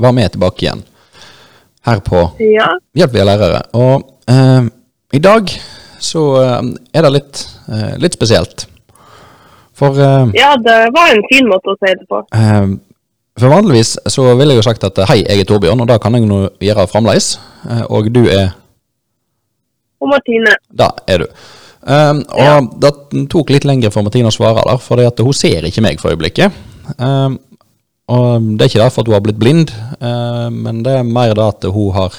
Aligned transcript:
Var 0.00 0.16
med 0.16 0.32
tilbake 0.32 0.64
igjen. 0.64 0.82
Her 1.86 2.00
på 2.04 2.26
Ja. 2.44 2.68
Hjelp 2.96 3.14
vi 3.14 3.20
er 3.22 3.28
lærere. 3.28 3.62
Og 3.76 4.04
eh, 4.28 4.68
i 5.16 5.18
dag 5.22 5.52
så 6.00 6.22
eh, 6.42 6.60
er 6.96 7.06
det 7.06 7.14
litt, 7.14 7.42
eh, 7.68 7.96
litt 8.00 8.16
spesielt. 8.16 8.66
For, 9.76 9.96
eh, 9.96 10.32
ja, 10.36 10.54
det 10.60 10.78
var 10.96 11.12
en 11.12 11.26
fin 11.30 11.48
måte 11.48 11.72
å 11.72 11.78
si 11.80 11.92
det 11.92 12.06
på. 12.08 12.22
for 13.40 13.48
vanligvis 13.48 13.94
så 14.12 14.26
ville 14.36 14.52
jeg 14.52 14.60
jo 14.60 14.66
sagt 14.66 14.84
at 14.84 14.98
hei, 15.08 15.22
jeg 15.22 15.40
er 15.40 15.48
Torbjørn, 15.48 15.80
og 15.80 15.88
det 15.88 16.00
kan 16.02 16.16
jeg 16.16 16.26
nå 16.28 16.42
gjøre 16.60 16.88
fremdeles. 16.90 17.38
Og 17.88 18.10
du 18.12 18.26
er 18.28 18.50
Og 20.00 20.08
Martine. 20.08 20.54
Da 20.72 20.90
er 21.08 21.24
du. 21.24 21.26
Um, 21.80 22.22
og 22.36 22.74
det 22.80 22.90
tok 23.32 23.50
litt 23.52 23.64
lengre 23.68 23.90
for 23.92 24.04
Martine 24.04 24.28
å 24.28 24.32
svare 24.32 24.64
der, 24.64 24.80
for 24.80 25.00
hun 25.00 25.36
ser 25.36 25.64
ikke 25.68 25.84
meg 25.84 26.00
for 26.00 26.12
øyeblikket. 26.12 26.52
Um, 26.96 27.38
og 28.10 28.46
det 28.58 28.64
er 28.64 28.70
ikke 28.72 28.82
derfor 28.84 29.02
at 29.04 29.10
hun 29.10 29.14
har 29.16 29.24
blitt 29.24 29.38
blind, 29.40 29.70
um, 30.00 30.56
men 30.64 30.82
det 30.86 30.96
er 30.98 31.06
mer 31.06 31.34
da 31.38 31.48
at 31.52 31.64
hun 31.70 31.92
har 31.94 32.16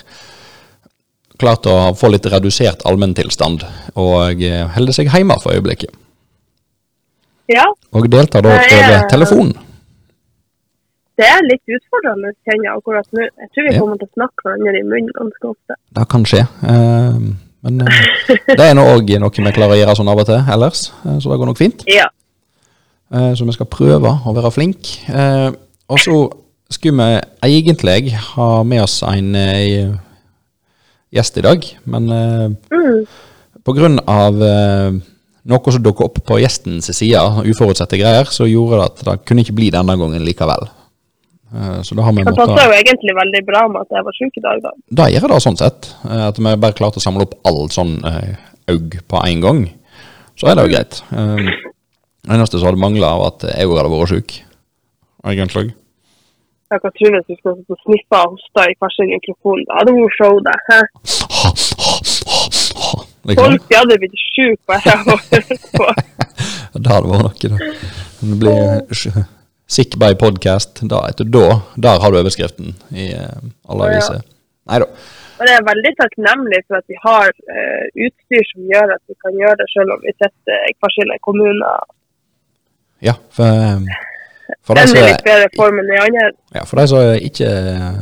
klart 1.41 1.65
å 1.67 1.75
få 1.98 2.11
litt 2.13 2.27
redusert 2.29 2.83
allmenntilstand, 2.85 3.63
og 3.98 4.43
eh, 4.45 4.67
holder 4.75 4.93
seg 4.93 5.09
hjemme 5.09 5.35
for 5.41 5.55
øyeblikket. 5.57 5.89
Ja, 7.51 7.65
Og 7.98 8.05
deltar 8.13 8.43
da 8.45 8.53
er- 8.55 8.75
over 8.77 9.07
telefon. 9.11 9.49
det 11.17 11.25
er 11.27 11.41
litt 11.49 11.73
utfordrende, 11.75 12.31
kjenner 12.45 12.67
jeg 12.70 12.77
akkurat 12.77 13.09
nå. 13.17 13.26
Jeg 13.41 13.49
tror 13.53 13.67
vi 13.67 13.73
kommer 13.79 13.98
til 13.99 14.07
å 14.07 14.13
snakke 14.15 14.45
hverandre 14.48 14.79
i 14.79 14.85
munnen 14.87 15.11
ganske 15.17 15.49
ofte. 15.51 15.76
Det 15.98 16.05
kan 16.13 16.23
skje. 16.29 16.45
Um, 16.61 17.27
men 17.65 17.81
eh, 17.85 18.31
det 18.55 18.63
er 18.70 18.73
nå 18.77 18.85
òg 18.93 19.11
noe 19.21 19.33
vi 19.35 19.51
klarer 19.57 19.76
å 19.76 19.81
gjøre 19.81 19.98
sånn 19.99 20.09
av 20.13 20.21
og 20.23 20.29
til 20.29 20.39
ellers, 20.55 20.85
eh, 21.05 21.17
så 21.21 21.29
det 21.33 21.39
går 21.41 21.51
nok 21.51 21.59
fint. 21.61 21.83
Ja. 21.99 22.07
Eh, 23.11 23.33
Så 23.35 23.43
vi 23.49 23.51
skal 23.57 23.67
prøve 23.67 24.13
å 24.26 24.33
være 24.37 24.53
flink. 24.55 24.93
Og 25.91 25.99
så 25.99 26.15
skulle 26.71 27.05
vi 27.43 27.51
egentlig 27.51 28.13
ha 28.31 28.49
med 28.63 28.84
oss 28.85 29.01
en 29.03 29.35
uh, 29.35 29.95
gjest 31.11 31.39
i 31.41 31.43
dag, 31.45 31.65
men 31.85 32.11
uh, 32.11 32.49
Mm. 32.71 33.05
på 33.67 33.73
grunn 33.77 33.99
av 34.09 34.39
eh, 34.41 34.95
noe 35.51 35.71
som 35.73 35.83
dukket 35.83 36.05
opp 36.07 36.15
på 36.25 36.37
gjestens 36.41 36.87
side, 36.98 37.20
uforutsette 37.51 37.99
greier, 37.99 38.25
så 38.31 38.48
gjorde 38.49 38.79
det 38.79 38.85
at 38.87 39.03
det 39.05 39.15
kunne 39.29 39.43
ikke 39.45 39.55
bli 39.59 39.67
denne 39.73 39.93
gangen 39.99 40.23
likevel. 40.25 40.65
Så 41.85 41.93
da 41.98 42.05
har 42.07 42.15
vi 42.15 42.23
Det 42.23 42.31
passer 42.31 42.48
måttet 42.48 42.63
jo 42.65 42.77
egentlig 42.79 43.13
veldig 43.20 43.41
bra 43.45 43.61
med 43.67 43.83
at 43.83 43.93
jeg 43.98 44.05
var 44.07 44.15
syk 44.17 44.39
i 44.39 44.43
dag, 44.45 44.61
da. 44.63 44.71
Da 45.01 45.07
gjør 45.11 45.27
det 45.33 45.39
sånn 45.45 45.59
sett. 45.59 45.89
At 46.07 46.39
vi 46.39 46.55
bare 46.63 46.77
klarte 46.77 46.98
å 47.01 47.03
samle 47.03 47.27
opp 47.27 47.35
all 47.45 47.67
sånn 47.70 47.98
aug 48.71 48.98
på 49.11 49.21
en 49.27 49.41
gang. 49.45 49.61
Så 50.39 50.48
er 50.49 50.57
det 50.57 50.65
jo 50.65 50.73
greit. 50.73 51.01
Eh, 51.11 51.51
Det 52.21 52.35
eneste 52.35 52.59
som 52.59 52.67
hadde 52.70 52.81
mangla, 52.81 53.15
var 53.17 53.31
at 53.33 53.45
jeg 53.49 53.67
òg 53.67 53.77
hadde 53.77 53.93
vært 53.93 54.11
syk. 54.13 54.33
Egentlig. 55.26 55.73
Jeg 56.71 56.79
kan 56.83 56.93
tro 56.97 57.09
at 57.19 57.27
vi 57.27 57.35
skal 57.39 57.55
sitte 57.57 57.75
og 57.75 57.81
snippe 57.83 58.15
og 58.21 58.33
hoste 58.35 58.61
i 58.71 58.75
hver 58.79 58.91
sin 58.95 59.09
mikrofon. 59.11 59.59
Da 59.67 59.79
hadde 59.79 59.91
hun 59.97 60.11
show, 60.17 60.33
det. 60.47 60.57
Folk 63.41 63.61
de 63.69 63.75
hadde 63.75 63.97
blitt 64.01 64.23
sjuke 64.31 64.61
på. 64.67 64.73
Det 66.71 66.87
hadde 66.87 67.09
vært 67.11 67.43
noe, 67.43 67.49
da. 67.51 67.57
Det 68.21 68.37
blir 68.39 68.55
jo 68.55 69.23
Sick 69.71 69.95
by 69.99 70.15
podcast. 70.19 70.79
Da, 70.91 71.01
etter 71.11 71.27
da, 71.31 71.45
der 71.79 71.99
har 72.03 72.11
du 72.11 72.19
overskriften 72.19 72.73
i 72.91 73.11
eh, 73.15 73.43
alle 73.71 73.87
aviser. 73.87 74.23
Nei 74.71 74.79
da. 74.83 74.87
Og 75.39 75.47
det 75.47 75.53
er 75.57 75.67
veldig 75.67 75.91
takknemlig 75.99 76.59
for 76.67 76.79
at 76.79 76.87
vi 76.91 76.97
har 77.01 77.31
uh, 77.31 77.85
utstyr 78.05 78.43
som 78.51 78.67
gjør 78.71 78.91
at 78.95 79.01
vi 79.09 79.15
kan 79.23 79.37
gjøre 79.39 79.57
det 79.61 79.67
selv 79.71 79.95
om 79.95 80.03
vi 80.03 80.13
sitter 80.13 80.67
i 80.67 80.75
hver 80.75 80.93
sin 80.95 81.13
kommune. 81.27 81.71
Ja, 83.07 83.15
for, 83.35 83.47
eh, 83.47 83.79
for 84.66 84.78
de 84.78 84.85
Den 84.85 84.97
er 85.00 85.07
litt 85.09 85.23
bedre 85.25 85.51
form 85.56 85.79
enn 85.81 85.89
de 85.89 86.01
andre. 86.01 86.31
Ja, 86.56 86.66
for 86.67 86.81
de 86.81 86.88
som 86.91 87.28
ikke 87.29 87.50
eh, 87.50 88.01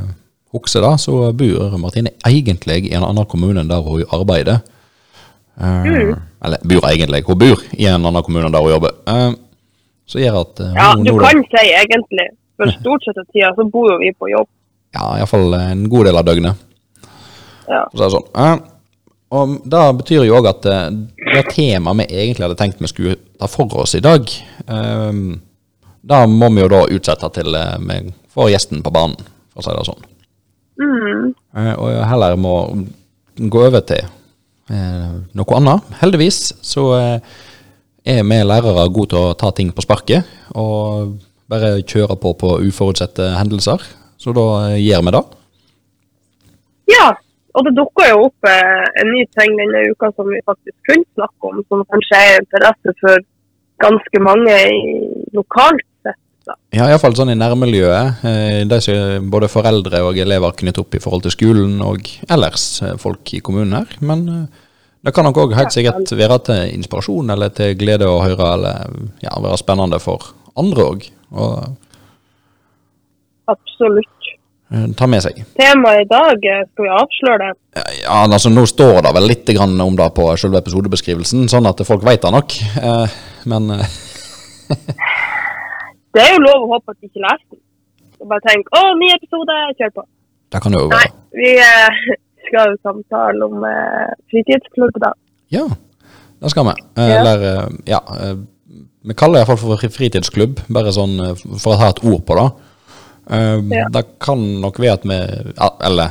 husker 0.55 0.85
det, 0.85 0.93
så 1.03 1.19
bor 1.41 1.77
Martine 1.81 2.13
egentlig 2.27 2.81
i 2.89 2.95
en 2.97 3.05
annen 3.07 3.27
kommune 3.29 3.61
enn 3.61 3.71
der 3.71 3.85
hun 3.85 4.03
arbeider. 4.15 4.63
Mm. 5.59 6.15
Eller 6.45 6.63
bor 6.71 6.87
egentlig, 6.87 7.23
hun 7.27 7.39
bor 7.39 7.63
i 7.75 7.87
en 7.91 8.05
annen 8.05 8.25
kommune 8.25 8.47
enn 8.47 8.55
der 8.55 8.65
hun 8.65 8.75
jobber. 8.75 8.95
Eh, 9.11 9.31
så 10.09 10.23
gjør 10.23 10.41
at 10.43 10.63
eh, 10.65 10.73
Ja, 10.77 10.93
du 10.97 11.13
kan 11.21 11.43
si 11.51 11.65
egentlig. 11.67 12.31
For 12.59 12.71
stort 12.75 13.05
sett 13.05 13.19
av 13.21 13.27
tida 13.31 13.53
så 13.55 13.63
bor 13.71 13.91
jo 13.93 13.99
vi 14.01 14.09
på 14.11 14.31
jobb. 14.33 14.49
Ja, 14.95 15.13
iallfall 15.19 15.53
en 15.55 15.85
god 15.91 16.09
del 16.09 16.17
av 16.19 16.25
døgnet. 16.27 16.65
Ja. 17.69 17.85
For 17.91 17.95
å 17.95 17.99
si 17.99 18.03
det 18.03 18.13
sånn. 18.17 18.29
Eh, 18.35 18.57
og 19.39 19.59
det 19.69 19.83
betyr 19.99 20.25
jo 20.25 20.39
òg 20.39 20.49
at 20.49 20.65
eh, 20.65 20.87
det 21.35 21.45
temaet 21.53 22.01
vi 22.01 22.07
egentlig 22.23 22.47
hadde 22.47 22.57
tenkt 22.59 22.81
vi 22.81 22.89
skulle 22.89 23.19
ta 23.37 23.47
for 23.51 23.83
oss 23.83 23.93
i 23.95 24.03
dag, 24.03 24.25
eh, 24.65 25.21
det 26.01 26.19
må 26.31 26.49
vi 26.53 26.63
jo 26.63 26.69
da 26.71 26.85
utsette 26.95 27.29
til 27.35 27.55
eh, 27.57 27.75
vi 27.83 27.99
får 28.33 28.53
gjesten 28.53 28.83
på 28.85 28.93
banen, 28.93 29.19
for 29.51 29.61
å 29.61 29.65
si 29.65 29.75
det 29.75 29.85
sånn. 29.87 30.07
Mm. 30.79 31.23
Eh, 31.59 31.73
og 31.75 32.01
heller 32.07 32.37
må 32.39 32.55
gå 33.39 33.63
over 33.67 33.83
til 33.87 34.03
eh, 34.03 35.15
noe 35.35 35.57
annet. 35.59 35.95
Heldigvis 35.99 36.41
så 36.65 36.89
er 36.95 38.21
vi 38.23 38.43
lærere 38.47 38.87
gode 38.93 39.13
til 39.13 39.31
å 39.31 39.37
ta 39.39 39.51
ting 39.55 39.73
på 39.75 39.83
sparket, 39.85 40.27
og 40.55 41.17
bare 41.49 41.79
kjøre 41.81 42.15
på 42.21 42.35
på 42.39 42.55
uforutsette 42.69 43.33
hendelser. 43.35 43.83
Så 44.19 44.31
da 44.35 44.75
gjør 44.77 45.03
vi 45.07 45.17
det. 45.17 45.25
ja. 46.95 47.09
Og 47.57 47.63
det 47.65 47.71
dukker 47.73 48.11
jo 48.11 48.27
opp 48.27 48.45
en 48.45 49.07
ny 49.09 49.23
ting 49.33 49.55
denne 49.57 49.79
uka 49.89 50.11
som 50.13 50.27
vi 50.29 50.37
faktisk 50.45 50.75
kunne 50.85 51.07
snakke 51.17 51.49
om, 51.49 51.63
som 51.65 51.81
kanskje 51.89 52.19
er 52.21 52.43
interesse 52.43 52.93
for 53.01 53.23
ganske 53.83 54.21
mange 54.21 54.57
lokalt. 55.33 55.88
Da. 56.49 56.55
Ja, 56.73 56.87
iallfall 56.89 57.15
sånn 57.17 57.33
i 57.33 57.37
nærmiljøet. 57.37 58.23
Eh, 58.25 58.61
de 58.69 58.79
som 58.81 59.29
både 59.33 59.49
foreldre 59.51 60.01
og 60.05 60.17
elever 60.21 60.55
knytter 60.57 60.83
opp 60.83 60.97
i 60.97 61.01
forhold 61.03 61.25
til 61.25 61.35
skolen 61.35 61.77
og 61.85 62.09
ellers 62.29 62.65
eh, 62.85 62.95
folk 63.01 63.33
i 63.37 63.41
kommunen 63.45 63.75
her. 63.77 63.97
Men 64.05 64.23
eh, 64.33 64.67
det 65.05 65.13
kan 65.15 65.27
nok 65.27 65.41
òg 65.45 65.57
helt 65.57 65.75
sikkert 65.75 66.09
være 66.17 66.39
til 66.49 66.73
inspirasjon 66.75 67.33
eller 67.35 67.53
til 67.55 67.75
glede 67.79 68.09
å 68.09 68.21
høre, 68.23 68.53
eller 68.55 68.95
ja, 69.23 69.35
være 69.37 69.59
spennende 69.61 70.01
for 70.03 70.31
andre 70.59 70.87
òg. 70.91 71.05
Absolutt. 73.49 74.33
ta 74.99 75.07
med 75.09 75.23
seg. 75.23 75.39
Temaet 75.57 76.03
i 76.03 76.09
dag, 76.09 76.49
skal 76.73 76.85
vi 76.85 76.91
avsløre 76.93 77.39
det? 77.45 77.85
Ja, 78.01 78.19
altså 78.25 78.51
Nå 78.51 78.65
står 78.69 78.99
det 79.05 79.13
vel 79.15 79.29
litt 79.31 79.49
grann 79.55 79.79
om 79.81 79.95
det 79.97 80.09
på 80.17 80.27
selve 80.41 80.61
episodebeskrivelsen, 80.61 81.47
sånn 81.49 81.69
at 81.69 81.81
folk 81.87 82.03
vet 82.05 82.25
det 82.25 82.33
nok. 82.35 82.57
Men 83.49 83.71
Det 86.15 86.21
er 86.23 86.31
jo 86.35 86.41
lov 86.45 86.63
å 86.65 86.69
håpe 86.75 86.93
at 86.93 86.97
de 87.01 87.09
ikke 87.09 87.21
leser 87.25 87.45
den. 87.51 87.61
Og 88.19 88.27
bare 88.31 88.43
tenk 88.47 88.67
'Å, 88.75 88.81
ny 88.99 89.09
episode, 89.15 89.57
kjør 89.79 89.91
på'. 89.97 90.07
det 90.51 90.61
kan 90.61 90.73
jo 90.73 90.87
være. 90.89 90.97
Nei, 90.97 91.09
vi 91.39 91.51
eh, 91.63 91.99
skal 92.47 92.71
jo 92.71 92.77
samtale 92.83 93.45
om 93.45 93.63
eh, 93.63 94.09
fritidsklubb, 94.31 94.95
da. 94.99 95.11
Ja, 95.53 95.67
det 96.41 96.49
skal 96.51 96.65
vi. 96.65 96.73
Eh, 96.97 97.09
Ja. 97.09 97.19
Eller, 97.19 97.43
eh, 97.51 97.67
ja 97.87 98.01
eh, 98.19 98.35
Vi 99.07 99.13
kaller 99.15 99.39
det 99.39 99.47
iallfall 99.47 99.77
for 99.77 99.89
fritidsklubb, 99.95 100.59
bare 100.69 100.91
sånn 100.91 101.19
eh, 101.23 101.35
for 101.61 101.73
å 101.73 101.79
ha 101.79 101.89
et 101.93 102.03
ord 102.03 102.25
på 102.27 102.35
det. 102.35 102.49
Ja. 103.29 103.85
Det 103.93 104.01
kan 104.19 104.41
nok 104.61 104.79
være 104.81 104.93
at 104.97 105.03
vi 105.05 105.17
Eller 105.85 106.09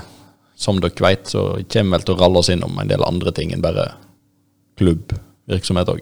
som 0.55 0.79
dere 0.81 0.95
vet, 1.03 1.27
så 1.27 1.59
kommer 1.67 1.91
vi 1.91 1.97
vel 1.97 2.05
til 2.07 2.15
å 2.15 2.19
ralle 2.21 2.39
oss 2.39 2.49
innom 2.49 2.79
en 2.79 2.89
del 2.89 3.03
andre 3.03 3.33
ting 3.35 3.51
enn 3.53 3.61
bare 3.63 3.89
klubbvirksomhet 4.79 5.89
òg. 5.93 6.01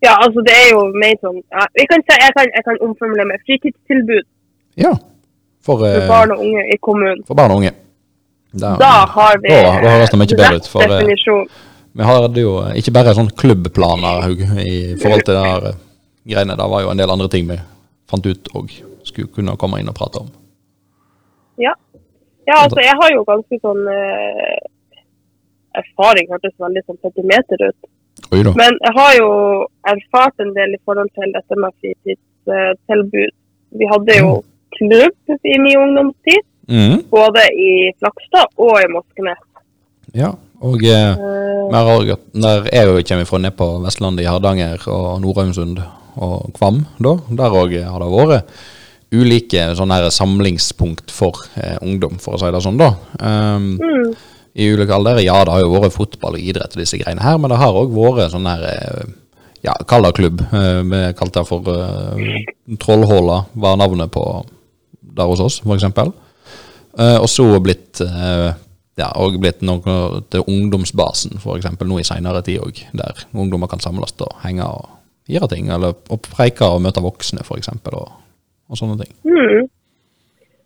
Ja, 0.00 0.14
altså 0.24 0.40
det 0.46 0.54
er 0.56 0.68
jo 0.72 0.80
mer 0.96 1.14
sånn 1.20 1.38
ja, 1.42 1.66
vi 1.76 1.84
kan 1.90 2.02
jeg, 2.08 2.32
kan, 2.36 2.48
jeg 2.56 2.64
kan 2.66 2.78
omformulere 2.86 3.28
med 3.28 3.42
fritidstilbud 3.46 4.24
Ja. 4.80 4.94
For, 5.60 5.76
for 5.76 5.86
eh, 5.86 6.06
barn 6.08 6.32
og 6.32 6.40
unge 6.40 6.62
i 6.72 6.76
kommunen. 6.80 7.20
for 7.28 7.36
barn 7.36 7.52
og 7.52 7.60
unge. 7.60 7.74
Da, 8.52 8.74
Da 8.80 8.92
har 9.14 9.36
vi 9.42 9.52
da, 9.52 9.74
da 9.84 9.92
høres 9.94 10.10
det 10.10 10.18
mye 10.18 10.38
bedre 10.38 10.56
ut. 10.56 10.68
For, 10.72 10.82
eh, 10.82 10.94
definisjon. 10.94 11.44
Vi 12.00 12.06
hadde 12.06 12.42
jo 12.42 12.54
ikke 12.80 12.94
bare 12.96 13.12
sånn 13.18 13.30
klubbplaner 13.42 14.24
Haug, 14.24 14.40
i 14.62 14.96
forhold 15.02 15.24
til 15.26 15.36
det 15.36 15.70
eh, 15.70 15.78
greiene. 16.32 16.56
Det 16.58 16.68
var 16.72 16.84
jo 16.84 16.90
en 16.94 17.02
del 17.02 17.12
andre 17.12 17.28
ting 17.30 17.46
vi 17.50 17.58
fant 18.10 18.26
ut 18.26 18.50
og 18.56 18.72
skulle 19.06 19.30
kunne 19.36 19.56
komme 19.60 19.80
inn 19.82 19.90
og 19.90 19.96
prate 19.98 20.22
om. 20.22 20.32
Ja. 21.60 21.74
ja, 22.48 22.56
altså 22.64 22.80
jeg 22.80 22.96
har 22.96 23.12
jo 23.12 23.24
ganske 23.28 23.58
sånn 23.60 23.82
eh, 23.92 24.60
Erfaring 25.80 26.30
hørtes 26.32 26.56
veldig 26.58 26.82
sånn 26.86 26.98
petimeter 27.04 27.68
ut. 27.68 27.90
Men 28.30 28.76
jeg 28.84 28.92
har 28.96 29.12
jo 29.18 29.30
erfart 29.90 30.42
en 30.42 30.52
del 30.54 30.76
i 30.76 30.80
forhold 30.84 31.10
til 31.18 31.32
dette 31.34 31.58
med 31.58 31.74
fritidstilbud. 31.80 33.32
Vi 33.80 33.88
hadde 33.90 34.18
jo 34.18 34.36
klubb 34.76 35.34
i 35.54 35.56
min 35.62 35.78
ungdomstid, 35.78 36.44
mm. 36.70 36.96
både 37.10 37.46
i 37.54 37.72
Flakstad 37.98 38.52
og 38.58 38.78
i 38.82 38.90
Moskenes. 38.92 39.42
Ja, 40.14 40.34
og 40.60 40.84
eh, 40.84 41.16
Eh, 41.70 42.16
der 42.34 42.66
jeg 42.72 42.86
jo 42.86 43.02
kommer 43.08 43.24
fra 43.24 43.38
nede 43.38 43.56
på 43.56 43.68
Vestlandet, 43.84 44.24
i 44.24 44.28
Hardanger 44.28 44.88
og 44.88 45.20
Nord-Aumsund 45.22 45.80
og 46.16 46.50
Kvam, 46.56 46.84
da, 46.98 47.16
der 47.30 47.54
òg 47.54 47.76
har 47.86 48.02
det 48.02 48.10
vært 48.10 48.60
ulike 49.10 49.70
sånne 49.74 49.98
her 49.98 50.10
samlingspunkt 50.14 51.10
for 51.10 51.38
eh, 51.58 51.78
ungdom, 51.82 52.18
for 52.22 52.36
å 52.36 52.40
si 52.40 52.50
det 52.50 52.62
sånn, 52.62 52.78
da. 52.78 52.92
Um, 53.18 53.72
mm, 53.78 54.12
I 54.54 54.70
ulike 54.74 54.94
alder. 54.94 55.20
Ja, 55.22 55.38
det 55.46 55.54
har 55.54 55.62
jo 55.62 55.74
vært 55.76 55.94
fotball 55.94 56.38
og 56.38 56.42
idrett 56.42 56.74
og 56.74 56.82
disse 56.82 56.98
greiene 56.98 57.22
her, 57.22 57.38
men 57.38 57.52
det 57.52 57.60
har 57.60 57.76
òg 57.76 57.92
vært 57.94 58.32
sånn 58.32 58.48
her 58.50 58.64
eh, 58.66 59.12
ja, 59.66 59.76
kall 59.88 60.06
det 60.06 60.14
klubb. 60.16 60.40
Eh, 60.40 60.80
Vi 60.90 61.02
kalte 61.18 61.42
det 61.42 61.48
for 61.48 61.68
uh, 61.68 62.76
Trollhåla, 62.80 63.44
var 63.52 63.78
navnet 63.78 64.10
på 64.14 64.24
der 65.00 65.28
hos 65.30 65.42
oss, 65.44 65.60
f.eks. 65.64 65.86
Uh, 66.98 67.18
og 67.20 67.28
så 67.30 67.46
blitt 67.62 68.00
uh, 68.02 68.50
ja, 69.00 69.10
og 69.20 69.38
blitt 69.40 69.62
noe 69.66 70.22
til 70.32 70.46
ungdomsbasen, 70.46 71.38
f.eks. 71.40 71.68
nå 71.80 72.00
i 72.00 72.06
seinere 72.06 72.42
tid 72.46 72.60
òg, 72.64 72.82
der 72.96 73.24
ungdommer 73.32 73.70
kan 73.70 73.82
samles 73.82 74.16
og 74.20 74.34
henge 74.44 74.66
og 74.66 74.88
gjøre 75.30 75.52
ting, 75.52 75.70
eller 75.70 75.94
preike 76.32 76.66
og 76.66 76.82
møte 76.84 77.02
voksne, 77.04 77.44
f.eks., 77.46 77.70
og, 77.92 78.08
og 78.70 78.78
sånne 78.80 78.98
ting. 79.02 79.12
Mm. 79.28 79.68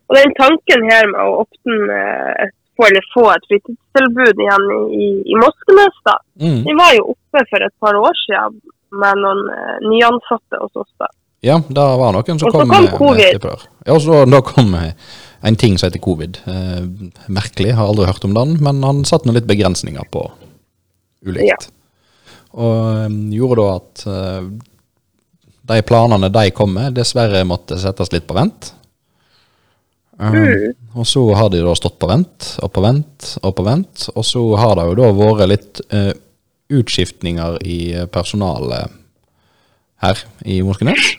Og 0.05 0.19
den 0.19 0.35
tanken 0.37 0.87
her 0.91 1.09
med 1.11 1.21
å 1.21 1.43
åpne 1.45 2.01
et 2.45 2.57
få, 2.77 2.87
eller 2.89 3.05
få 3.15 3.25
et 3.33 3.45
fritidstilbud 3.51 4.41
igjen 4.45 4.65
i, 4.93 5.09
i 5.31 5.37
Moskenes, 5.41 5.99
da. 6.07 6.17
Mm. 6.43 6.63
Vi 6.67 6.79
var 6.79 6.95
jo 6.99 7.11
oppe 7.15 7.45
for 7.51 7.67
et 7.67 7.77
par 7.83 7.99
år 7.99 8.17
siden 8.25 8.59
med 8.95 9.21
noen 9.23 9.45
uh, 9.51 9.77
nyansatte 9.91 10.63
hos 10.63 10.83
oss. 10.85 10.91
da. 11.03 11.11
Ja, 11.45 11.59
det 11.69 11.87
var 12.01 12.15
noen 12.17 12.41
som 12.41 12.49
og 12.49 12.57
kom, 12.57 12.73
kom 12.73 12.91
covid. 12.97 13.47
Ja, 13.85 13.99
så 14.01 14.25
da 14.25 14.41
kom 14.47 14.73
en 15.45 15.57
ting 15.61 15.79
som 15.79 15.91
heter 15.91 16.01
covid. 16.01 16.39
Eh, 16.49 16.85
merkelig, 17.29 17.75
har 17.77 17.91
aldri 17.91 18.07
hørt 18.09 18.25
om 18.25 18.33
den, 18.37 18.55
men 18.65 18.81
han 18.87 19.03
satte 19.05 19.29
noen 19.29 19.37
litt 19.37 19.51
begrensninger 19.51 20.07
på 20.13 20.23
ulikt. 21.25 21.51
Ja. 21.51 21.59
Og 22.55 23.11
um, 23.11 23.19
gjorde 23.35 23.61
da 23.61 23.75
at 23.75 24.05
uh, 24.09 24.47
de 25.69 25.83
planene 25.85 26.31
de 26.33 26.47
kom 26.57 26.73
med, 26.79 26.95
dessverre 26.97 27.45
måtte 27.49 27.77
settes 27.83 28.13
litt 28.15 28.25
på 28.29 28.39
vent. 28.39 28.71
Um, 30.19 30.35
mm. 30.35 30.75
Og 30.95 31.07
så 31.11 31.23
har 31.35 31.51
de 31.51 31.63
da 31.65 31.75
stått 31.75 31.99
på 31.99 32.07
vent 32.07 32.53
og 32.63 32.71
på 32.75 32.85
vent 32.85 33.33
og 33.43 33.57
på 33.59 33.65
vent, 33.67 34.09
og 34.15 34.27
så 34.27 34.43
har 34.61 34.77
det 34.79 34.87
jo 34.91 34.99
da 35.01 35.11
vært 35.19 35.51
litt 35.51 35.83
uh, 35.91 36.13
utskiftninger 36.75 37.59
i 37.67 37.79
personalet 38.15 38.95
her 40.05 40.25
i 40.45 40.61
Moskenes. 40.67 41.17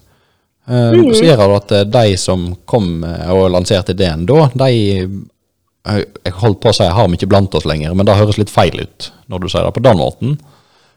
Uh, 0.66 0.96
mm. 0.96 1.14
Så 1.14 1.28
gjør 1.28 1.44
det 1.44 1.58
at 1.60 1.74
eh, 1.78 1.88
de 1.94 2.18
som 2.18 2.48
kom 2.66 3.04
eh, 3.06 3.28
og 3.30 3.52
lanserte 3.54 3.94
ideen 3.94 4.24
da, 4.26 4.48
de 4.58 4.70
Jeg 4.74 6.34
holdt 6.42 6.64
på 6.64 6.72
å 6.72 6.74
si 6.74 6.88
har 6.90 7.10
vi 7.12 7.20
ikke 7.20 7.30
blant 7.30 7.54
oss 7.54 7.68
lenger, 7.70 7.94
men 7.94 8.08
det 8.08 8.16
høres 8.18 8.40
litt 8.42 8.50
feil 8.50 8.80
ut 8.82 9.12
når 9.30 9.44
du 9.44 9.52
sier 9.52 9.68
det 9.68 9.76
på 9.76 9.84
den 9.86 10.00
måten. 10.00 10.40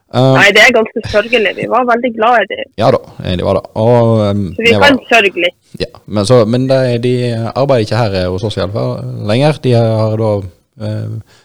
Uh, 0.09 0.33
Nei, 0.33 0.47
det 0.55 0.63
er 0.63 0.73
ganske 0.73 1.03
sørgelig. 1.11 1.51
Vi 1.59 1.67
var 1.69 1.85
veldig 1.85 2.09
glad 2.15 2.43
i 2.43 2.47
dem. 2.49 2.69
Ja 2.81 2.89
da, 2.95 3.01
de 3.21 3.45
var 3.45 3.59
det. 3.59 3.65
Og, 3.77 4.13
um, 4.25 4.45
så 4.57 4.65
vi 4.65 4.71
kan 4.81 4.97
sørge 5.09 5.43
litt. 5.45 5.57
Ja, 5.77 5.91
men, 6.05 6.25
så, 6.25 6.39
men 6.49 6.65
de, 6.69 6.79
de, 7.03 7.13
arbeider 7.53 7.85
ikke 7.85 7.99
her 7.99 8.31
hos 8.33 8.47
oss 8.47 8.57
i 8.57 8.63
alle 8.63 8.73
fall 8.73 8.95
lenger. 9.29 9.61
De 9.61 9.75
har 9.77 10.17
da 10.17 10.31
uh, 10.41 11.43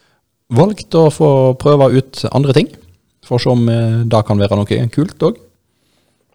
valgt 0.56 0.96
å 0.96 1.10
få 1.12 1.30
prøve 1.60 1.90
ut 1.98 2.24
andre 2.32 2.56
ting, 2.56 2.72
for 3.24 3.36
å 3.36 3.42
se 3.44 3.52
om 3.52 3.68
det 4.08 4.22
kan 4.28 4.40
være 4.40 4.60
noe 4.60 4.86
kult 4.92 5.28
òg. 5.28 5.44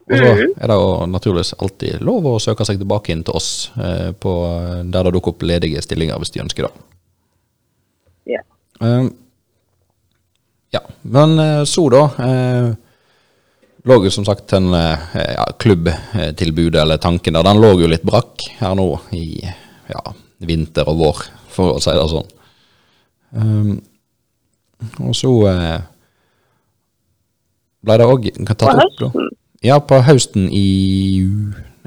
Og 0.09 0.17
så 0.17 0.25
mhm. 0.25 0.53
er 0.57 0.71
det 0.71 0.75
jo 0.77 0.93
naturligvis 1.05 1.51
alltid 1.61 2.05
lov 2.05 2.25
å 2.25 2.39
søke 2.41 2.65
seg 2.65 2.79
tilbake 2.81 3.13
inn 3.13 3.21
til 3.25 3.37
oss 3.37 3.69
eh, 3.77 4.09
på, 4.17 4.31
der 4.89 5.05
det 5.05 5.13
dukker 5.13 5.35
opp 5.35 5.45
ledige 5.45 5.83
stillinger 5.85 6.17
hvis 6.21 6.33
de 6.33 6.41
ønsker 6.41 6.65
det. 6.65 6.71
Ja. 8.33 8.41
Uh, 8.81 9.11
ja. 10.75 10.81
Men 11.01 11.65
så, 11.65 11.85
da. 11.93 12.03
Eh, 12.25 12.69
lå 13.89 13.97
jo 14.05 14.11
som 14.13 14.25
sagt 14.27 14.53
en 14.53 14.73
ja, 14.73 15.45
klubbtilbud, 15.61 16.75
eller 16.75 16.99
tanken 17.01 17.37
der, 17.37 17.47
den 17.47 17.61
lå 17.63 17.71
jo 17.79 17.89
litt 17.89 18.03
brakk 18.05 18.43
her 18.59 18.75
nå 18.77 18.89
i 19.15 19.39
ja, 19.41 20.03
vinter 20.45 20.89
og 20.91 20.99
vår, 20.99 21.23
for 21.53 21.77
å 21.77 21.81
si 21.81 21.95
det 21.95 22.03
sånn. 22.11 22.27
Um, 23.29 23.71
og 25.05 25.15
så 25.17 25.31
ble 27.85 27.97
det 27.99 28.07
òg 28.07 28.29
tatt 28.51 28.67
opp, 28.67 28.99
da. 28.99 29.27
Ja, 29.65 29.79
på 29.83 29.99
høsten 30.07 30.47
i 30.51 30.67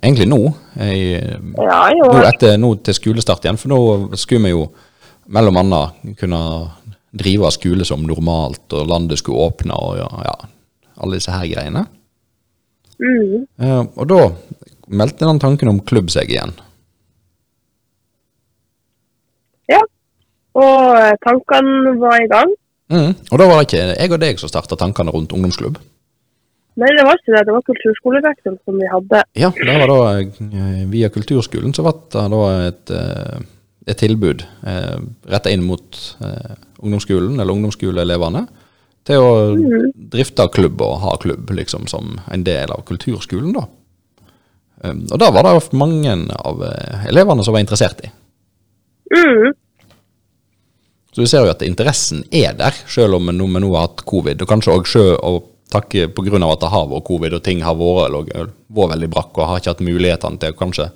Egentlig 0.02 0.26
nå. 0.26 0.40
I, 0.82 1.14
ja. 1.14 1.76
Nå, 1.94 2.22
etter, 2.26 2.56
nå 2.58 2.72
til 2.82 2.96
skolestart 2.96 3.44
igjen, 3.46 3.58
for 3.60 3.70
nå 3.70 4.16
skulle 4.18 4.48
vi 4.48 4.50
jo 4.50 4.64
mellom 5.30 5.60
annet 5.60 6.16
kunne 6.18 6.40
drive 7.12 7.50
skole 7.52 7.84
som 7.84 8.04
normalt, 8.08 8.64
og 8.72 8.88
landet 8.88 9.20
skulle 9.20 9.44
åpne, 9.48 9.76
og 9.76 10.24
ja, 10.24 10.36
alle 11.02 11.18
disse 11.18 11.34
her 11.34 11.48
greiene. 11.50 11.86
Mm. 13.02 13.46
Uh, 13.60 13.84
og 13.98 14.08
da 14.10 14.20
meldte 14.92 15.26
den 15.26 15.40
tanken 15.42 15.72
om 15.72 15.80
klubb 15.84 16.12
seg 16.12 16.30
igjen. 16.32 16.54
Ja, 19.70 19.80
og 20.58 21.22
tankene 21.24 21.96
var 22.00 22.20
i 22.20 22.28
gang. 22.30 22.52
Mm. 22.92 23.14
Og 23.32 23.40
da 23.40 23.48
var 23.48 23.60
det 23.60 23.68
ikke 23.68 23.84
jeg 23.88 24.12
og 24.12 24.20
deg 24.20 24.40
som 24.40 24.52
starta 24.52 24.76
tankene 24.78 25.14
rundt 25.14 25.32
ungdomsklubb. 25.32 25.80
Nei, 26.80 26.88
det 26.96 27.04
var 27.04 27.18
ikke 27.18 27.34
det. 27.34 27.42
Det 27.48 27.54
var 27.54 27.64
kulturskolerektoren 27.68 28.58
som 28.64 28.78
vi 28.80 28.86
hadde. 28.88 29.18
Ja, 29.36 29.50
det 29.52 29.74
var 29.82 29.90
da 29.90 29.98
eh, 30.22 30.84
via 30.92 31.10
kulturskolen 31.12 31.74
så 31.76 31.84
ble 31.84 31.92
det 32.14 32.22
da 32.32 32.46
et, 32.68 32.92
eh, 32.96 33.42
et 33.86 33.98
tilbud 33.98 34.44
eh, 34.68 34.98
retta 35.30 35.50
inn 35.50 35.64
mot 35.66 35.98
eh, 36.22 36.54
ungdomsskolen, 36.82 37.38
eller 37.40 37.54
ungdomsskoleelevene, 37.54 38.46
til 39.08 39.18
å 39.18 39.30
drifte 40.12 40.46
klubb 40.54 40.82
og 40.84 41.00
ha 41.02 41.16
klubb 41.22 41.50
liksom 41.50 41.88
som 41.90 42.20
en 42.30 42.44
del 42.46 42.70
av 42.70 42.84
kulturskolen. 42.86 43.56
da. 43.56 43.66
Um, 44.82 45.04
og 45.10 45.18
da 45.22 45.30
var 45.34 45.46
det 45.46 45.78
mange 45.78 46.14
av 46.38 46.62
eh, 46.66 47.08
elevene 47.10 47.44
som 47.46 47.54
var 47.54 47.62
interessert 47.62 48.02
i. 48.06 48.12
Mm. 49.12 49.50
Så 51.12 51.20
vi 51.20 51.28
ser 51.28 51.44
jo 51.44 51.52
at 51.52 51.62
interessen 51.66 52.22
er 52.30 52.54
der, 52.56 52.76
selv 52.88 53.18
om 53.18 53.28
vi 53.28 53.34
nå, 53.36 53.46
nå 53.46 53.74
har 53.74 53.88
hatt 53.88 54.06
covid. 54.08 54.42
Og 54.42 54.48
kanskje 54.48 54.72
òg 55.18 55.50
takke 55.72 56.08
pga. 56.12 56.38
at 56.46 56.60
det 56.60 56.72
har 56.72 56.88
vært 56.88 57.06
covid 57.08 57.34
og 57.36 57.42
ting 57.44 57.62
har 57.64 57.76
vært, 57.76 58.52
vært 58.68 58.92
veldig 58.94 59.10
brakk 59.12 59.38
og 59.38 59.48
har 59.48 59.60
ikke 59.60 59.74
hatt 59.74 59.86
mulighetene 59.86 60.40
til 60.40 60.52
å 60.52 60.58
kanskje 60.58 60.88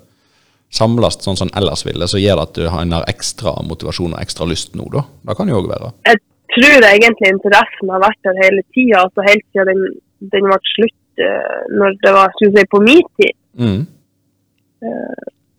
samles 0.73 1.19
sånn 1.25 1.39
som 1.39 1.51
ellers 1.57 1.85
ville, 1.87 2.09
så 2.11 2.21
gjør 2.21 2.41
det 2.41 2.47
at 2.47 2.59
du 2.59 2.69
har 2.73 3.11
ekstra 3.11 3.57
motivasjon 3.67 4.15
og 4.17 4.23
ekstra 4.23 4.49
lyst 4.51 4.75
nå, 4.79 4.89
da. 4.93 5.05
Det 5.29 5.37
kan 5.39 5.51
jo 5.51 5.61
òg 5.61 5.69
være. 5.71 5.93
Jeg 6.11 6.23
tror 6.57 6.89
egentlig 6.91 7.33
interessen 7.33 7.93
har 7.95 8.05
vært 8.05 8.23
der 8.27 8.41
hele 8.43 8.63
tida, 8.75 9.03
altså 9.07 9.27
helt 9.27 9.47
siden 9.55 9.71
den, 9.73 9.99
den 10.35 10.49
ble 10.51 10.61
slutt 10.75 11.25
uh, 11.25 11.59
når 11.81 11.99
det 12.05 12.15
var 12.17 12.39
si, 12.41 12.65
på 12.71 12.83
min 12.85 13.05
tid. 13.21 13.37
Mm. 13.57 13.83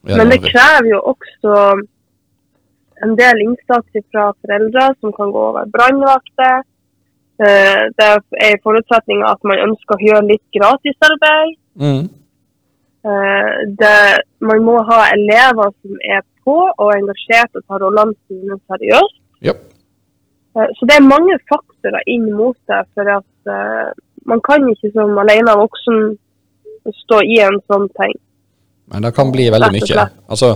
Ja, 0.08 0.16
men 0.22 0.30
det 0.32 0.44
krever 0.46 0.88
jo 0.92 1.00
også 1.12 1.54
en 3.04 3.16
del 3.18 3.42
innsats 3.44 4.06
fra 4.14 4.30
foreldre 4.40 4.86
som 5.02 5.12
kan 5.18 5.34
gå 5.34 5.42
over 5.50 5.68
brannvakter 5.74 6.62
Eh, 7.38 7.82
det 7.98 8.06
er 8.08 8.18
en 8.50 8.64
forutsetning 8.66 9.20
at 9.30 9.44
man 9.46 9.60
ønsker 9.68 9.94
å 9.94 10.06
gjøre 10.10 10.30
litt 10.32 10.46
gratisarbeid. 10.58 11.58
Mm. 11.78 12.08
Eh, 13.06 13.54
det, 13.80 13.96
man 14.40 14.64
må 14.66 14.78
ha 14.90 15.04
elever 15.14 15.72
som 15.82 16.00
er 16.02 16.24
på 16.46 16.58
og 16.70 16.92
engasjert 16.96 17.56
og 17.56 17.66
tar 17.68 17.84
rollene 17.84 18.16
sine 18.28 18.58
seriøst. 18.72 19.20
Yep. 19.46 19.66
Eh, 20.58 20.70
så 20.78 20.90
det 20.90 20.98
er 20.98 21.10
mange 21.10 21.38
faktorer 21.50 22.08
inn 22.10 22.30
mot 22.34 22.58
det. 22.72 22.82
For 22.98 23.12
at 23.18 23.52
uh, 23.52 23.92
man 24.28 24.42
kan 24.48 24.66
ikke 24.72 24.94
som 24.96 25.18
alene 25.22 25.58
voksen 25.60 26.16
stå 27.04 27.22
i 27.28 27.40
en 27.44 27.60
sånn 27.68 27.88
ting. 28.00 28.16
Men 28.88 29.04
det 29.04 29.12
kan 29.18 29.32
bli 29.36 29.50
veldig 29.52 29.72
mye. 29.76 30.04
Altså, 30.32 30.54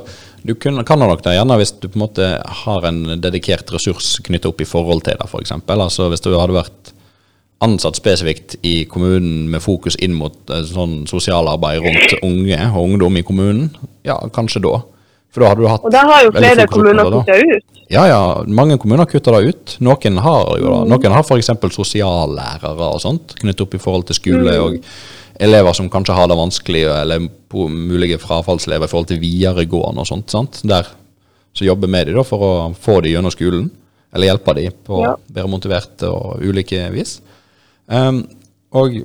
du 0.47 0.53
kan, 0.55 0.79
kan 0.87 1.01
nok 1.03 1.19
det 1.25 1.33
gjerne 1.35 1.57
hvis 1.59 1.73
du 1.81 1.89
på 1.89 1.99
en 1.99 2.03
måte 2.05 2.27
har 2.63 2.85
en 2.87 3.01
dedikert 3.19 3.73
ressurs 3.75 4.13
knyttet 4.23 4.47
opp 4.47 4.63
i 4.63 4.67
forhold 4.67 5.03
til 5.03 5.19
det, 5.19 5.27
f.eks. 5.27 5.51
Altså, 5.67 6.07
hvis 6.13 6.23
du 6.23 6.31
hadde 6.37 6.55
vært 6.55 6.80
ansatt 7.61 7.99
spesifikt 7.99 8.55
i 8.65 8.85
kommunen 8.89 9.49
med 9.51 9.63
fokus 9.63 9.97
inn 10.01 10.15
mot 10.17 10.35
eh, 10.49 10.63
sånn 10.67 11.03
sosialarbeid 11.09 11.83
rundt 11.85 12.15
unge 12.25 12.59
og 12.71 12.81
ungdom 12.87 13.19
i 13.19 13.25
kommunen, 13.27 13.69
ja, 14.07 14.17
kanskje 14.33 14.63
da. 14.65 14.79
For 15.31 15.43
da 15.43 15.51
hadde 15.53 15.63
du 15.63 15.69
hatt 15.71 15.85
Og 15.87 15.93
da 15.93 16.01
har 16.09 16.25
jo 16.25 16.31
flere 16.35 16.67
kommuner 16.67 17.07
kutta 17.07 17.37
ut. 17.39 17.67
Ja, 17.91 18.03
ja. 18.07 18.19
Mange 18.47 18.75
kommuner 18.79 19.07
kutter 19.07 19.37
det 19.37 19.53
ut. 19.53 19.73
Noen 19.83 20.19
har 20.23 20.49
jo 20.59 20.73
det. 20.73 20.81
Noen 20.91 21.15
har 21.15 21.23
f.eks. 21.23 21.53
sosiallærere 21.75 22.87
og 22.87 22.99
sånt 23.03 23.37
knyttet 23.39 23.63
opp 23.63 23.77
i 23.77 23.79
forhold 23.79 24.09
til 24.09 24.19
skole. 24.19 24.57
Mm. 24.57 24.63
og 24.65 25.41
elever 25.41 25.73
som 25.73 25.89
kanskje 25.89 26.15
har 26.15 26.27
det 26.29 26.37
vanskelig, 26.37 26.83
eller 26.85 27.23
mulige 27.71 28.19
frafallselever 28.21 28.85
i 28.85 28.91
forhold 28.91 29.07
til 29.09 29.21
videregående 29.21 30.03
og 30.03 30.07
sånt. 30.07 30.29
sant? 30.29 30.61
Der 30.67 30.87
så 31.53 31.65
jobber 31.65 31.89
med 31.91 32.07
dem 32.11 32.23
for 32.27 32.45
å 32.45 32.51
få 32.77 32.99
dem 33.01 33.15
gjennom 33.15 33.33
skolen, 33.33 33.69
eller 34.13 34.31
hjelpe 34.31 34.55
dem 34.59 34.75
på 34.85 35.01
ja. 35.03 35.15
bedre 35.27 35.51
motiverte 35.51 36.11
og 36.11 36.43
ulike 36.43 36.85
vis. 36.93 37.19
Um, 37.91 38.21
og 38.71 39.01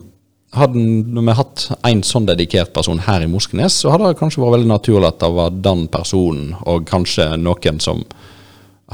hadde 0.57 0.83
vi 1.27 1.35
hatt 1.37 1.65
en 1.85 2.03
sånn 2.07 2.29
dedikert 2.29 2.73
person 2.77 3.01
her 3.03 3.25
i 3.25 3.31
Moskenes, 3.31 3.81
så 3.83 3.93
hadde 3.93 4.13
det 4.13 4.21
kanskje 4.21 4.43
vært 4.43 4.57
veldig 4.57 4.71
naturlig 4.71 5.11
at 5.11 5.19
det 5.21 5.33
var 5.37 5.59
den 5.65 5.87
personen, 5.93 6.55
og 6.65 6.87
kanskje 6.89 7.33
noen 7.41 7.83
som 7.83 8.05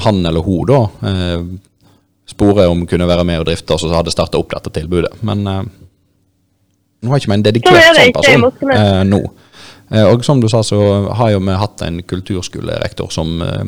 han 0.03 0.23
eller 0.25 0.45
hun 0.47 0.65
da 0.71 0.81
eh, 1.05 1.45
sporer 2.33 2.71
om 2.73 2.87
kunne 2.89 3.09
være 3.09 3.27
med 3.29 3.43
og 3.43 3.49
drifte, 3.51 3.75
og 3.75 3.83
så 3.83 3.93
hadde 3.93 4.15
starta 4.15 4.41
opp 4.41 4.55
dette 4.55 4.73
tilbudet. 4.79 5.13
Men 5.27 5.45
eh, 5.47 5.63
nå 7.03 7.13
har 7.13 7.21
ikke 7.21 7.33
vi 7.33 7.37
en 7.37 7.47
dedikert 7.47 7.99
sånn 7.99 8.17
person 8.17 8.73
eh, 8.73 9.03
nå. 9.09 9.21
Eh, 9.93 10.09
og 10.09 10.25
som 10.25 10.41
du 10.41 10.49
sa, 10.51 10.63
så 10.65 10.81
har 11.19 11.35
jo 11.35 11.43
vi 11.45 11.61
hatt 11.61 11.85
en 11.85 12.01
kulturskolerektor 12.09 13.13
som 13.13 13.43
eh, 13.45 13.65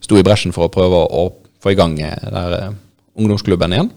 sto 0.00 0.18
i 0.18 0.24
bresjen 0.26 0.56
for 0.56 0.68
å 0.68 0.72
prøve 0.72 1.04
å 1.04 1.28
få 1.60 1.74
i 1.74 1.78
gang 1.78 1.98
eh, 2.00 2.16
der, 2.24 2.56
eh, 2.56 2.78
ungdomsklubben 3.20 3.76
igjen. 3.76 3.92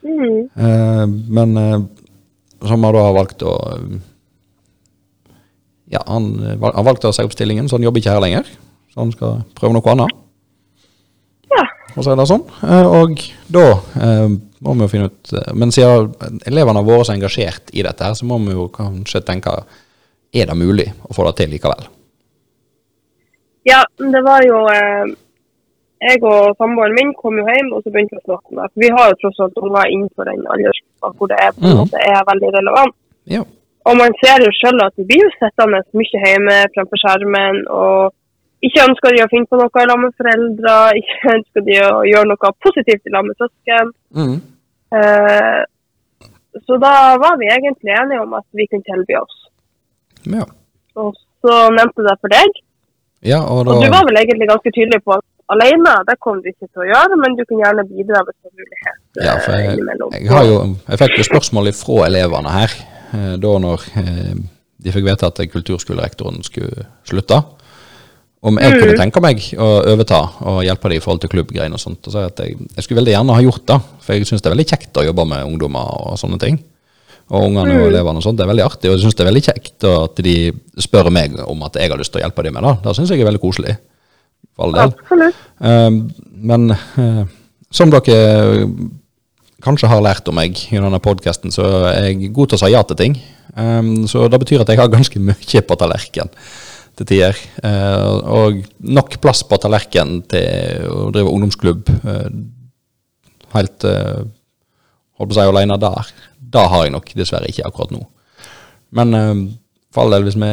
Mm. 0.00 0.48
Eh, 0.56 1.06
men 1.28 1.56
som 2.60 2.84
har 2.84 2.96
da 2.96 3.04
valgt 3.16 3.42
å 3.46 3.54
ja, 5.90 6.02
han, 6.06 6.38
har 6.62 6.72
han 6.76 6.86
valgte 6.86 7.10
seg 7.12 7.26
opp 7.26 7.34
stillingen, 7.34 7.68
så 7.68 7.76
han 7.78 7.84
jobber 7.84 8.02
ikke 8.02 8.14
her 8.14 8.22
lenger. 8.22 8.50
Så 8.92 9.02
han 9.02 9.10
skal 9.14 9.40
prøve 9.58 9.74
noe 9.76 9.92
annet, 9.94 10.16
Ja. 11.50 11.64
Og 11.96 12.04
så 12.04 12.12
er 12.12 12.20
det 12.20 12.28
sånn. 12.30 12.44
Eh, 12.62 12.86
Og 12.86 13.22
da 13.50 13.64
eh, 13.98 14.28
må 14.62 14.74
vi 14.76 14.84
jo 14.84 14.90
finne 14.92 15.08
ut 15.10 15.32
eh, 15.34 15.48
Men 15.58 15.72
siden 15.74 16.38
elevene 16.46 16.78
har 16.78 16.86
vært 16.86 17.08
så 17.08 17.16
engasjert 17.16 17.72
i 17.74 17.82
dette, 17.82 18.04
her, 18.04 18.14
så 18.14 18.28
må 18.28 18.38
vi 18.44 18.54
jo 18.54 18.68
kanskje 18.70 19.24
tenke 19.26 19.56
er 20.30 20.46
det 20.46 20.54
mulig 20.54 20.86
å 21.10 21.14
få 21.16 21.24
det 21.26 21.40
til 21.40 21.50
likevel. 21.50 21.88
Ja, 23.66 23.82
det 23.98 24.22
var 24.22 24.46
jo 24.46 24.60
eh, 24.70 25.10
Jeg 26.00 26.22
og 26.24 26.56
samboeren 26.56 26.94
min 26.96 27.10
kom 27.20 27.36
jo 27.36 27.44
hjem, 27.44 27.72
og 27.76 27.82
så 27.84 27.90
begynte 27.92 28.16
vi 28.16 28.22
å 28.22 28.28
snakke 28.28 28.48
om 28.52 28.60
det. 28.62 28.68
Vi 28.82 28.88
har 28.96 29.10
jo 29.10 29.18
tross 29.20 29.40
alt 29.44 29.58
unger 29.60 29.90
innenfor 29.94 30.24
den 30.30 30.46
aldersgruppa 30.52 31.10
hvor 31.16 31.28
det 31.32 31.38
er, 31.44 31.50
på 31.52 31.60
en 31.60 31.74
Mhm. 31.74 31.80
måte 31.82 31.98
er 32.12 32.28
veldig 32.30 32.50
relevant. 32.58 32.94
Ja. 33.36 33.42
Og 33.88 33.94
man 33.96 34.12
ser 34.22 34.36
jo 34.44 34.50
sjøl 34.60 34.80
at 34.86 34.94
de 34.96 35.04
blir 35.08 35.22
jo 35.26 35.30
sittende 35.40 35.80
mye 36.00 36.22
hjemme 36.24 36.56
fremfor 36.74 36.98
skjermen. 37.02 37.56
og 37.68 38.12
ikke 38.62 38.84
ønsker 38.88 39.08
de 39.16 39.22
å 39.24 39.28
finne 39.32 39.48
på 39.48 39.56
noe 39.56 39.86
lag 39.88 39.98
med 40.00 40.12
foreldre, 40.20 40.72
ikke 41.00 41.34
ønsker 41.36 41.60
de 41.68 41.76
å 41.80 42.00
gjøre 42.04 42.28
noe 42.28 42.50
positivt 42.64 43.06
i 43.08 43.12
lag 43.14 43.24
med 43.24 43.36
søsken. 43.40 43.92
Mm. 44.16 44.36
Eh, 44.96 45.60
så 46.66 46.76
da 46.82 47.16
var 47.22 47.36
vi 47.40 47.46
egentlig 47.48 47.92
enige 47.94 48.20
om 48.20 48.34
at 48.34 48.44
vi 48.52 48.66
kunne 48.66 48.84
tilby 48.88 49.14
oss. 49.20 49.36
ja. 50.26 50.44
Og 50.96 51.14
så 51.40 51.52
nevnte 51.72 52.02
jeg 52.02 52.08
det 52.08 52.16
for 52.20 52.28
deg, 52.34 52.50
ja 53.22 53.38
og 53.40 53.68
og 53.68 53.78
du 53.80 53.88
var 53.94 54.02
vel 54.08 54.18
egentlig 54.20 54.48
ganske 54.50 54.70
tydelig 54.74 54.98
på 55.06 55.12
at 55.16 55.24
alene, 55.54 55.94
det 56.08 56.16
kommer 56.22 56.44
du 56.44 56.50
ikke 56.52 56.68
til 56.68 56.84
å 56.84 56.88
gjøre, 56.88 57.18
men 57.20 57.36
du 57.38 57.44
kan 57.48 57.62
gjerne 57.64 57.86
bidra 57.88 58.22
hvis 58.26 58.38
du 58.38 58.48
har 58.48 58.56
mulighet 58.62 59.22
Ja, 59.26 59.36
for 59.42 59.56
eh, 59.56 59.66
jeg, 59.66 60.00
jeg, 60.14 60.30
har 60.30 60.48
jo, 60.48 60.58
jeg 60.86 61.02
fikk 61.02 61.16
jo 61.18 61.28
spørsmål 61.30 61.72
fra 61.76 62.00
elevene 62.08 62.54
her, 62.54 62.76
eh, 63.16 63.32
da 63.42 63.54
når 63.66 63.86
eh, 64.02 64.34
de 64.80 64.94
fikk 64.94 65.08
vite 65.08 65.28
at 65.28 65.40
kulturskolerektoren 65.52 66.44
skulle 66.46 66.86
slutte. 67.08 67.40
Om 68.40 68.56
jeg 68.56 68.78
kunne 68.80 68.96
tenke 68.96 69.20
meg 69.20 69.42
å 69.60 69.66
overta 69.92 70.22
og 70.48 70.62
hjelpe 70.64 70.88
dem 70.88 70.96
i 70.96 71.02
forhold 71.04 71.20
til 71.20 71.32
klubbgreiene 71.34 71.76
og 71.76 71.82
sånt. 71.82 72.06
Og 72.08 72.14
så 72.14 72.22
at 72.24 72.40
jeg, 72.40 72.56
jeg 72.72 72.86
skulle 72.86 73.02
veldig 73.02 73.12
gjerne 73.12 73.36
ha 73.36 73.42
gjort 73.44 73.66
det, 73.68 73.76
for 74.00 74.16
jeg 74.16 74.28
syns 74.30 74.40
det 74.40 74.48
er 74.48 74.54
veldig 74.54 74.68
kjekt 74.70 74.96
å 74.96 75.04
jobbe 75.04 75.26
med 75.28 75.44
ungdommer 75.44 75.90
og 76.06 76.16
sånne 76.16 76.40
ting. 76.40 76.56
Og 77.28 77.50
ungene 77.50 77.76
og 77.76 77.90
elevene 77.90 78.22
og 78.22 78.24
sånt. 78.24 78.40
Det 78.40 78.46
er 78.46 78.52
veldig 78.54 78.64
artig, 78.64 78.88
og 78.88 78.96
jeg 78.96 79.04
syns 79.04 79.18
det 79.18 79.26
er 79.26 79.28
veldig 79.28 79.44
kjekt 79.44 79.86
at 79.90 80.24
de 80.24 80.36
spør 80.80 81.12
meg 81.12 81.36
om 81.44 81.68
at 81.68 81.76
jeg 81.76 81.92
har 81.92 82.00
lyst 82.00 82.16
til 82.16 82.22
å 82.22 82.24
hjelpe 82.24 82.46
dem 82.46 82.56
med 82.56 82.64
det. 82.64 82.74
Det 82.86 82.96
syns 82.96 83.12
jeg 83.12 83.20
er 83.20 83.28
veldig 83.28 83.42
koselig. 83.44 83.76
For 84.60 84.68
all 84.68 84.76
del. 84.76 84.92
Absolutt. 84.92 85.44
Eh, 85.64 85.90
men 86.52 86.74
eh, 86.76 87.22
som 87.72 87.92
dere 87.92 88.66
kanskje 89.64 89.88
har 89.88 90.02
lært 90.04 90.28
om 90.28 90.36
meg 90.36 90.56
i 90.68 90.76
denne 90.76 91.00
podkasten, 91.00 91.52
så 91.52 91.64
er 91.90 92.10
jeg 92.10 92.32
god 92.36 92.52
til 92.52 92.58
å 92.58 92.62
si 92.64 92.72
ja 92.74 92.82
til 92.84 92.98
ting. 93.00 93.16
Eh, 93.56 93.94
så 94.10 94.28
det 94.28 94.42
betyr 94.44 94.64
at 94.64 94.72
jeg 94.72 94.80
har 94.82 94.92
ganske 94.92 95.24
mye 95.30 95.64
på 95.64 95.80
tallerken 95.80 96.32
til 97.00 97.08
tider. 97.08 97.40
Eh, 97.64 98.12
og 98.28 98.60
nok 98.84 99.16
plass 99.24 99.40
på 99.48 99.56
tallerken 99.64 100.20
til 100.28 100.88
å 100.92 101.08
drive 101.14 101.32
ungdomsklubb 101.32 101.88
eh, 102.04 102.28
helt 103.56 103.82
uh, 103.82 104.22
holdt 105.18 105.32
på 105.32 105.34
å 105.34 105.38
si 105.40 105.42
alene 105.42 105.78
der. 105.82 106.10
Det 106.38 106.66
har 106.70 106.84
jeg 106.84 106.94
nok 106.94 107.08
dessverre 107.18 107.50
ikke 107.50 107.66
akkurat 107.66 107.94
nå. 107.94 108.04
Men 108.94 109.16
eh, 109.16 109.40
for 109.90 110.04
all 110.04 110.14
del, 110.14 110.28
hvis 110.28 110.38
vi 110.38 110.52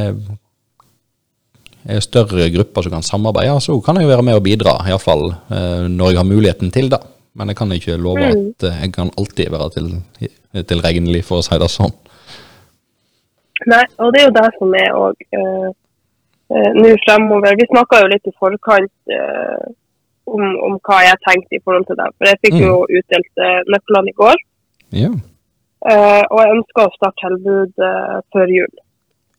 større 2.04 2.50
grupper 2.52 2.86
som 2.86 2.98
kan 2.98 3.06
samarbeide, 3.06 3.60
så 3.64 3.78
kan 3.84 4.00
jeg 4.00 4.10
være 4.10 4.26
med 4.28 4.40
og 4.40 4.44
bidra, 4.44 4.76
iallfall 4.90 5.30
eh, 5.32 5.86
når 5.88 6.12
jeg 6.12 6.20
har 6.22 6.28
muligheten 6.28 6.74
til 6.76 6.92
det. 6.92 7.00
Men 7.38 7.52
jeg 7.52 7.60
kan 7.60 7.72
ikke 7.72 7.98
love 8.02 8.28
at 8.28 8.68
eh, 8.68 8.80
jeg 8.84 8.94
kan 8.96 9.12
alltid 9.18 9.52
være 9.54 9.70
til, 9.78 9.90
tilregnelig, 10.68 11.24
for 11.28 11.40
å 11.40 11.46
si 11.48 11.60
det 11.62 11.70
sånn. 11.72 11.96
Nei, 13.68 13.84
og 13.98 14.14
det 14.14 14.22
er 14.22 14.28
jo 14.28 14.36
det 14.36 14.48
som 14.60 14.74
er 14.78 14.90
òg 14.94 15.24
uh, 15.34 15.70
nå 16.50 16.94
fremover. 17.04 17.56
Vi 17.60 17.68
snakka 17.72 18.04
jo 18.04 18.10
litt 18.12 18.30
i 18.30 18.34
forkant 18.40 19.12
eh, 19.12 19.64
om, 20.28 20.44
om 20.68 20.76
hva 20.88 21.00
jeg 21.06 21.20
tenkte 21.26 21.58
i 21.58 21.64
forhold 21.64 21.88
til 21.90 21.98
det. 22.00 22.10
For 22.18 22.30
jeg 22.30 22.42
fikk 22.46 22.60
jo 22.64 22.76
utdelt 22.86 23.44
eh, 23.44 23.62
nøklene 23.74 24.14
i 24.14 24.18
går. 24.22 24.44
Ja. 24.96 25.12
eh, 25.92 26.24
og 26.24 26.38
jeg 26.40 26.54
ønsker 26.56 26.86
å 26.86 26.94
starte 26.96 27.24
tilbud 27.26 27.88
eh, 27.90 28.20
før 28.36 28.54
jul. 28.56 28.78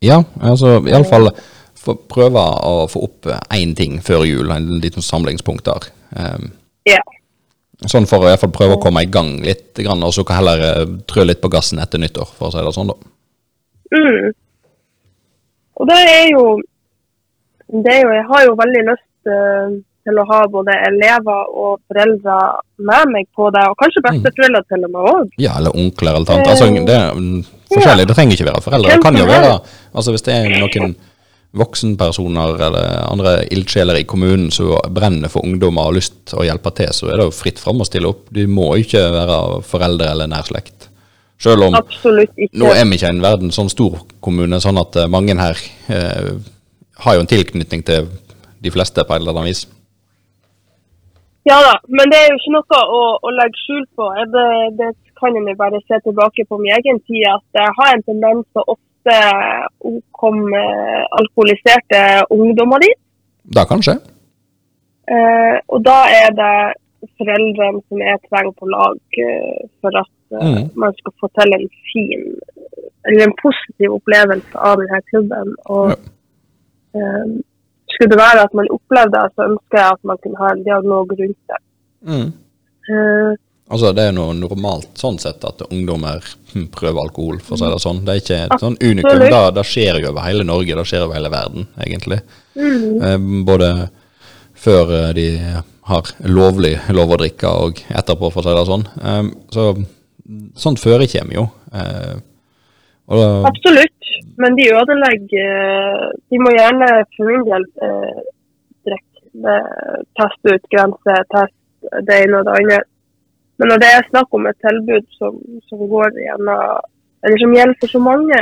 ja, 0.05 0.21
altså 0.45 0.77
iallfall 0.87 1.33
prøve 1.85 2.43
å 2.67 2.89
få 2.91 3.05
opp 3.07 3.29
én 3.55 3.75
ting 3.79 4.01
før 4.05 4.27
jul, 4.29 4.51
en 4.51 4.81
liten 4.83 5.05
samlingspunkt 5.05 5.69
der. 5.69 5.91
Um, 6.17 6.53
Ja. 6.89 7.03
sånn 7.87 8.07
for 8.09 8.25
å 8.25 8.27
i 8.27 8.33
hvert 8.33 8.41
fall 8.41 8.55
prøve 8.55 8.77
å 8.79 8.83
komme 8.83 9.03
i 9.05 9.11
gang 9.13 9.43
litt, 9.45 9.79
og 9.79 10.13
så 10.15 10.25
kan 10.27 10.41
heller 10.41 10.63
eh, 10.65 10.87
trø 11.07 11.25
litt 11.25 11.41
på 11.41 11.51
gassen 11.53 11.79
etter 11.79 12.01
nyttår, 12.01 12.31
for 12.35 12.49
å 12.49 12.53
si 12.53 12.65
det 12.65 12.73
sånn, 12.75 12.91
da. 12.91 12.97
Mm. 13.95 14.33
Og 15.79 15.87
det 15.87 15.99
er 15.99 16.27
jo 16.33 16.43
det 17.69 17.93
er 17.93 18.01
jo, 18.03 18.11
Jeg 18.17 18.25
har 18.31 18.45
jo 18.47 18.57
veldig 18.57 18.83
lyst 18.89 19.29
uh, 19.29 19.77
til 20.09 20.21
å 20.21 20.25
ha 20.31 20.39
både 20.49 20.75
elever 20.89 21.51
og 21.53 21.83
foreldre 21.91 22.37
med 22.89 23.13
meg 23.13 23.29
på 23.37 23.51
det, 23.53 23.65
og 23.69 23.77
kanskje 23.83 24.05
besteforeldre 24.07 24.63
til 24.71 24.87
og 24.87 24.95
med 24.95 25.11
òg. 25.13 25.35
Ja, 25.43 25.59
eller 25.61 25.77
onkler 25.77 26.17
eller 26.17 26.29
tante. 26.29 26.55
Altså, 26.55 26.71
det 26.73 26.97
er 26.97 27.13
mm, 27.13 27.43
forskjellig. 27.75 28.09
Det 28.09 28.17
trenger 28.17 28.39
ikke 28.39 28.49
være 28.49 28.65
foreldre. 28.65 28.95
Det 28.95 29.05
kan 29.05 29.21
jo 29.21 29.29
være 29.29 29.53
altså 29.93 30.15
Hvis 30.15 30.25
det 30.25 30.37
er 30.39 30.49
noen 30.55 30.97
voksenpersoner 31.57 32.61
eller 32.67 32.89
andre 33.09 33.33
ildsjeler 33.55 34.01
i 34.01 34.05
kommunen 34.09 34.51
som 34.53 34.75
brenner 34.93 35.33
for 35.33 35.47
ungdommer 35.49 35.87
og 35.87 35.93
har 35.93 35.97
lyst 35.97 36.19
til 36.29 36.43
å 36.43 36.45
hjelpe 36.45 36.73
til, 36.77 36.93
så 36.93 37.09
er 37.09 37.21
det 37.21 37.29
jo 37.31 37.39
fritt 37.39 37.63
fram 37.63 37.81
å 37.81 37.87
stille 37.89 38.11
opp. 38.11 38.27
Du 38.35 38.43
må 38.53 38.75
ikke 38.83 39.01
være 39.15 39.39
foreldre 39.67 40.11
eller 40.13 40.31
nær 40.31 40.45
slekt. 40.49 40.91
Selv 41.39 41.69
om 41.69 41.75
nå 41.79 42.71
er 42.75 42.85
vi 42.85 42.99
ikke 42.99 43.13
en 43.13 43.23
verden 43.23 43.55
sånn 43.55 43.71
stor 43.71 44.01
kommune, 44.25 44.59
sånn 44.61 44.81
at 44.81 44.97
eh, 44.99 45.11
mange 45.11 45.37
her 45.39 45.61
eh, 45.87 46.33
har 47.05 47.15
jo 47.15 47.23
en 47.23 47.31
tilknytning 47.31 47.85
til 47.87 48.09
de 48.59 48.73
fleste 48.75 49.05
på 49.07 49.15
et 49.15 49.23
eller 49.23 49.37
annet 49.37 49.53
vis. 49.53 49.67
Ja 51.47 51.61
da, 51.65 51.77
men 51.89 52.11
det 52.11 52.19
er 52.19 52.33
jo 52.33 52.41
ikke 52.41 52.57
noe 52.57 52.81
å, 52.99 53.03
å 53.23 53.31
legge 53.33 53.63
skjul 53.63 53.85
på. 53.97 54.09
Det, 54.35 54.49
det 54.81 54.91
kan 55.21 55.39
en 55.39 55.47
jo 55.49 55.55
bare 55.57 55.81
se 55.87 56.01
tilbake 56.05 56.45
på 56.51 56.59
min 56.61 56.75
egen 56.75 56.99
tid, 57.07 57.25
at 57.31 57.63
jeg 57.63 57.77
har 57.79 57.95
en 57.95 58.05
tendens 58.11 58.45
til 58.53 58.67
å 58.67 58.77
ofte 59.09 60.01
komme 60.13 60.61
alkoholiserte 61.11 62.25
ungdommer 62.31 62.79
dit. 62.79 62.99
Det 63.55 63.65
kan 63.69 63.83
skje. 63.83 63.97
Eh, 65.09 65.57
og 65.69 65.85
da 65.85 66.05
er 66.13 66.31
det 66.37 66.57
foreldrene 67.17 67.81
som 67.89 67.99
jeg 68.03 68.21
trenger 68.29 68.53
på 68.59 68.69
lag 68.69 69.21
eh, 69.25 69.61
for 69.81 69.91
at 70.03 70.11
eh, 70.11 70.17
Mm. 70.39 70.69
man 70.77 70.93
skal 70.93 71.13
få 71.21 71.27
til 71.39 71.55
en 71.57 71.69
fin, 71.91 72.25
eller 73.07 73.23
en 73.25 73.39
positiv 73.43 73.95
opplevelse 73.99 74.59
av 74.69 74.77
denne 74.77 75.01
klubben. 75.11 75.55
Og 75.65 75.91
eh, 76.97 77.27
skulle 77.89 78.11
det 78.13 78.21
være 78.27 78.43
at 78.45 78.55
man 78.59 78.69
opplevde 78.77 79.17
det, 79.17 79.33
så 79.35 79.41
ønsker 79.51 79.79
jeg 79.79 79.91
at 79.97 80.05
man 80.05 80.19
kunne 80.23 80.41
ha 80.43 80.49
en 80.53 80.65
dialog 80.69 81.07
rundt 81.21 81.43
det. 81.51 81.61
Mm. 82.11 82.31
Altså, 83.69 83.93
Det 83.93 84.05
er 84.09 84.15
noe 84.17 84.33
normalt 84.33 84.97
sånn 84.97 85.19
sett 85.21 85.43
at 85.45 85.61
ungdommer 85.69 86.25
hm, 86.55 86.69
prøver 86.73 87.03
alkohol, 87.03 87.41
for 87.45 87.57
å 87.57 87.59
si 87.61 87.69
det 87.69 87.81
sånn. 87.85 87.99
Det 88.07 88.15
er 88.15 88.23
ikke 88.23 88.39
et 88.47 88.63
sånn 88.63 88.79
unikum. 88.81 89.19
Det, 89.21 89.43
det 89.59 89.65
skjer 89.69 90.01
jo 90.01 90.13
over 90.13 90.25
hele 90.25 90.47
Norge, 90.49 90.77
det 90.79 90.87
skjer 90.89 91.05
over 91.05 91.19
hele 91.19 91.33
verden, 91.33 91.69
egentlig. 91.85 92.23
mm, 92.57 93.03
Eh, 93.05 93.19
både 93.45 93.69
før 94.59 94.95
eh, 94.97 95.11
de 95.19 95.27
har 95.91 96.09
lovlig 96.25 96.75
lov 96.97 97.13
å 97.13 97.21
drikke, 97.21 97.53
og 97.67 97.83
etterpå, 97.89 98.33
for 98.33 98.41
å 98.41 98.47
si 98.49 98.57
det 98.57 98.65
sånn. 98.71 98.87
Eh, 99.05 99.31
så 99.55 99.69
sånt 100.65 100.81
forekommer 100.83 101.37
jo. 101.37 101.47
Da, 103.09 103.29
absolutt. 103.49 103.95
Men 104.37 104.57
de 104.59 104.67
ødelegger 104.77 106.11
De 106.29 106.39
må 106.43 106.51
gjerne 106.53 106.89
for 107.17 107.31
min 107.31 107.45
del 107.47 107.65
eh, 107.87 108.19
drikke. 108.89 109.57
Teste 110.19 110.55
ut 110.57 110.69
grenser, 110.75 111.25
teste 111.33 112.03
det 112.09 112.19
ene 112.25 112.41
og 112.41 112.49
det 112.49 112.57
andre. 112.59 112.79
Men 113.59 113.73
når 113.73 113.83
det 113.83 113.91
er 113.91 114.11
snakk 114.11 114.37
om 114.39 114.47
et 114.47 114.59
tilbud 114.65 115.07
som, 115.19 115.33
som 115.67 115.83
går 115.91 116.15
gjennom 116.23 116.79
eller 117.27 117.39
som 117.43 117.55
gjelder 117.57 117.81
for 117.81 117.91
så 117.95 118.01
mange, 118.03 118.39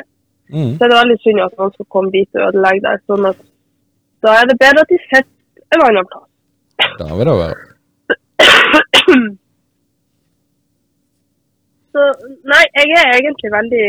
mm, 0.53 0.73
så 0.77 0.85
er 0.85 0.91
det 0.91 1.01
veldig 1.01 1.19
synd 1.23 1.41
at 1.47 1.55
man 1.63 1.73
skal 1.73 1.87
komme 1.95 2.11
dit 2.13 2.31
og 2.37 2.49
ødelegge 2.51 2.85
det. 2.85 2.95
Sånn 3.09 3.29
at 3.31 3.39
da 4.25 4.37
er 4.41 4.51
det 4.51 4.61
bedre 4.61 4.85
at 4.85 4.93
de 4.93 4.99
sitter 5.07 5.77
en 5.77 5.85
annen 5.89 6.07
plass. 6.13 6.31
da 7.01 7.09
vil 7.17 7.29
det 7.31 7.37
være. 7.41 7.61
Så 11.97 12.03
nei, 12.53 12.65
jeg 12.77 12.89
er 13.01 13.15
egentlig 13.15 13.51
veldig, 13.55 13.87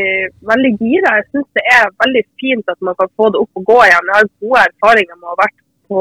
veldig 0.52 0.72
gira. 0.80 1.18
Jeg 1.18 1.26
syns 1.28 1.50
det 1.60 1.66
er 1.76 1.98
veldig 2.04 2.24
fint 2.40 2.72
at 2.72 2.80
man 2.88 2.96
kan 3.00 3.10
få 3.20 3.26
det 3.34 3.42
opp 3.44 3.60
og 3.60 3.66
gå 3.68 3.80
igjen. 3.84 4.08
Jeg 4.08 4.16
har 4.16 4.30
gode 4.46 4.62
erfaringer 4.70 5.18
med 5.18 5.28
å 5.28 5.34
ha 5.34 5.40
vært 5.42 5.58
på, 5.92 6.00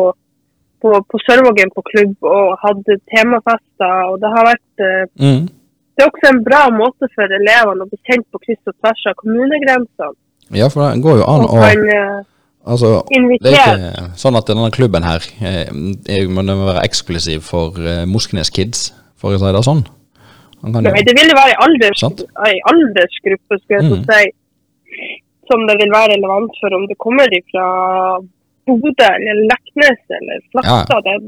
på, 0.87 0.95
på 1.11 1.21
Sørvågen 1.27 1.71
på 1.75 1.83
klubb 1.91 2.29
og 2.31 2.55
hadde 2.63 2.97
temafester. 3.11 3.95
Og 4.13 4.21
det 4.23 4.31
har 4.37 4.51
vært 4.53 4.87
eh, 4.87 5.05
Mm. 5.27 5.47
Det 5.97 6.05
er 6.05 6.11
også 6.13 6.29
en 6.29 6.43
bra 6.45 6.59
måte 6.77 7.07
for 7.15 7.25
elevene 7.39 7.85
å 7.87 7.89
bli 7.89 7.97
kjent 8.05 8.27
på 8.29 8.39
kryss 8.43 8.61
og 8.69 8.75
tvers 8.83 9.05
av 9.09 9.15
kommunegrensene. 9.17 10.13
Ja, 10.53 10.67
for 10.69 10.85
det 10.93 11.01
går 11.07 11.23
jo 11.23 11.29
an 11.33 11.47
å 11.49 11.61
eh, 11.65 12.19
Altså, 12.67 12.91
det 13.09 13.53
er 13.55 13.57
ikke 13.57 14.05
sånn 14.21 14.37
at 14.37 14.49
denne 14.51 14.69
klubben 14.75 15.07
her 15.07 15.25
eh, 15.41 15.71
må 16.29 16.43
være 16.45 16.83
eksklusiv 16.85 17.45
for 17.47 17.79
eh, 17.81 18.03
Moskenes 18.11 18.51
Kids, 18.53 18.91
for 19.17 19.33
å 19.33 19.41
si 19.41 19.53
det 19.57 19.63
sånn. 19.65 19.85
Jo, 20.67 20.73
Nei, 20.83 21.03
det 21.07 21.15
vil 21.17 21.33
være 21.33 21.55
ei 21.55 21.59
alders, 21.65 22.03
aldersgruppe, 22.73 23.59
skulle 23.63 23.79
jeg 23.79 23.87
Mm. 23.87 24.05
så 24.05 24.19
si. 24.21 25.15
som 25.49 25.63
det 25.69 25.77
vil 25.79 25.93
være 25.95 26.17
relevant 26.17 26.53
for 26.61 26.75
om 26.75 26.85
det 26.91 26.97
kommer 26.99 27.31
fra 27.53 27.67
Bodø 28.67 29.09
eller 29.17 29.43
Leknes 29.51 30.01
eller 30.19 30.39
Flakstad. 30.53 31.09
Ja. 31.13 31.19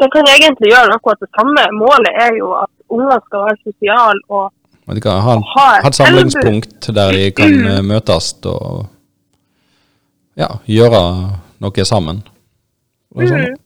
De 0.00 0.06
kan 0.14 0.28
egentlig 0.36 0.70
gjøre 0.70 0.94
akkurat 0.96 1.20
det 1.24 1.30
samme. 1.38 1.62
Målet 1.82 2.12
er 2.24 2.32
jo 2.38 2.52
at 2.64 2.70
unger 2.94 3.18
skal 3.26 3.46
være 3.48 3.58
sosiale 3.66 4.20
og 4.28 4.46
Og 4.88 4.96
de 4.96 5.00
kan 5.00 5.20
ha, 5.22 5.34
ha 5.54 5.66
ha 5.80 5.88
et 5.88 5.94
samlingspunkt 5.94 6.88
der 6.98 7.12
de 7.16 7.24
kan 7.40 7.52
eh, 7.72 7.82
møtes 7.86 8.32
og 8.50 8.86
ja, 10.40 10.48
gjøre 10.66 11.02
noe 11.62 11.84
sammen. 11.84 12.22
Og 13.14 13.26
sånn. 13.28 13.44
Mhm. 13.44 13.58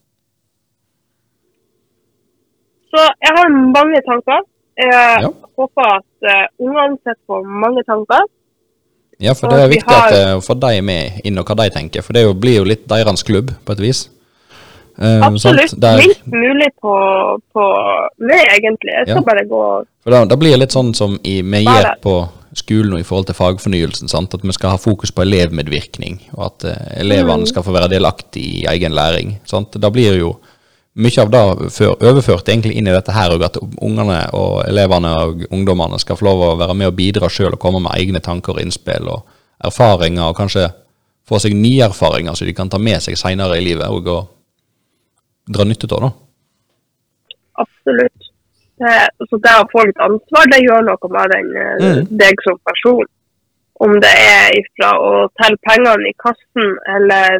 Så 2.91 3.01
jeg 3.25 3.33
har 3.37 3.47
mange 3.77 3.99
tanker. 4.09 4.41
Jeg 4.77 5.21
Ja. 5.23 5.29
håper 5.59 5.85
at 5.97 6.13
uh, 6.31 6.45
ungene 6.65 6.97
sitter 7.03 7.21
på 7.27 7.41
mange 7.63 7.83
tanker. 7.91 8.23
Ja, 9.19 9.33
for 9.33 9.47
det 9.49 9.59
er 9.63 9.69
viktig 9.71 9.93
har- 9.95 10.11
at 10.37 10.43
få 10.43 10.59
de 10.59 10.81
med 10.81 11.21
inn 11.23 11.37
og 11.39 11.45
hva 11.47 11.55
de 11.55 11.69
tenker, 11.69 12.01
for 12.03 12.13
det 12.13 12.23
jo, 12.25 12.33
blir 12.33 12.57
jo 12.57 12.63
litt 12.67 12.87
deres 12.87 13.23
klubb, 13.23 13.53
på 13.65 13.71
et 13.71 13.79
vis. 13.79 14.09
Eh, 14.99 15.21
Absolutt. 15.21 15.73
Der, 15.79 15.97
Minst 15.97 16.25
mulig 16.25 16.69
på, 16.81 16.91
på 17.53 17.63
meg, 18.19 18.45
egentlig. 18.55 18.93
Jeg 18.95 19.07
skal 19.09 19.15
Ja. 19.17 19.21
bare 19.27 19.45
gå 19.45 19.61
for 20.03 20.11
da, 20.11 20.23
da 20.25 20.35
blir 20.35 20.51
det 20.51 20.59
litt 20.59 20.71
sånn 20.71 20.93
som 20.95 21.19
i, 21.23 21.41
vi 21.41 21.63
gjør 21.65 21.95
på 22.01 22.29
skolen 22.55 22.93
og 22.93 22.99
i 22.99 23.03
forhold 23.03 23.25
til 23.27 23.35
fagfornyelsen, 23.35 24.07
sant? 24.07 24.33
at 24.33 24.41
vi 24.41 24.51
skal 24.53 24.69
ha 24.69 24.77
fokus 24.77 25.11
på 25.11 25.23
elevmedvirkning, 25.25 26.21
og 26.37 26.45
at 26.45 26.63
uh, 26.69 26.99
elevene 27.01 27.43
Mm. 27.43 27.47
skal 27.47 27.63
få 27.63 27.73
være 27.73 27.89
delaktige 27.89 28.61
i 28.63 28.65
egen 28.71 28.91
læring. 28.95 29.39
Sant? 29.45 29.71
Da 29.81 29.89
blir 29.89 30.17
jo 30.17 30.37
mye 30.95 31.21
av 31.21 31.31
det 31.33 31.71
før, 31.75 31.95
overført 32.07 32.47
egentlig 32.47 32.75
inn 32.79 32.87
i 32.87 32.93
dette 32.95 33.11
her, 33.11 33.33
og 33.35 33.43
at 33.43 33.57
ungene 33.83 34.19
og 34.37 34.61
elevene 34.67 35.11
og 35.25 35.41
ungdommene 35.51 35.99
skal 35.99 36.15
få 36.19 36.25
lov 36.29 36.43
å 36.45 36.57
være 36.61 36.75
med 36.77 36.87
og 36.87 36.95
bidra 36.95 37.27
sjøl 37.29 37.53
og 37.57 37.59
komme 37.59 37.81
med 37.83 37.97
egne 37.99 38.21
tanker 38.23 38.55
og 38.55 38.61
innspill 38.63 39.09
og 39.11 39.25
erfaringer, 39.59 40.29
og 40.29 40.37
kanskje 40.39 40.69
få 41.27 41.39
seg 41.41 41.55
nye 41.57 41.87
erfaringer 41.89 42.37
så 42.37 42.45
de 42.45 42.53
kan 42.53 42.69
ta 42.69 42.77
med 42.77 43.01
seg 43.03 43.17
seinere 43.19 43.57
i 43.57 43.65
livet 43.65 43.89
og, 43.89 44.07
og 44.07 45.51
dra 45.51 45.65
nytte 45.67 45.89
av. 45.91 46.05
da. 46.07 46.11
Absolutt. 47.65 48.31
Det, 48.75 48.95
så 49.29 49.37
det 49.39 49.53
å 49.55 49.67
få 49.71 49.85
litt 49.87 50.01
ansvar, 50.03 50.47
det 50.51 50.63
gjør 50.65 50.81
noe 50.89 51.11
med 51.15 51.31
den, 51.31 51.51
eh, 51.55 51.75
Mm. 51.85 52.07
deg 52.19 52.41
som 52.43 52.57
person. 52.67 53.05
Om 53.79 53.99
det 54.03 54.11
er 54.11 54.55
ifra 54.59 54.89
å 54.99 55.27
telle 55.39 55.59
pengene 55.67 56.09
i 56.09 56.15
kassen, 56.19 56.67
eller 56.95 57.39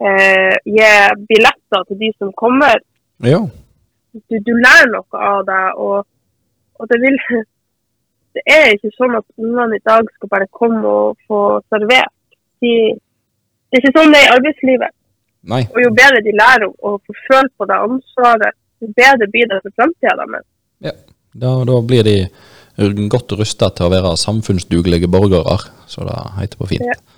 eh, 0.00 0.56
gi 0.66 0.90
billetter 1.30 1.86
til 1.88 2.00
de 2.02 2.10
som 2.18 2.32
kommer. 2.38 2.80
Ja. 3.24 3.40
Du, 4.12 4.36
du 4.46 4.52
lærer 4.54 4.90
noe 4.92 5.22
av 5.30 5.44
det, 5.48 5.62
og, 5.76 6.06
og 6.78 6.90
det 6.92 7.00
vil 7.04 7.18
Det 8.36 8.42
er 8.54 8.74
ikke 8.74 8.90
sånn 8.94 9.16
at 9.18 9.24
ungene 9.40 9.78
i 9.80 9.82
dag 9.88 10.06
skal 10.14 10.30
bare 10.30 10.46
komme 10.54 10.86
og 10.86 11.16
få 11.26 11.38
servert. 11.72 12.12
De, 12.62 12.72
det 12.92 13.78
er 13.78 13.82
ikke 13.82 13.94
sånn 13.96 14.12
det 14.14 14.20
er 14.20 14.26
i 14.28 14.34
arbeidslivet. 14.36 14.94
Nei. 15.48 15.62
Og 15.72 15.80
jo 15.82 15.90
bedre 15.96 16.20
de 16.22 16.34
lærer 16.36 16.68
å 16.68 16.92
få 17.00 17.16
føle 17.24 17.50
på 17.56 17.66
det 17.66 17.78
ansvaret, 17.88 18.58
jo 18.84 18.90
bedre 18.94 19.30
blir 19.32 19.48
det 19.50 19.58
for 19.64 19.74
framtida 19.80 20.14
deres. 20.20 20.46
Ja. 20.84 20.94
Da, 21.38 21.50
da 21.66 21.80
blir 21.88 22.06
de 22.06 22.16
godt 23.10 23.34
rusta 23.40 23.72
til 23.74 23.88
å 23.88 23.92
være 23.92 24.14
samfunnsdugelige 24.20 25.10
borgere, 25.10 25.56
så 25.90 26.06
det 26.06 26.18
heter 26.38 26.60
på 26.60 26.70
fint. 26.76 26.86
Ja. 26.86 27.17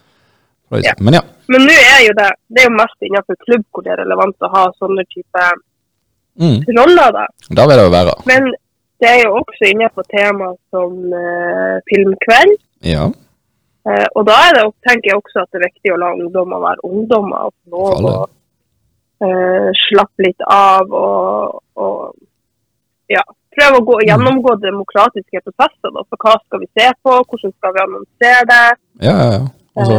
Ja. 0.70 0.94
Men 1.02 1.18
ja. 1.18 1.24
Men 1.50 1.64
nå 1.66 1.74
er 1.74 2.04
jo 2.06 2.12
det 2.14 2.28
det 2.54 2.62
er 2.62 2.68
jo 2.68 2.76
mest 2.78 3.02
innenfor 3.02 3.38
klubb 3.42 3.64
hvor 3.70 3.83
det 3.83 3.90
er 3.96 4.02
relevant 4.04 4.46
å 4.46 4.52
ha 4.52 4.68
sånne 4.78 5.02
type 5.11 5.48
Mm, 6.40 6.61
roller. 6.78 7.12
da. 7.12 7.26
da 7.56 7.62
vil 7.68 7.76
det 7.78 7.85
jo 7.85 7.92
være. 7.98 8.14
Men 8.30 8.42
det 9.00 9.09
er 9.14 9.20
jo 9.24 9.30
også 9.40 9.62
innenfor 9.70 10.04
tema 10.16 10.48
som 10.72 10.92
uh, 11.22 11.76
filmkveld. 11.90 12.56
Ja. 12.92 13.04
Uh, 13.88 14.09
og 14.16 14.26
da 14.28 14.38
det, 14.56 14.64
tenker 14.87 15.11
jeg 15.11 15.20
også 15.20 15.42
at 15.42 15.50
det 15.52 15.61
er 15.61 15.68
viktig 15.68 15.92
å 15.94 16.00
la 16.00 16.11
ungdommer 16.16 16.62
være 16.64 16.85
ungdommer 16.88 17.48
og 17.48 17.54
få 17.56 17.70
lov 17.72 18.26
For 19.20 19.28
å 19.28 19.28
eh, 19.28 19.70
slappe 19.88 20.24
litt 20.24 20.42
av 20.48 20.92
og, 20.96 21.61
og 21.80 23.12
ja, 23.12 23.24
prøve 23.56 23.80
å 23.80 23.87
gå, 23.88 23.96
gjennomgå 24.09 24.54
demokratiske 24.62 25.42
prosesser. 25.44 25.92
Da. 25.92 26.04
Så 26.09 26.20
hva 26.20 26.37
skal 26.40 26.62
vi 26.62 26.68
se 26.72 26.87
på, 27.04 27.16
hvordan 27.28 27.52
skal 27.56 27.74
vi 27.76 27.83
annonsere 27.85 28.46
det? 28.52 28.62
Ja, 29.04 29.16
ja, 29.16 29.33
ja. 29.35 29.42
Altså, 29.76 29.96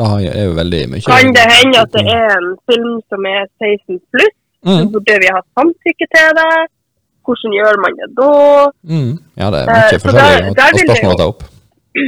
da 0.00 0.06
er 0.18 0.44
jo 0.48 0.52
veldig 0.58 0.80
mye 0.90 1.02
kan 1.06 1.32
det 1.36 1.44
hende 1.52 1.78
at 1.84 1.92
det 1.94 2.02
er 2.10 2.30
en 2.38 2.48
film 2.70 2.94
som 3.12 3.26
er 3.30 3.44
16 3.62 4.00
pluss? 4.10 4.34
Så 4.62 4.78
mm, 4.78 4.92
burde 4.94 5.14
vi 5.22 5.28
ha 5.34 5.40
samtykke 5.58 6.06
til 6.14 6.28
det? 6.38 6.50
Hvordan 7.26 7.52
gjør 7.58 7.76
man 7.84 7.92
det 8.00 8.08
da? 8.18 8.30
mm. 8.94 9.12
Ja, 9.40 9.46
det 9.54 9.58
er 9.60 9.66
Eh, 9.68 9.74
mye 9.74 10.00
forskjellig 10.02 10.50
å- 10.50 10.86
spørsmål 10.86 11.14
å 11.14 11.18
ta 11.22 11.26
opp. 11.32 11.42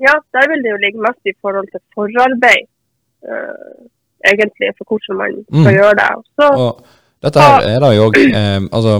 Ja, 0.00 0.14
der 0.32 0.46
vil 0.48 0.62
det 0.64 0.70
jo 0.72 0.78
ligge 0.80 1.00
mest 1.04 1.20
i 1.28 1.32
forhold 1.44 1.66
til 1.72 1.80
forarbeid, 1.94 2.64
uh, 3.28 3.84
egentlig, 4.24 4.70
for 4.78 4.84
hvordan 4.88 5.16
man 5.20 5.34
skal 5.44 5.72
Mm. 5.72 5.76
gjøre 5.76 5.94
det. 6.00 6.12
Så, 6.40 6.46
Og 6.56 6.84
dette 7.22 7.40
her 7.40 7.60
er 7.68 7.78
det 7.84 7.90
jo 7.96 8.06
òg 8.08 8.16
eh, 8.16 8.60
Altså, 8.72 8.94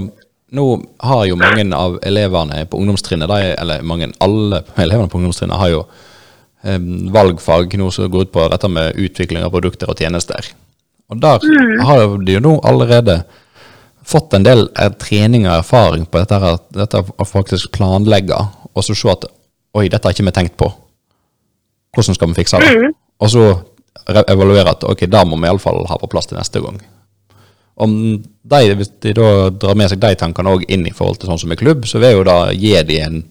nå 0.53 0.65
har 1.01 1.25
jo 1.25 1.37
mange 1.41 1.65
av 1.77 1.99
elevene 2.03 2.67
på 2.69 2.77
ungdomstrinnet, 2.83 3.29
de, 3.33 3.55
eller 3.63 3.83
mange, 3.83 4.13
alle 4.21 4.61
elevene 4.77 5.09
på 5.09 5.17
ungdomstrinnet 5.21 5.57
har 5.57 5.69
jo 5.73 5.85
valgfag 6.63 7.77
nå 7.81 7.91
som 7.91 8.11
går 8.13 8.29
ut 8.29 8.33
på 8.33 8.49
dette 8.53 8.69
med 8.69 8.99
utvikling 9.01 9.45
av 9.45 9.53
produkter 9.55 9.89
og 9.89 10.01
tjenester. 10.01 10.51
Og 11.11 11.21
der 11.23 11.41
har 11.87 12.19
de 12.21 12.37
jo 12.37 12.43
nå 12.45 12.59
allerede 12.69 13.23
fått 14.07 14.35
en 14.35 14.45
del 14.47 14.67
eh, 14.79 14.93
trening 15.01 15.47
og 15.47 15.61
erfaring 15.61 16.07
på 16.07 16.21
dette, 16.23 16.39
her, 16.43 16.61
dette 16.75 17.01
å 17.01 17.27
faktisk 17.27 17.73
planlegge, 17.77 18.39
og 18.75 18.85
så 18.85 18.97
se 18.97 19.11
at 19.13 19.27
oi, 19.77 19.89
dette 19.89 20.07
har 20.07 20.15
ikke 20.15 20.27
vi 20.29 20.37
tenkt 20.37 20.57
på. 20.61 20.71
Hvordan 21.95 22.17
skal 22.17 22.31
vi 22.31 22.39
fikse 22.39 22.63
det? 22.63 22.93
Og 23.21 23.31
så 23.33 23.45
evaluere 24.31 24.73
at 24.73 24.87
ok, 24.87 25.05
da 25.11 25.25
må 25.27 25.39
vi 25.39 25.51
iallfall 25.51 25.85
ha 25.91 25.99
på 26.01 26.09
plass 26.11 26.31
til 26.31 26.39
neste 26.39 26.63
gang. 26.63 26.79
Om 27.81 27.93
de, 28.21 28.61
Hvis 28.77 28.93
de 29.03 29.15
da 29.17 29.49
drar 29.51 29.79
med 29.79 29.91
seg 29.91 30.01
de 30.03 30.13
tankene 30.19 30.53
òg 30.53 30.67
inn 30.69 30.87
i 30.87 30.95
forhold 30.95 31.21
til 31.21 31.31
sånn 31.31 31.41
som 31.41 31.53
i 31.53 31.59
klubb, 31.59 31.87
så 31.89 32.01
vil 32.03 32.19
jo 32.19 32.27
da 32.27 32.51
gi 32.53 32.75
de 32.87 32.99
en 33.01 33.23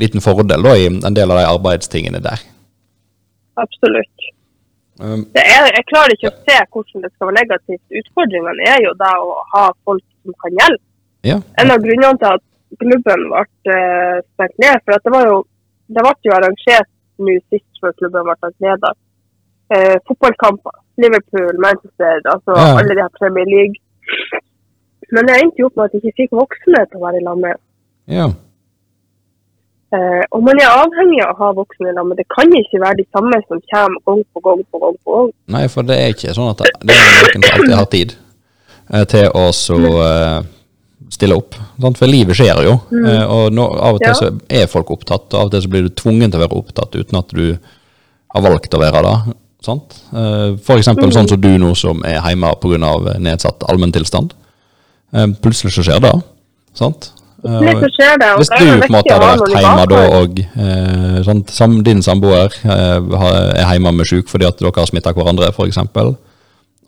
liten 0.00 0.22
fordel 0.24 0.64
da 0.64 0.76
i 0.78 0.88
en 0.88 1.16
del 1.16 1.32
av 1.32 1.40
de 1.40 1.48
arbeidstingene 1.48 2.22
der. 2.24 2.40
Absolutt. 3.64 4.28
Um, 5.00 5.22
Det 5.36 5.42
er, 5.56 5.68
jeg 5.78 5.86
klarer 5.88 6.12
ikke 6.14 6.30
å 6.32 6.38
se 6.44 6.56
hvordan 6.72 7.04
det 7.04 7.10
skal 7.14 7.28
være 7.30 7.40
negativt. 7.40 7.84
Utfordringene 8.00 8.66
er 8.68 8.80
jo 8.84 8.92
det 9.00 9.12
å 9.24 9.30
ha 9.54 9.64
folk 9.88 10.04
som 10.22 10.36
kan 10.44 10.58
hjelpe. 10.60 10.84
ja. 11.30 11.38
En 11.60 11.72
av 11.72 11.80
grunnene 11.84 12.18
til 12.20 12.30
at 12.36 12.44
klubben 12.80 13.22
ble 13.30 13.44
uh, 13.44 14.18
stengt 14.34 14.58
ned, 14.64 14.76
for 14.84 15.06
det 15.06 15.14
var 15.16 15.24
jo 15.30 15.38
det 15.90 16.04
ble 16.06 16.12
jo 16.28 16.34
arrangert 16.36 16.90
nå 17.18 17.36
sist 17.50 17.80
før 17.80 17.96
klubben 17.98 18.26
ble 18.28 18.36
lagt 18.42 18.60
ned, 18.64 18.76
da. 18.84 18.92
Eh, 19.74 19.96
fotballkamper. 20.08 20.76
Liverpool, 21.02 21.58
Manchester, 21.64 22.20
altså 22.34 22.52
Ja. 22.56 22.76
alle 22.78 22.94
de 22.94 23.02
her 23.02 23.12
Premier 23.18 23.46
League. 23.46 23.76
Men 25.14 25.26
det 25.26 25.36
endte 25.40 25.60
jo 25.62 25.66
opp 25.66 25.76
med 25.76 25.84
at 25.84 25.92
de 25.92 25.98
ikke 26.00 26.16
fikk 26.22 26.32
voksne 26.38 26.80
til 26.90 26.98
å 26.98 27.04
være 27.06 27.20
i 27.20 27.24
lag 27.26 27.38
med. 27.38 27.56
Eh, 29.90 30.22
og 30.30 30.44
man 30.46 30.60
er 30.62 30.70
avhengig 30.70 31.18
av 31.24 31.32
å 31.34 31.38
ha 31.40 31.48
voksne 31.56 31.90
lag, 31.96 32.06
men 32.06 32.18
det 32.20 32.26
kan 32.30 32.52
ikke 32.54 32.78
være 32.78 33.00
de 33.00 33.06
samme 33.10 33.40
som 33.48 33.58
kommer 33.72 33.98
gang 34.06 34.20
på 34.30 34.42
gang 34.44 34.62
på 34.70 34.78
gang. 34.84 34.98
på 35.04 35.16
gang. 35.16 35.32
Nei, 35.56 35.64
for 35.72 35.82
det 35.88 35.96
er 35.98 36.14
ikke 36.14 36.34
sånn 36.36 36.52
at 36.52 36.62
det, 36.62 36.70
det 36.86 36.94
er 36.94 37.26
noen 37.34 37.42
som 37.48 37.58
alltid 37.58 37.76
har 37.80 37.90
tid 37.96 38.14
eh, 38.94 39.04
til 39.10 39.26
å 39.34 39.44
så 39.56 39.80
eh, 40.06 40.38
stille 41.10 41.34
opp. 41.40 41.58
Sant? 41.82 41.98
For 41.98 42.06
livet 42.10 42.38
skjer 42.38 42.62
jo, 42.68 42.76
eh, 43.02 43.24
og 43.26 43.50
nå, 43.56 43.66
av 43.66 43.98
og 43.98 44.02
til 44.04 44.12
Ja. 44.12 44.16
så 44.20 44.30
er 44.62 44.70
folk 44.70 44.94
opptatt, 44.94 45.26
og 45.34 45.40
av 45.40 45.50
og 45.50 45.54
til 45.56 45.66
så 45.66 45.72
blir 45.74 45.88
du 45.88 45.90
tvungen 45.90 46.30
til 46.30 46.38
å 46.38 46.44
være 46.46 46.60
opptatt 46.62 46.94
uten 46.94 47.18
at 47.18 47.34
du 47.34 47.46
har 48.30 48.46
valgt 48.46 48.74
å 48.78 48.82
være 48.82 49.02
det. 49.08 49.16
Sant? 49.66 49.98
Eh, 50.14 50.54
for 50.64 50.78
eksempel 50.78 51.10
sånn 51.12 51.28
som 51.28 51.40
du 51.42 51.50
nå 51.58 51.74
som 51.76 51.98
er 52.06 52.22
hjemme 52.22 52.54
pga. 52.62 53.18
nedsatt 53.18 53.66
allmenntilstand. 53.68 54.38
Eh, 55.12 55.26
plutselig 55.42 55.74
så 55.74 55.82
skjer 55.82 56.00
det. 56.06 56.14
Sant? 56.78 57.10
Eh, 57.40 57.60
Litt 57.64 57.94
skjer 57.96 58.18
det, 58.20 58.30
hvis 58.36 58.50
du 58.50 58.56
på 58.60 58.86
en 58.86 58.92
måte 58.94 59.14
hadde 59.16 59.28
vært 59.40 59.54
hjemme 59.56 59.86
da 59.90 60.00
og 60.20 60.40
sånn, 61.56 61.76
din 61.86 62.02
samboer 62.04 62.52
eh, 62.64 62.98
er 63.62 63.72
hjemme 63.72 63.92
med 63.96 64.08
syk 64.10 64.28
fordi 64.28 64.48
at 64.48 64.60
dere 64.60 64.74
har 64.76 64.90
smitta 64.90 65.12
hverandre, 65.16 65.48
f.eks. 65.54 65.78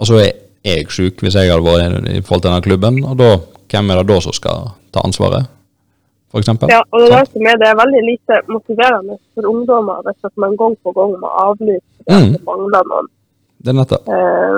Og 0.00 0.06
så 0.08 0.18
er 0.20 0.30
jeg 0.66 0.90
syk 0.92 1.22
hvis 1.24 1.34
jeg 1.38 1.50
hadde 1.52 1.64
vært 1.64 2.10
i 2.12 2.20
forhold 2.20 2.42
til 2.44 2.50
denne 2.50 2.66
klubben, 2.66 3.00
og 3.08 3.16
da, 3.20 3.30
hvem 3.72 3.90
er 3.94 4.02
det 4.02 4.08
da 4.12 4.20
som 4.26 4.36
skal 4.36 4.70
ta 4.92 5.00
ansvaret, 5.06 5.48
f.eks.? 6.32 6.52
Ja, 6.68 6.82
og 6.90 7.00
det, 7.00 7.08
er 7.12 7.24
det, 7.24 7.32
som 7.32 7.48
er, 7.48 7.56
det 7.62 7.70
er 7.70 7.80
veldig 7.80 8.02
lite 8.10 8.42
motiverende 8.52 9.16
for 9.34 9.48
ungdommer 9.54 10.04
hvis 10.06 10.36
man 10.40 10.56
gang 10.60 10.76
på 10.84 10.92
gang 10.96 11.16
må 11.22 11.32
avlyse 11.46 11.82
fordi 12.02 12.18
Mm. 12.18 12.32
det 12.34 12.40
mangler 12.42 12.86
noen. 12.90 13.08
Det 13.62 13.70
er 13.70 13.76
nettopp. 13.78 14.08
Eh, 14.10 14.56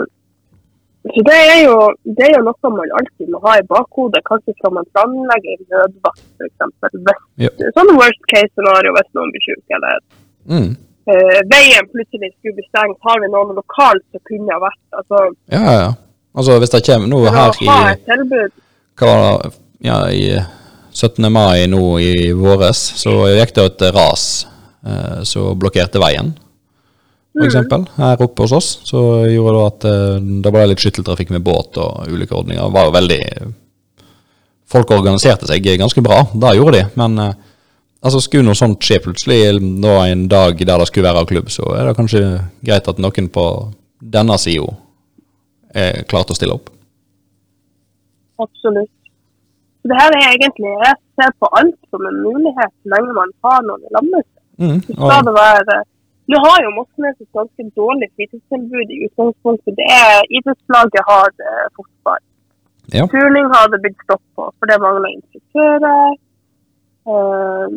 så 1.04 1.20
det 1.28 1.36
er, 1.36 1.58
jo, 1.66 1.74
det 2.16 2.24
er 2.24 2.38
jo 2.38 2.44
noe 2.46 2.70
man 2.72 2.92
alltid 2.98 3.28
må 3.28 3.40
ha 3.44 3.58
i 3.60 3.66
bakhodet. 3.68 4.22
Kanskje 4.24 4.54
skal 4.56 4.72
man 4.72 4.86
planlegge 4.96 5.52
en 5.58 5.66
nødvakt, 5.74 6.22
f.eks. 6.40 7.10
Ja. 7.44 7.50
Sånn 7.76 7.92
worst 7.98 8.24
case 8.32 8.48
scenario 8.54 8.94
hvis 8.96 9.10
noen 9.18 9.34
blir 9.34 9.44
syk, 9.48 9.64
eller 9.78 9.98
Mm. 10.44 10.74
uh, 11.08 11.38
veien 11.48 11.86
plutselig 11.92 12.28
skulle 12.34 12.56
bli 12.56 12.64
stengt. 12.68 12.98
Har 13.04 13.20
vi 13.20 13.30
noen 13.32 13.54
lokalt 13.56 14.04
som 14.12 14.20
kunne 14.28 14.58
vært 14.60 14.82
altså, 14.92 15.20
Ja, 15.52 15.60
ja, 15.60 15.76
ja. 15.80 15.92
Altså, 16.36 16.58
hvis 16.60 16.72
det 16.74 16.82
kommer 16.88 17.08
noe 17.08 17.32
her 17.32 17.54
i 17.62 17.68
hva 17.68 17.76
var 19.08 19.44
det, 19.44 19.52
ja, 19.84 19.98
i 20.08 20.26
17. 20.92 21.28
mai 21.32 21.66
nå 21.68 21.82
i 22.00 22.32
våres, 22.36 22.80
så 23.00 23.24
gikk 23.32 23.54
det 23.56 23.64
et 23.70 23.86
ras 23.96 24.24
uh, 24.86 25.20
som 25.26 25.56
blokkerte 25.58 26.00
veien. 26.02 26.34
For 27.34 27.48
eksempel, 27.48 27.84
her 27.96 28.22
oppe 28.22 28.44
hos 28.44 28.54
oss. 28.54 28.68
Så 28.86 29.00
gjorde 29.26 29.56
det 29.56 29.64
at 29.66 29.86
eh, 29.90 30.26
det 30.44 30.52
ble 30.54 30.68
litt 30.70 30.84
skytteltrafikk 30.84 31.32
med 31.34 31.42
båt 31.46 31.80
og 31.82 32.06
ulike 32.06 32.36
ordninger. 32.36 32.62
Det 32.62 32.76
var 32.78 32.88
jo 32.88 32.96
veldig 33.00 33.22
Folk 34.74 34.90
organiserte 34.94 35.46
seg 35.46 35.66
ganske 35.78 36.02
bra, 36.02 36.22
det 36.40 36.54
gjorde 36.56 36.78
de. 36.78 36.84
Men 36.98 37.18
eh, 37.20 37.34
altså, 38.00 38.22
skulle 38.24 38.46
noe 38.46 38.58
sånt 38.58 38.82
skje 38.82 39.00
plutselig 39.04 39.60
nå 39.60 39.92
en 40.06 40.24
dag 40.30 40.56
der 40.58 40.80
det 40.80 40.88
skulle 40.88 41.10
være 41.10 41.28
klubb, 41.30 41.50
så 41.52 41.68
er 41.76 41.90
det 41.90 41.96
kanskje 41.98 42.22
greit 42.64 42.88
at 42.90 43.02
noen 43.02 43.28
på 43.34 43.44
denne 44.00 44.38
sida 44.40 44.72
er 45.74 46.04
klar 46.08 46.24
til 46.26 46.34
å 46.34 46.38
stille 46.38 46.56
opp. 46.56 46.70
Absolutt. 48.42 48.90
Det 49.84 49.96
her 50.00 50.14
er 50.16 50.30
egentlig 50.32 50.70
Jeg 50.72 50.96
ser 51.20 51.32
på 51.38 51.48
alt 51.58 51.76
som 51.92 52.06
en 52.08 52.22
mulighet 52.24 52.72
så 52.72 52.92
lenge 52.94 53.16
man 53.18 53.34
har 53.44 53.66
noen 53.68 53.84
i 53.84 53.92
landet. 53.94 54.26
Mm, 54.56 54.78
og... 54.96 55.04
skal 55.10 55.26
det 55.28 55.34
være 55.36 55.76
Nå 56.32 56.38
har 56.40 56.58
jo 56.64 56.70
Moskenes 56.78 57.16
et 57.20 57.28
ganske 57.36 57.66
dårlig 57.76 58.08
fritidstilbud 58.16 58.92
i 58.94 59.00
utgangspunktet. 59.06 59.74
Det 59.80 59.88
er 59.92 60.22
Idrettslaget 60.38 61.02
har 61.10 61.26
det 61.40 61.54
fotball. 61.76 62.22
Ja. 62.96 63.04
Turning 63.12 63.48
har 63.52 63.68
det 63.72 63.80
blitt 63.84 63.98
stopp 64.06 64.22
på, 64.36 64.46
for 64.58 64.70
det 64.70 64.78
mangler 64.80 65.12
instruktører. 65.16 66.14
Uh, 67.04 67.68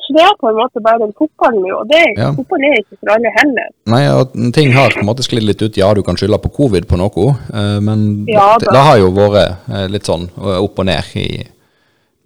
så 0.00 0.14
det 0.16 0.22
er 0.24 0.36
på 0.40 0.48
en 0.48 0.56
måte 0.56 0.80
bare 0.84 1.02
den 1.02 1.12
fotballen 1.18 1.60
nå, 1.60 1.74
og 1.82 1.88
det, 1.92 2.00
Ja. 2.16 2.30
fotball 2.32 2.64
er 2.64 2.78
ikke 2.80 2.96
for 3.02 3.12
alle 3.14 3.30
heller. 3.36 3.68
Nei, 3.92 4.02
og 4.16 4.32
ting 4.56 4.72
har 4.72 4.90
på 4.96 5.02
en 5.04 5.08
måte 5.10 5.22
sklidd 5.26 5.44
litt 5.44 5.60
ut. 5.62 5.76
Ja, 5.76 5.92
du 5.94 6.00
kan 6.02 6.16
skylde 6.16 6.40
på 6.40 6.52
covid 6.56 6.88
på 6.88 6.96
noe, 7.00 7.26
uh, 7.52 7.78
men 7.84 8.24
Ja, 8.28 8.56
det, 8.58 8.72
det 8.72 8.84
har 8.88 8.96
jo 8.98 9.12
vært 9.12 9.68
eh, 9.68 9.86
litt 9.92 10.08
sånn 10.08 10.24
eh, 10.40 10.56
opp 10.56 10.80
og 10.80 10.88
ned 10.88 11.12
i 11.20 11.44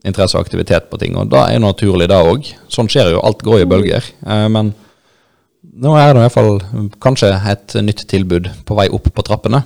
interesse 0.06 0.38
og 0.38 0.44
aktivitet 0.46 0.86
på 0.90 0.98
ting, 1.02 1.16
og 1.16 1.30
da 1.32 1.46
er 1.48 1.58
det 1.58 1.64
naturlig 1.66 2.08
det 2.08 2.22
òg. 2.30 2.46
Sånn 2.70 2.90
skjer 2.92 3.14
jo, 3.16 3.20
alt 3.24 3.42
går 3.42 3.62
i 3.64 3.68
bølger. 3.68 4.04
Eh, 4.26 4.48
Men 4.48 4.74
nå 5.74 5.94
er 5.98 6.12
det 6.12 6.20
i 6.20 6.24
hvert 6.24 6.36
fall 6.36 6.58
kanskje 7.02 7.32
et 7.50 7.76
nytt 7.82 8.04
tilbud 8.10 8.50
på 8.66 8.76
vei 8.78 8.88
opp 8.94 9.08
på 9.14 9.24
trappene. 9.26 9.64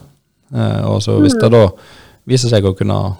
Eh, 0.54 0.84
Og 0.88 1.02
så 1.04 1.18
hvis 1.20 1.36
det 1.40 1.50
da 1.52 1.66
viser 2.28 2.52
seg 2.52 2.64
å 2.64 2.76
kunne 2.76 3.16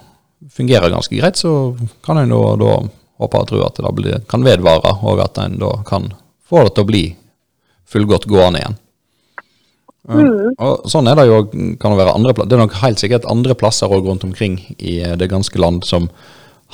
fungere 0.49 0.91
ganske 0.91 1.15
greit, 1.15 1.37
så 1.37 1.75
kan 2.05 2.21
en 2.21 2.33
da, 2.33 2.41
da 2.59 2.75
håpe 3.19 3.41
og 3.41 3.49
tro 3.49 3.63
at 3.65 3.79
det 3.79 3.95
blir, 3.97 4.19
kan 4.31 4.45
vedvare, 4.45 4.95
og 5.03 5.21
at 5.23 5.37
en 5.43 5.57
da 5.61 5.73
kan 5.87 6.11
få 6.49 6.63
det 6.65 6.75
til 6.75 6.85
å 6.85 6.89
bli 6.89 7.03
fullgodt 7.89 8.29
gående 8.29 8.61
igjen. 8.61 8.77
Mm. 10.09 10.55
Og 10.57 10.87
sånn 10.89 11.09
er 11.09 11.19
det 11.19 11.27
jo, 11.27 11.41
kan 11.77 11.93
det 11.93 11.99
være 11.99 12.15
andre 12.15 12.33
plasser. 12.33 12.49
Det 12.49 12.55
er 12.57 12.63
nok 12.63 12.77
helt 12.81 13.01
sikkert 13.01 13.27
andre 13.29 13.57
plasser 13.59 13.91
rundt 13.91 14.23
omkring 14.25 14.57
i 14.77 15.01
det 15.19 15.29
ganske 15.29 15.61
land 15.61 15.85
som 15.85 16.07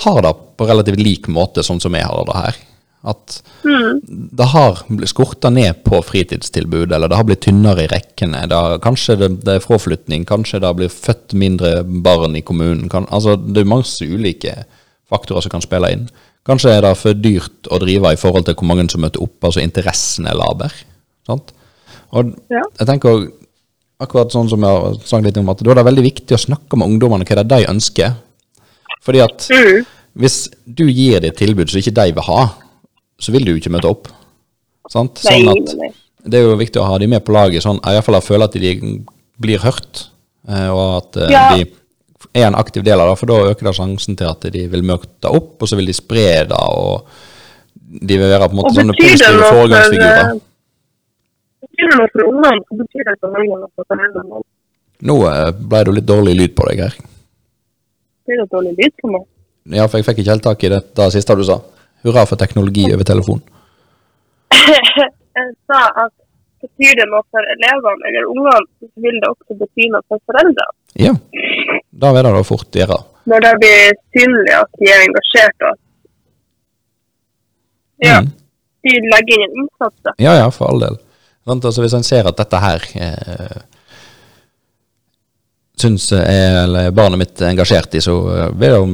har 0.05 0.21
det 0.23 0.31
på 0.59 0.67
relativt 0.67 1.01
lik 1.01 1.27
måte 1.31 1.63
sånn 1.65 1.81
som 1.83 1.95
vi 1.95 2.03
har 2.03 2.27
det 2.29 2.37
her. 2.37 2.61
At 3.05 3.39
det 4.09 4.47
har 4.49 4.79
blitt 4.89 5.11
skorta 5.11 5.51
ned 5.53 5.83
på 5.85 5.99
fritidstilbud, 6.03 6.91
eller 6.91 7.07
det 7.11 7.17
har 7.19 7.27
blitt 7.27 7.43
tynnere 7.45 7.83
i 7.85 7.89
rekkene. 7.91 8.47
Det 8.49 8.57
har, 8.57 8.79
kanskje 8.81 9.17
det, 9.19 9.29
det 9.45 9.55
er 9.59 9.63
fraflytning, 9.63 10.25
kanskje 10.25 10.59
det 10.63 10.69
har 10.71 10.77
blitt 10.79 10.91
født 10.95 11.35
mindre 11.37 11.83
barn 11.85 12.35
i 12.35 12.41
kommunen. 12.41 12.89
Kan, 12.89 13.05
altså, 13.13 13.35
det 13.37 13.61
er 13.61 13.69
masse 13.69 14.01
ulike 14.05 14.55
faktorer 15.11 15.45
som 15.45 15.53
kan 15.53 15.61
spille 15.61 15.91
inn. 15.93 16.07
Kanskje 16.49 16.73
er 16.77 16.81
det 16.85 16.95
for 16.97 17.13
dyrt 17.17 17.69
å 17.73 17.79
drive 17.81 18.11
i 18.13 18.19
forhold 18.21 18.45
til 18.49 18.57
hvor 18.57 18.69
mange 18.69 18.89
som 18.89 19.01
møter 19.05 19.21
opp, 19.21 19.37
altså 19.45 19.61
interessen 19.61 20.25
er 20.29 20.37
laber. 20.37 20.73
Sant? 21.29 21.53
Og 22.13 22.33
Ja. 22.49 22.61
jeg 22.79 22.87
tenker 22.87 23.27
akkurat 24.01 24.33
sånn 24.33 24.49
som 24.49 24.61
jeg 24.61 24.69
har 24.81 24.93
snakket 25.05 25.25
litt 25.29 25.37
om, 25.41 25.49
at 25.49 25.61
da 25.63 25.71
er 25.71 25.75
det 25.75 25.85
veldig 25.85 26.03
viktig 26.09 26.35
å 26.37 26.41
snakke 26.41 26.77
med 26.77 26.89
ungdommene 26.89 27.25
hva 27.25 27.35
det 27.37 27.45
er 27.45 27.53
de 27.65 27.71
ønsker. 27.71 28.15
Fordi 29.05 29.21
at 29.23 29.47
Mm. 29.49 29.85
hvis 30.17 30.49
du 30.67 30.85
gir 30.89 31.19
dem 31.21 31.29
et 31.29 31.37
tilbud 31.37 31.69
som 31.69 31.79
ikke 31.79 31.93
de 31.93 32.11
vil 32.13 32.23
ha, 32.23 32.53
så 33.19 33.31
vil 33.31 33.45
du 33.45 33.51
jo 33.53 33.59
ikke 33.61 33.71
møte 33.73 33.89
opp. 33.89 34.09
Sant? 34.91 35.17
Sånn 35.23 35.47
at 35.49 35.75
det 36.25 36.39
er 36.39 36.47
jo 36.47 36.57
viktig 36.57 36.81
å 36.81 36.87
ha 36.89 36.97
dem 37.01 37.09
med 37.13 37.23
på 37.25 37.33
laget, 37.35 37.63
sånn, 37.63 37.77
i 37.85 37.93
hvert 37.95 38.05
fall 38.07 38.19
føle 38.25 38.47
at 38.49 38.53
de 38.57 38.73
blir 39.41 39.59
hørt, 39.61 40.07
eh, 40.49 40.69
og 40.73 40.97
at 41.03 41.17
eh, 41.21 41.31
Ja. 41.33 41.43
de 41.55 41.65
er 42.33 42.47
en 42.47 42.55
aktiv 42.59 42.83
del 42.83 42.99
av 42.99 43.09
det, 43.11 43.19
for 43.19 43.29
da 43.31 43.37
øker 43.51 43.69
det 43.69 43.75
sjansen 43.77 44.17
til 44.17 44.27
at 44.27 44.41
de 44.51 44.65
vil 44.67 44.83
møte 44.83 45.29
opp, 45.29 45.61
og 45.61 45.67
så 45.69 45.77
vil 45.77 45.85
de 45.85 45.93
spre 45.93 46.25
det, 46.49 46.51
og 46.57 47.05
de 48.01 48.17
vil 48.17 48.27
være 48.31 48.49
på 48.49 48.55
en 48.55 48.59
måte 48.61 48.73
sånne 48.75 48.95
positive 48.97 49.37
for 49.39 49.59
foregangsfigurer. 49.59 50.33
eh, 50.35 50.41
Betyr 51.65 51.89
det 51.91 51.97
noe 51.99 52.09
for 52.13 52.23
ungene, 52.31 52.65
betyr 52.81 53.03
det 53.09 53.15
selvfølgelig 53.19 53.59
noe 53.59 53.69
for 53.75 53.87
foreldrene. 53.91 54.41
Nå 55.05 55.15
ble 55.69 55.83
det 55.85 55.93
litt 55.99 56.05
dårlig 56.07 56.35
lyd 56.39 56.53
på 56.55 56.67
deg 56.69 56.79
her. 56.85 56.93
Blir 58.25 58.41
det 58.41 58.49
dårlig 58.51 58.73
lyd 58.79 58.93
på 59.01 59.11
meg? 59.11 59.25
Ja, 59.75 59.87
for 59.87 59.97
jeg 59.99 60.05
fikk 60.07 60.21
ikke 60.23 60.31
helt 60.35 60.43
tak 60.45 60.63
i 60.63 60.69
det, 60.71 60.81
det 60.95 61.07
siste 61.13 61.35
du 61.37 61.43
sa. 61.45 61.59
Hurra 62.05 62.25
for 62.29 62.37
teknologi 62.39 62.85
over 62.93 63.03
telefon. 63.07 63.41
Jeg 64.55 65.47
sa 65.67 65.79
at 66.05 66.13
betyr 66.63 66.95
det 67.01 67.05
noe 67.11 67.21
for 67.33 67.43
elevene 67.53 68.07
eller 68.09 68.27
ungene, 68.31 68.61
så 68.79 68.87
vil 69.03 69.17
det 69.21 69.29
også 69.29 69.57
bety 69.59 69.89
noe 69.93 70.05
for 70.09 70.21
foreldrene. 70.29 70.75
Ja, 71.01 71.11
da 71.91 72.11
vil 72.15 72.23
det 72.25 72.31
da 72.37 72.43
fort 72.47 72.77
gjøre. 72.79 72.97
Når 73.29 73.43
det 73.43 73.51
blir 73.61 73.97
synlig 74.15 74.53
at 74.55 74.79
de 74.79 74.89
er 74.93 75.03
engasjert 75.09 75.65
og 75.69 75.81
ja, 78.05 78.17
Mm. 78.21 78.31
de 78.85 78.91
legger 79.09 79.39
inn 79.41 79.45
en 79.49 79.61
innsats. 79.63 79.97
da. 80.03 80.11
Ja, 80.19 80.33
ja, 80.37 80.49
for 80.51 80.67
all 80.69 80.81
del. 80.83 80.97
Altså, 81.47 81.81
hvis 81.81 81.93
en 81.95 82.03
ser 82.03 82.27
at 82.27 82.37
dette 82.37 82.59
her 82.59 82.83
eh, 82.95 83.61
syns 85.79 86.09
jeg, 86.11 86.63
eller 86.63 86.91
barnet 86.95 87.21
mitt 87.21 87.41
er 87.41 87.51
engasjert 87.53 87.95
i, 87.95 88.01
så 88.03 88.15
eh, 88.35 88.49
vil 88.51 88.73
det 88.75 88.79
jo 88.79 88.87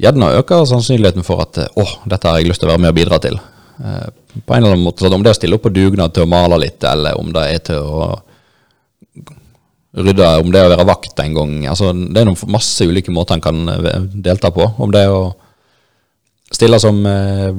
gjerne 0.00 0.32
øker 0.40 0.66
sannsynligheten 0.68 1.24
for 1.26 1.42
at 1.46 1.60
å, 1.64 1.68
åh, 1.82 1.92
dette 2.08 2.28
har 2.28 2.40
jeg 2.40 2.50
lyst 2.50 2.62
til 2.62 2.68
å 2.68 2.74
være 2.74 2.84
med 2.84 2.92
og 2.92 2.98
bidra 2.98 3.20
til. 3.22 3.38
Eh, 3.80 4.08
på 4.44 4.54
en 4.54 4.62
eller 4.62 4.76
annen 4.76 4.84
måte, 4.84 5.08
Om 5.08 5.22
det 5.22 5.30
er 5.30 5.36
å 5.36 5.40
stille 5.40 5.56
opp 5.56 5.66
på 5.66 5.74
dugnad 5.74 6.14
til 6.14 6.26
å 6.26 6.30
male 6.30 6.58
litt, 6.60 6.84
eller 6.84 7.18
om 7.18 7.32
det 7.32 7.44
er 7.52 7.62
til 7.70 7.80
å 7.80 8.10
rydde, 9.96 10.28
om 10.42 10.52
det 10.52 10.60
er 10.60 10.68
å 10.68 10.74
være 10.74 10.88
vakt 10.88 11.20
en 11.22 11.36
gang 11.36 11.52
altså 11.70 11.92
Det 11.94 12.20
er 12.20 12.26
noen 12.28 12.52
masse 12.52 12.84
ulike 12.84 13.12
måter 13.14 13.36
en 13.36 13.44
kan 13.44 13.68
eh, 13.72 14.02
delta 14.12 14.52
på. 14.52 14.68
Om 14.78 14.92
det 14.92 15.06
er 15.06 15.14
å 15.14 15.24
stille 16.52 16.80
som 16.82 17.00
eh, 17.08 17.56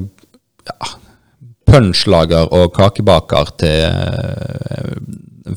ja, 0.68 0.92
punsjlager 1.68 2.52
og 2.54 2.70
kakebaker 2.76 3.50
til 3.60 3.80
eh, 3.88 4.94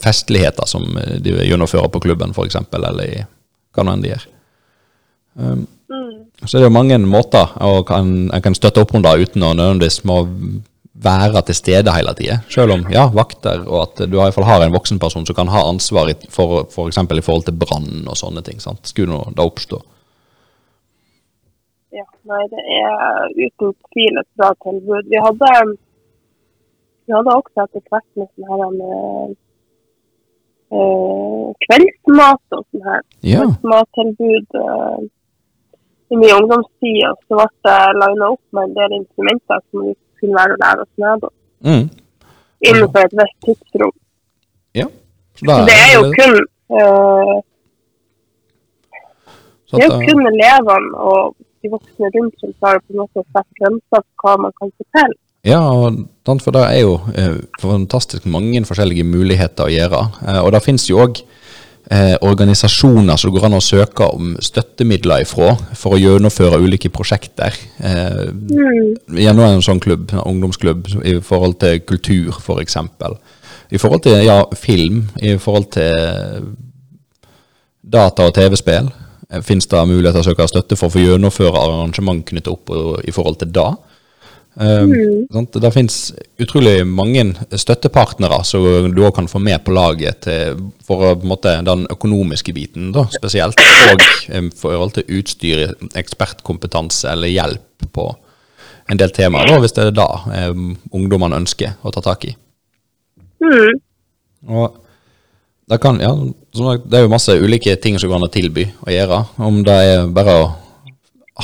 festligheter 0.01 0.67
som 0.69 0.87
de 1.21 1.35
gjennomfører 1.45 1.91
på 1.91 2.01
klubben, 2.07 2.31
f.eks., 2.31 2.57
eller 2.73 3.05
i 3.05 3.21
hva 3.75 3.85
nå 3.85 3.93
enn 3.95 4.03
de 4.03 4.11
gjør. 4.13 4.27
Um, 5.35 5.65
Så 6.45 6.58
er 6.58 6.63
det 6.63 6.71
jo 6.71 6.73
mange 6.73 6.97
måter 7.06 7.54
å 7.62 7.84
kan, 7.86 8.30
en 8.34 8.43
kan 8.43 8.56
støtte 8.58 8.82
opp 8.82 8.95
under 8.97 9.19
uten 9.21 9.43
å 9.45 9.54
nødvendigvis 9.54 10.01
må 10.10 10.23
være 11.01 11.41
til 11.47 11.58
stede 11.58 11.93
hele 11.93 12.13
tida. 12.17 12.39
Selv 12.51 12.75
om, 12.75 12.84
ja, 12.93 13.08
vakter, 13.13 13.63
og 13.67 13.77
at 13.86 14.04
du 14.10 14.17
i 14.17 14.34
fall 14.34 14.47
har 14.47 14.65
en 14.65 14.73
voksenperson 14.73 15.25
som 15.27 15.38
kan 15.38 15.51
ha 15.54 15.63
ansvar 15.69 16.12
for 16.34 16.65
f.eks. 16.67 16.99
For 16.99 17.17
i 17.17 17.25
forhold 17.25 17.47
til 17.47 17.58
brann 17.62 18.10
og 18.10 18.17
sånne 18.17 18.43
ting. 18.45 18.62
sant? 18.62 18.84
Skulle 18.89 19.13
nå 19.13 19.21
det 19.38 19.45
oppstå. 19.45 19.82
Ja, 21.91 22.06
nei, 22.30 22.43
det 22.51 22.65
er 22.80 23.32
uten 23.36 23.73
tvil 23.91 24.19
et 24.21 24.30
bra 24.39 24.51
tilbud. 24.63 25.10
Vi 25.12 25.21
hadde, 25.21 25.54
vi 27.06 27.15
hadde 27.17 27.38
også 27.38 27.65
etter 27.65 27.88
hvert 27.91 28.12
med 28.19 28.30
sånn 28.30 28.51
her 28.51 28.75
med 28.77 29.34
eh, 30.71 31.49
kveldsmat 31.65 32.56
og 32.58 32.63
sånn 32.69 32.86
her. 32.88 33.01
Ja. 33.27 33.41
Kveldsmattilbud 33.41 34.62
i 36.12 36.19
min 36.19 36.34
ungdomstid. 36.38 37.04
Og 37.10 37.17
så 37.26 37.39
ble 37.39 37.47
det 37.67 38.00
lina 38.02 38.32
opp 38.34 38.43
med 38.56 38.69
en 38.69 38.78
del 38.80 38.97
instrumenter 39.00 39.62
som 39.69 39.86
vi 39.88 39.93
kunne 40.21 40.39
være 40.39 40.58
å 40.58 40.62
lære 40.63 40.86
oss 40.86 41.04
med 41.04 41.28
om. 41.30 41.36
Mm. 41.69 41.86
Innenfor 42.69 43.06
et 43.06 43.15
visst 43.21 43.39
tidsrom. 43.47 43.95
ja. 44.82 44.89
Så 45.39 45.45
det 45.65 45.78
er 45.86 45.91
jo 45.95 46.02
kun 46.13 46.34
øh, 46.78 47.38
Det 49.71 49.80
er 49.80 49.88
jo 49.88 49.95
eh, 49.95 50.04
kun 50.10 50.28
elevene 50.30 51.06
og 51.08 51.36
de 51.63 51.71
voksne 51.71 52.10
rundt 52.15 52.36
som 52.41 52.54
klarer 52.60 52.82
på 52.84 52.93
en 52.93 53.02
måte 53.02 53.24
å 53.24 53.26
sette 53.32 53.58
grenser 53.62 54.04
for 54.04 54.26
hva 54.26 54.34
man 54.45 54.54
kan 54.60 54.74
fortelle. 54.76 55.17
Ja, 55.47 55.62
og 55.63 56.41
for 56.43 56.54
det 56.54 56.65
er 56.67 56.82
jo 56.84 56.97
eh, 57.17 57.39
fantastisk 57.62 58.28
mange 58.30 58.62
forskjellige 58.67 59.08
muligheter 59.08 59.69
å 59.69 59.74
gjøre. 59.74 60.02
Og 60.43 60.52
det 60.54 60.62
finnes 60.65 60.86
jo 60.89 61.00
òg 61.02 61.24
eh, 61.91 62.15
organisasjoner 62.23 63.17
som 63.19 63.30
det 63.32 63.38
går 63.38 63.47
an 63.49 63.58
å 63.58 63.63
søke 63.63 64.08
om 64.15 64.34
støttemidler 64.43 65.25
ifra 65.25 65.51
for 65.77 65.95
å 65.97 65.99
gjennomføre 66.01 66.60
ulike 66.63 66.91
prosjekter. 66.93 67.58
Eh, 67.84 68.32
Gjennom 69.21 69.45
en 69.47 69.65
sånn 69.65 69.82
klubb, 69.84 70.10
en 70.15 70.23
ungdomsklubb, 70.23 70.88
i 71.04 71.17
forhold 71.25 71.60
til 71.62 71.82
kultur 71.88 72.32
f.eks. 72.39 72.77
I 73.71 73.80
forhold 73.80 74.04
til 74.08 74.23
ja, 74.25 74.41
film, 74.56 75.06
i 75.21 75.38
forhold 75.39 75.69
til 75.75 76.51
data- 77.84 78.27
og 78.27 78.36
TV-spill. 78.36 78.89
Eh, 79.32 79.41
Finnes 79.45 79.67
det 79.67 79.86
mulighet 79.88 80.15
til 80.17 80.23
å 80.25 80.30
søke 80.32 80.47
støtte 80.51 80.80
for 80.80 80.89
å 80.89 80.95
få 80.95 81.04
gjennomføre 81.06 81.56
arrangement 81.60 82.25
knyttet 82.27 82.51
opp 82.51 82.71
i 83.04 83.12
forhold 83.15 83.39
til 83.43 83.51
det? 83.56 83.69
Um, 84.55 84.91
sant? 85.31 85.55
Det 85.63 85.71
finnes 85.71 85.97
utrolig 86.43 86.81
mange 86.83 87.23
støttepartnere 87.55 88.41
som 88.43 88.89
du 88.91 88.99
også 89.05 89.15
kan 89.21 89.29
få 89.31 89.39
med 89.39 89.61
på 89.63 89.71
laget 89.75 90.25
til, 90.25 90.59
for 90.83 91.15
måte, 91.23 91.53
den 91.63 91.85
økonomiske 91.91 92.53
biten 92.55 92.89
da, 92.95 93.05
spesielt, 93.13 93.61
og 93.61 94.03
um, 94.35 94.49
for 94.51 94.67
forhold 94.67 94.97
til 94.97 95.21
utstyr, 95.21 95.63
ekspertkompetanse 95.95 97.13
eller 97.13 97.31
hjelp 97.31 97.87
på 97.95 98.09
en 98.91 98.99
del 98.99 99.13
temaer, 99.15 99.47
da, 99.47 99.59
hvis 99.63 99.77
det 99.77 99.87
er 99.87 99.95
det 99.95 100.09
um, 100.51 100.73
ungdommene 100.91 101.39
ønsker 101.39 101.77
å 101.87 101.93
ta 101.95 102.03
tak 102.03 102.27
i. 102.27 102.35
Mm. 103.41 103.79
Og 104.51 104.81
det, 105.71 105.79
kan, 105.79 106.01
ja, 106.03 106.11
det 106.11 106.97
er 106.97 107.05
jo 107.05 107.13
masse 107.13 107.37
ulike 107.39 107.77
ting 107.79 107.95
som 107.99 108.11
går 108.11 108.19
an 108.19 108.27
å 108.27 108.33
tilby 108.33 108.67
å 108.83 108.91
gjøre. 108.91 109.21
Om 109.47 109.61
det 109.63 109.77
er 109.87 110.11
bare 110.11 110.35
å 110.41 110.49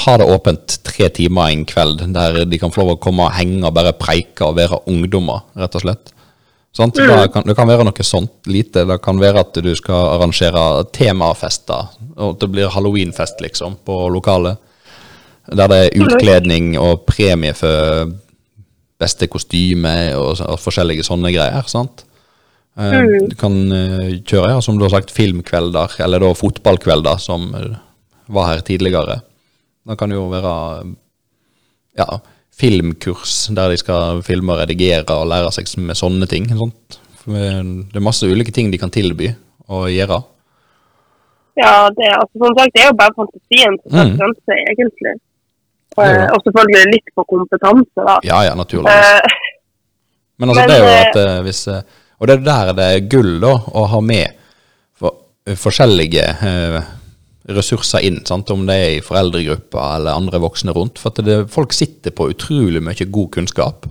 ha 0.04 0.18
det 0.20 0.28
åpent 0.34 0.78
tre 0.88 1.10
timer 1.14 1.54
en 1.54 1.66
kveld, 1.68 2.04
der 2.14 2.44
de 2.46 2.60
kan 2.62 2.74
få 2.74 2.84
lov 2.84 2.96
å 2.96 3.02
komme 3.02 3.26
og 3.28 3.36
henge 3.38 3.64
og 3.66 3.74
bare 3.76 3.96
preike 3.98 4.46
og 4.46 4.58
være 4.60 4.84
ungdommer, 4.90 5.46
rett 5.58 5.76
og 5.80 5.84
slett. 5.86 6.14
Det, 6.78 7.08
kan, 7.34 7.46
det 7.48 7.56
kan 7.58 7.70
være 7.70 7.88
noe 7.88 8.06
sånt 8.06 8.46
lite. 8.46 8.84
Det 8.86 9.00
kan 9.02 9.18
være 9.18 9.42
at 9.42 9.58
du 9.66 9.72
skal 9.76 10.12
arrangere 10.14 10.84
temafester, 10.94 11.88
og 12.14 12.36
at 12.36 12.44
det 12.44 12.50
blir 12.54 12.70
halloweenfest, 12.70 13.42
liksom, 13.42 13.80
på 13.88 13.96
lokalet. 14.14 14.60
Der 15.48 15.72
det 15.72 15.78
er 15.80 16.04
utkledning 16.04 16.76
og 16.78 17.08
premie 17.08 17.56
for 17.58 18.12
beste 19.00 19.30
kostyme 19.32 19.96
og, 20.18 20.42
og 20.44 20.60
forskjellige 20.62 21.06
sånne 21.08 21.32
greier. 21.34 21.66
sant? 21.72 22.04
Eh, 22.78 22.94
Mm. 23.02 23.30
Du 23.30 23.36
kan 23.36 23.56
eh, 23.74 24.20
kjøre, 24.22 24.52
ja, 24.54 24.62
som 24.62 24.78
du 24.78 24.86
har 24.86 24.94
sagt, 24.94 25.12
filmkvelder, 25.12 25.98
eller 26.06 26.22
da 26.22 26.34
fotballkvelder, 26.38 27.18
som 27.18 27.50
eh, 27.58 27.78
var 28.30 28.52
her 28.52 28.62
tidligere. 28.62 29.22
Det 29.88 29.98
kan 30.00 30.12
jo 30.12 30.26
være 30.32 30.54
ja, 31.98 32.08
filmkurs 32.58 33.48
der 33.56 33.72
de 33.72 33.78
skal 33.80 34.22
filme 34.26 34.54
og 34.56 34.60
redigere 34.64 35.06
og 35.16 35.28
lære 35.32 35.52
seg 35.56 35.70
med 35.80 35.98
sånne 35.98 36.28
ting. 36.30 36.48
Sånt. 36.58 36.98
Det 37.28 37.96
er 37.98 38.04
masse 38.04 38.28
ulike 38.28 38.54
ting 38.56 38.72
de 38.72 38.80
kan 38.82 38.92
tilby 38.94 39.30
og 39.68 39.88
gjøre. 39.92 40.22
Ja, 41.58 41.88
det, 41.90 42.12
altså, 42.14 42.38
som 42.38 42.54
sagt, 42.58 42.74
det 42.76 42.84
er 42.84 42.92
jo 42.92 42.98
bare 43.00 43.16
fantasien 43.18 43.78
som 43.82 43.90
setter 43.90 44.12
Mm. 44.12 44.18
grenser, 44.20 44.60
egentlig. 44.72 45.14
Og, 45.98 46.04
Eh, 46.06 46.28
og 46.36 46.44
selvfølgelig 46.46 46.92
litt 46.94 47.08
på 47.18 47.24
kompetanse, 47.26 48.04
da. 48.06 48.18
Ja, 48.24 48.44
ja, 48.46 48.54
naturligvis. 48.54 48.94
Eh, 48.94 49.38
Men 50.40 50.50
altså, 50.50 50.62
Men, 50.62 50.70
det 50.70 50.76
er 50.78 50.84
jo 50.84 50.92
eh, 50.92 51.38
at 51.38 51.44
hvis 51.48 51.68
Og 52.20 52.28
det 52.28 52.36
er 52.36 52.44
der 52.46 52.74
det 52.74 52.86
er 52.86 53.08
gull, 53.10 53.40
da, 53.42 53.56
å 53.74 53.86
ha 53.90 54.00
med 54.02 54.28
for, 55.00 55.16
forskjellige 55.56 56.28
ressurser 57.48 58.04
inn. 58.04 58.22
Sant? 58.28 58.50
Om 58.52 58.66
det 58.68 58.76
er 58.76 58.90
i 58.98 59.04
foreldregrupper 59.06 59.96
eller 59.98 60.18
andre 60.18 60.40
voksne 60.44 60.74
rundt. 60.76 61.00
For 61.00 61.10
at 61.14 61.24
det, 61.26 61.38
folk 61.54 61.74
sitter 61.76 62.12
på 62.12 62.30
utrolig 62.34 62.82
mye 62.84 63.06
god 63.12 63.30
kunnskap. 63.32 63.88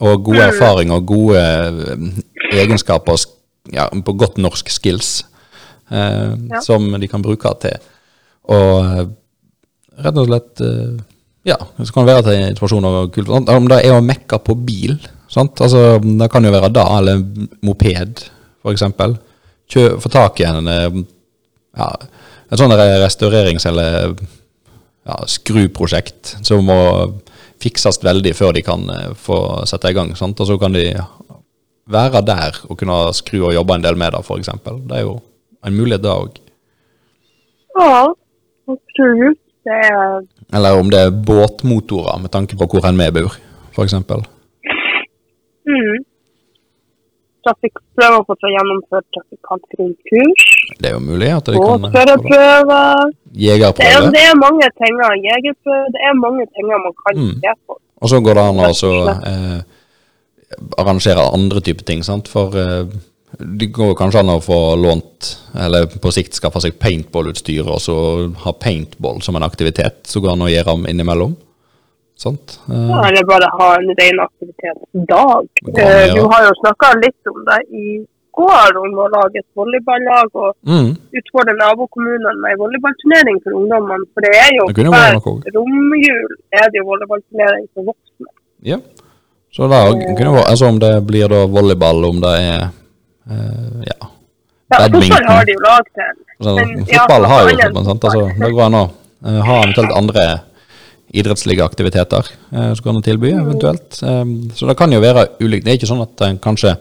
Og 0.00 0.24
gode 0.24 0.38
Mm. 0.44 0.48
erfaringer 0.52 0.94
og 0.94 1.06
gode 1.06 1.38
eh, 1.38 2.58
egenskaper, 2.62 3.18
ja, 3.72 3.88
på 3.90 4.12
godt 4.18 4.38
norsk 4.38 4.68
skills, 4.70 5.24
eh, 5.90 6.34
Ja. 6.50 6.60
som 6.60 6.90
de 7.00 7.08
kan 7.08 7.22
bruke 7.22 7.50
til. 7.60 7.78
Og 8.48 8.84
eh, 8.84 9.06
rett 10.04 10.16
og 10.16 10.26
slett 10.28 10.60
eh, 10.60 10.98
Ja, 11.44 11.56
så 11.82 11.92
kan 11.94 12.04
det 12.06 12.12
være 12.14 12.22
til 12.28 12.56
situasjoner 12.56 13.10
kult. 13.14 13.28
Om 13.48 13.68
det 13.68 13.84
er 13.86 13.94
å 13.96 14.02
mekke 14.04 14.38
på 14.44 14.54
bil. 14.66 14.98
Sant? 15.28 15.60
Altså, 15.60 15.98
det 16.02 16.30
kan 16.30 16.44
jo 16.44 16.50
være 16.50 16.68
da, 16.72 16.84
eller 16.98 17.22
moped. 17.62 18.24
Kjø, 19.68 19.98
få 20.00 20.10
tak 20.10 20.40
i 20.40 20.44
en 20.44 20.66
ja, 21.76 21.88
et 22.50 22.58
sånt 22.60 22.72
restaurerings- 22.72 23.66
eller 23.68 24.14
ja, 25.08 25.16
skruprosjekt 25.26 26.36
som 26.44 26.64
må 26.68 26.78
fikses 27.62 27.98
veldig 28.04 28.34
før 28.38 28.54
de 28.56 28.62
kan 28.62 28.84
eh, 28.92 29.14
få 29.18 29.38
sette 29.68 29.90
i 29.90 29.96
gang. 29.96 30.14
Sant? 30.16 30.40
Og 30.40 30.46
så 30.46 30.58
kan 30.60 30.76
de 30.76 30.84
være 31.88 32.22
der 32.26 32.60
og 32.68 32.78
kunne 32.78 32.98
skru 33.16 33.42
og 33.48 33.54
jobbe 33.56 33.78
en 33.78 33.84
del 33.84 33.96
med 33.96 34.12
det, 34.14 34.22
eksempel. 34.38 34.80
Det 34.88 34.98
er 34.98 35.06
jo 35.08 35.18
en 35.66 35.76
mulighet 35.76 36.04
da 36.04 36.16
òg. 36.22 36.38
ja, 37.78 38.06
absolutt. 38.68 39.40
Det 39.68 39.74
er 39.74 40.22
Eller 40.56 40.78
om 40.80 40.90
det 40.90 40.98
er 40.98 41.10
båtmotorer, 41.10 42.18
med 42.22 42.30
tanke 42.30 42.56
på 42.56 42.66
hvor 42.66 42.86
en 42.88 42.96
vi 42.98 43.10
bor, 43.20 43.34
eksempel. 43.84 44.22
mm. 45.68 45.98
Trafikk, 47.44 47.76
prøve 47.96 48.20
å 48.22 48.24
få 48.28 48.48
gjennomført 48.54 49.06
trafikantgrunnkurs. 49.16 50.46
Det 50.78 50.90
er 50.90 50.94
jo 50.94 51.00
mulig 51.00 51.30
at 51.32 51.44
de 51.48 51.52
kan 51.56 51.82
det. 51.82 51.90
Båtførerprøve. 51.92 52.78
Det 53.32 53.42
Jegerprøve. 53.48 54.10
det 54.14 54.22
er 54.28 54.34
mange 54.36 54.68
ting. 54.80 54.94
Jegerprøve. 55.28 55.84
Det 55.94 56.00
er 56.08 56.14
mange 56.20 56.44
ting 56.54 56.66
man 56.68 56.92
kan 57.06 57.16
Mm. 57.16 57.34
se 57.40 57.52
på. 57.66 57.78
Og 58.02 58.08
så 58.08 58.20
går 58.22 58.34
det 58.34 58.42
an 58.48 58.60
å 58.60 58.66
altså, 58.68 58.90
eh, 59.26 59.60
arrangere 60.78 61.24
andre 61.34 61.60
typer 61.60 61.84
ting, 61.84 62.02
sant. 62.04 62.28
For 62.28 62.54
eh, 62.56 62.84
det 63.38 63.72
går 63.72 63.94
kanskje 63.98 64.20
an 64.22 64.30
å 64.36 64.38
få 64.44 64.76
lånt, 64.80 65.32
eller 65.58 65.86
på 65.86 66.12
sikt 66.14 66.32
skaffe 66.38 66.60
seg 66.64 66.78
paintballutstyr, 66.80 67.66
og 67.68 67.80
så 67.84 67.96
ha 68.44 68.52
paintball 68.52 69.20
som 69.22 69.36
en 69.36 69.42
aktivitet 69.42 70.06
som 70.08 70.22
går 70.22 70.32
an 70.32 70.46
å 70.46 70.52
gjøre 70.52 70.76
innimellom. 70.88 71.36
Sant? 72.18 72.58
Eh, 72.68 72.74
Ja, 72.88 73.02
eller 73.08 73.24
bare 73.24 73.48
ha 73.58 73.74
en 73.78 73.92
ren 73.98 74.20
aktivitetsdag. 74.24 75.48
Eh. 75.78 76.14
Du 76.14 76.22
har 76.26 76.46
jo 76.48 76.54
snakka 76.62 76.94
litt 77.02 77.30
om 77.30 77.44
det 77.46 77.60
i 77.72 78.06
går, 78.40 78.78
om 78.82 78.98
å 79.04 79.08
lage 79.14 79.42
et 79.42 79.48
volleyballag 79.58 80.28
og 80.44 80.54
mm, 80.68 80.90
utfordre 81.20 81.54
nabokommunene 81.58 82.34
med 82.44 82.60
volleyballturnering 82.62 83.40
for 83.44 83.58
ungdommene. 83.60 84.06
For 84.14 84.26
det 84.26 84.32
er 84.38 84.52
jo 84.58 84.68
hver 84.72 85.18
romjul 85.58 86.36
er 86.62 86.70
det 86.72 86.80
jo 86.82 86.86
volleyballturnering 86.92 87.66
for 87.74 87.90
voksne. 87.92 88.32
ja. 88.72 88.80
Så 89.58 89.64
er- 89.64 90.14
kunne 90.16 90.42
altså 90.44 90.66
om 90.68 90.78
det 90.78 90.92
blir 91.06 91.28
da 91.28 91.46
volleyball, 91.46 92.04
om 92.04 92.20
det 92.20 92.32
er 92.40 92.68
eh, 93.30 93.80
ja. 93.88 94.08
Ja, 94.70 94.78
fotball 94.84 95.24
har 95.26 95.44
de 95.48 95.52
jo 95.56 95.62
lag 95.64 95.86
til. 95.96 96.10
Altså, 96.38 96.54
Men, 96.54 96.84
ja, 96.86 97.00
fotball 97.00 97.24
har 97.30 97.40
jo 97.48 97.56
fotball, 97.62 97.84
sant? 97.84 98.04
Altså, 98.04 98.26
det 98.42 98.50
går 98.52 98.66
an 98.66 98.76
å 98.76 98.84
eh, 99.24 99.40
ha 99.48 99.56
eventuelt 99.62 99.94
andre 99.96 100.26
idrettslige 101.16 101.64
aktiviteter 101.64 102.28
eh, 102.52 102.74
som 102.76 102.84
kan 102.84 103.00
tilby, 103.02 103.32
eventuelt. 103.32 103.96
Um, 104.04 104.34
så 104.54 104.68
det 104.68 104.76
kan 104.76 104.92
jo 104.92 105.00
være 105.00 105.24
ulikt. 105.40 105.64
Det 105.64 105.72
er 105.72 105.78
ikke 105.80 105.88
sånn 105.90 106.04
at 106.04 106.24
en 106.28 106.38
kanskje 106.44 106.74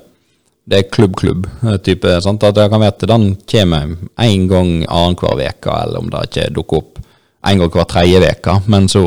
det 0.67 0.79
er 0.79 0.89
klubb-klubb-type. 0.91 2.17
sant? 2.21 2.43
At 2.43 2.57
jeg 2.59 2.71
kan 2.71 2.83
vite 2.83 3.07
den 3.07 3.29
kommer 3.47 3.95
én 4.19 4.47
gang 4.51 4.83
annenhver 4.83 5.39
uke, 5.39 5.71
eller 5.71 6.01
om 6.01 6.09
det 6.11 6.25
ikke 6.27 6.49
dukker 6.57 6.81
opp 6.81 6.99
én 7.47 7.61
gang 7.61 7.71
hver 7.71 7.87
tredje 7.87 8.33
uke. 8.35 8.57
Men 8.67 8.89
så 8.91 9.05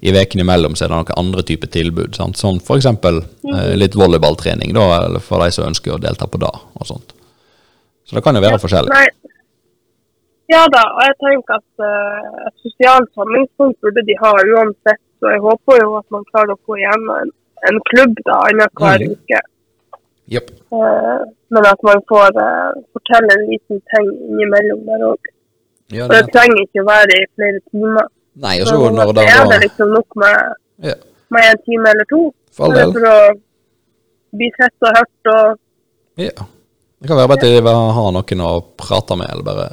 i 0.00 0.12
ukene 0.14 0.44
imellom 0.44 0.76
så 0.76 0.84
er 0.84 0.92
det 0.92 0.98
noen 0.98 1.16
andre 1.18 1.42
typer 1.48 1.70
tilbud. 1.72 2.18
Sant? 2.18 2.38
Sånn 2.38 2.60
eksempel 2.60 3.22
eh, 3.24 3.72
litt 3.80 3.96
volleyballtrening, 3.98 4.74
da, 4.76 4.84
eller 5.06 5.24
for 5.24 5.42
de 5.42 5.54
som 5.54 5.70
ønsker 5.70 5.96
å 5.96 6.02
delta 6.02 6.28
på 6.28 6.40
det, 6.44 6.52
og 6.78 6.86
sånt. 6.86 7.16
Så 8.06 8.16
det 8.16 8.22
kan 8.24 8.36
jo 8.36 8.44
være 8.44 8.60
forskjellig. 8.60 8.92
Nei. 8.92 9.34
Ja 10.48 10.62
da, 10.72 10.80
og 10.96 11.02
jeg 11.04 11.16
tenker 11.20 11.58
at 11.58 11.82
uh, 11.84 12.46
et 12.48 12.62
sosialt 12.64 13.10
samlingspunkt 13.12 13.76
burde 13.84 14.04
de 14.08 14.14
ha 14.20 14.30
uansett. 14.32 15.02
Så 15.20 15.32
jeg 15.34 15.42
håper 15.44 15.80
jo 15.82 15.90
at 15.98 16.06
man 16.14 16.24
klarer 16.30 16.54
å 16.54 16.62
få 16.64 16.78
igjen 16.78 17.04
en, 17.18 17.32
en 17.68 17.80
klubb 17.90 18.14
da, 18.22 18.38
annenhver 18.46 19.02
mm. 19.02 19.16
uke. 19.18 19.42
Jepp. 20.34 20.50
Eh, 20.76 21.18
men 21.54 21.66
at 21.72 21.84
man 21.88 22.00
får 22.10 22.38
eh, 22.44 22.78
fortelle 22.92 23.36
en 23.36 23.44
liten 23.48 23.82
ting 23.92 24.08
innimellom 24.28 24.82
der 24.88 25.04
òg. 25.08 25.30
Ja, 25.88 26.04
For 26.04 26.18
det 26.18 26.32
trenger 26.34 26.60
ikke 26.66 26.84
å 26.84 26.88
være 26.88 27.16
i 27.16 27.26
flere 27.32 27.62
timer. 27.72 28.08
Nei, 28.44 28.54
og 28.62 28.68
Så 28.68 28.90
når 28.92 29.12
det 29.16 29.24
er 29.32 29.46
det 29.50 29.60
liksom 29.64 29.94
nok 29.96 30.18
med, 30.20 30.58
ja, 30.84 30.96
med 31.34 31.48
en 31.48 31.62
time 31.64 31.94
eller 31.94 32.08
to. 32.12 32.20
For 32.52 32.68
all 32.68 32.76
del. 32.76 32.92
For 32.98 33.08
å 33.08 33.18
bli 34.38 34.50
sett 34.58 34.88
og 34.88 35.00
hørt 35.00 35.32
og 35.34 35.58
Ja. 36.28 36.48
Det 36.98 37.06
kan 37.06 37.16
være 37.16 37.30
bare 37.30 37.38
at 37.38 37.46
de 37.46 37.60
vil 37.62 37.92
ha 37.96 38.04
noen 38.10 38.40
å 38.42 38.52
prate 38.76 39.16
med, 39.16 39.28
eller 39.30 39.44
bare 39.46 39.66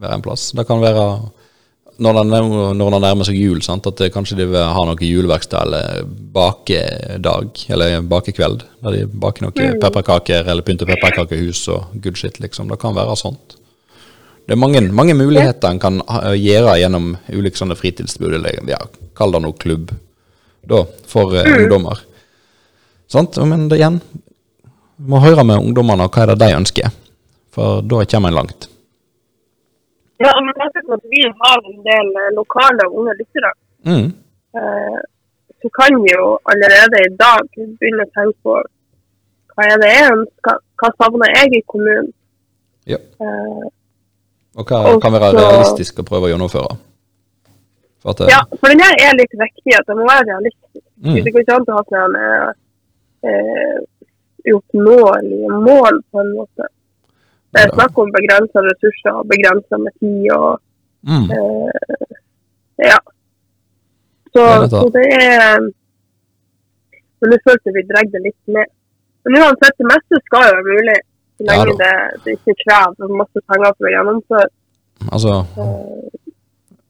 være 0.00 0.16
en 0.16 0.22
plass. 0.24 0.46
Det 0.56 0.64
kan 0.66 0.80
være 0.80 1.04
når 2.00 2.16
det, 2.16 2.40
når 2.80 2.94
det 2.94 3.00
nærmer 3.04 3.28
seg 3.28 3.36
jul, 3.36 3.60
sant? 3.64 3.86
at 3.86 4.00
kanskje 4.14 4.38
de 4.38 4.46
vil 4.48 4.72
ha 4.74 4.84
noe 4.88 5.04
juleverksted 5.04 5.58
eller 5.60 6.06
bakedag, 6.34 7.64
eller 7.68 7.96
bakekveld, 8.08 8.64
der 8.80 8.96
de 8.96 9.02
baker 9.24 9.46
noen 9.46 9.80
pepperkaker 9.82 10.48
eller 10.48 10.64
pynter 10.64 10.88
pepperkakehus 10.88 11.66
og 11.74 11.92
good 12.00 12.16
shit, 12.16 12.40
liksom. 12.40 12.70
Det 12.72 12.80
kan 12.80 12.96
være 12.96 13.18
sånt. 13.20 13.58
Det 14.48 14.56
er 14.56 14.62
mange, 14.62 14.80
mange 14.96 15.14
muligheter 15.14 15.68
en 15.70 15.82
kan 15.82 16.00
gjøre 16.40 16.78
gjennom 16.80 17.12
ulike 17.28 17.60
sånne 17.60 17.76
fritidstilbud, 17.78 18.38
eller 18.40 18.72
ja, 18.72 18.80
kall 19.14 19.36
det 19.36 19.44
noe 19.44 19.60
klubb, 19.60 19.92
da, 20.66 20.80
for 21.10 21.36
mm. 21.36 21.52
ungdommer. 21.58 22.00
Sant? 23.12 23.36
Men 23.44 23.68
det 23.68 23.82
igjen, 23.82 24.00
må 25.04 25.20
høre 25.20 25.44
med 25.44 25.60
ungdommene 25.60 26.08
hva 26.08 26.24
er 26.24 26.32
det 26.32 26.40
de 26.46 26.56
ønsker, 26.56 26.90
for 27.52 27.84
da 27.84 28.06
kommer 28.08 28.32
en 28.32 28.40
langt. 28.40 28.69
Ja, 30.20 30.32
men 30.44 30.52
jeg 30.62 30.70
synes 30.74 30.90
at 30.98 31.04
vi 31.14 31.20
har 31.42 31.58
en 31.70 31.80
del 31.90 32.08
eh, 32.22 32.30
lokale 32.36 32.84
unge 32.98 33.14
lyttere. 33.20 33.52
Mm. 33.88 34.08
eh, 34.60 35.00
så 35.60 35.68
kan 35.78 35.92
vi 36.02 36.10
jo 36.12 36.26
allerede 36.50 36.96
i 37.04 37.10
dag 37.20 37.40
begynne 37.80 38.04
å 38.06 38.12
tenke 38.16 38.36
på 38.44 38.54
hva 39.54 39.66
er 39.68 39.80
det 39.82 39.90
jeg 39.92 40.12
ønsker, 40.14 40.56
hva 40.80 40.88
savner 41.00 41.32
jeg 41.36 41.58
i 41.58 41.62
kommunen. 41.72 42.12
Ja. 42.88 42.96
Eh, 42.96 43.66
Og 44.60 44.64
hva 44.66 45.00
kan 45.02 45.12
være 45.12 45.30
så- 45.32 45.40
realistisk 45.40 46.00
å 46.00 46.06
prøve 46.10 46.28
å 46.28 46.32
gjennomføre. 46.32 46.76
For 48.02 48.10
at, 48.14 48.20
ja, 48.32 48.40
for 48.60 48.72
den 48.72 48.80
her 48.80 48.94
er 49.04 49.16
litt 49.18 49.34
viktig, 49.44 49.74
at 49.78 49.86
det 49.86 49.96
må 49.96 50.06
være 50.08 50.24
realistisk. 50.32 50.84
Mm. 51.04 51.14
Det 51.24 51.32
går 51.32 51.40
ikke 51.44 51.56
an 51.56 51.68
å 51.68 51.76
ha 51.76 51.84
sånne 51.92 52.24
eh, 53.28 53.78
uoppnåelige 54.52 55.48
mål, 55.68 56.00
på 56.10 56.20
en 56.20 56.30
måte. 56.38 56.68
Det 57.50 57.62
er 57.62 57.72
snakk 57.74 57.98
om 57.98 58.12
begrensa 58.14 58.62
ressurser 58.66 59.16
og 59.20 59.28
begrensa 59.32 59.78
med 59.84 59.92
tid 59.98 60.26
og 60.36 60.60
mm. 61.08 61.26
eh, 61.36 62.16
Ja. 62.90 62.98
Så, 64.34 64.42
det 64.62 64.70
så 64.70 64.86
det 64.94 65.06
er 65.18 65.58
Men 67.20 67.32
nå 67.32 67.36
følte 67.44 67.72
vi 67.74 67.82
dregde 67.88 68.22
litt 68.24 68.42
ned. 68.54 68.68
Men 69.26 69.42
uansett, 69.42 69.74
det 69.76 69.88
meste 69.90 70.20
skal 70.24 70.46
jo 70.46 70.52
være 70.56 70.68
mulig. 70.70 70.98
Så 71.36 71.48
lenge 71.48 71.74
Ja 71.74 71.76
det, 71.82 71.94
det 72.24 72.36
ikke 72.38 72.54
krever 72.62 73.18
masse 73.18 73.42
penger 73.50 73.74
for 73.76 73.88
å 73.88 73.92
gjennomføre. 73.96 74.48
Altså 75.10 75.34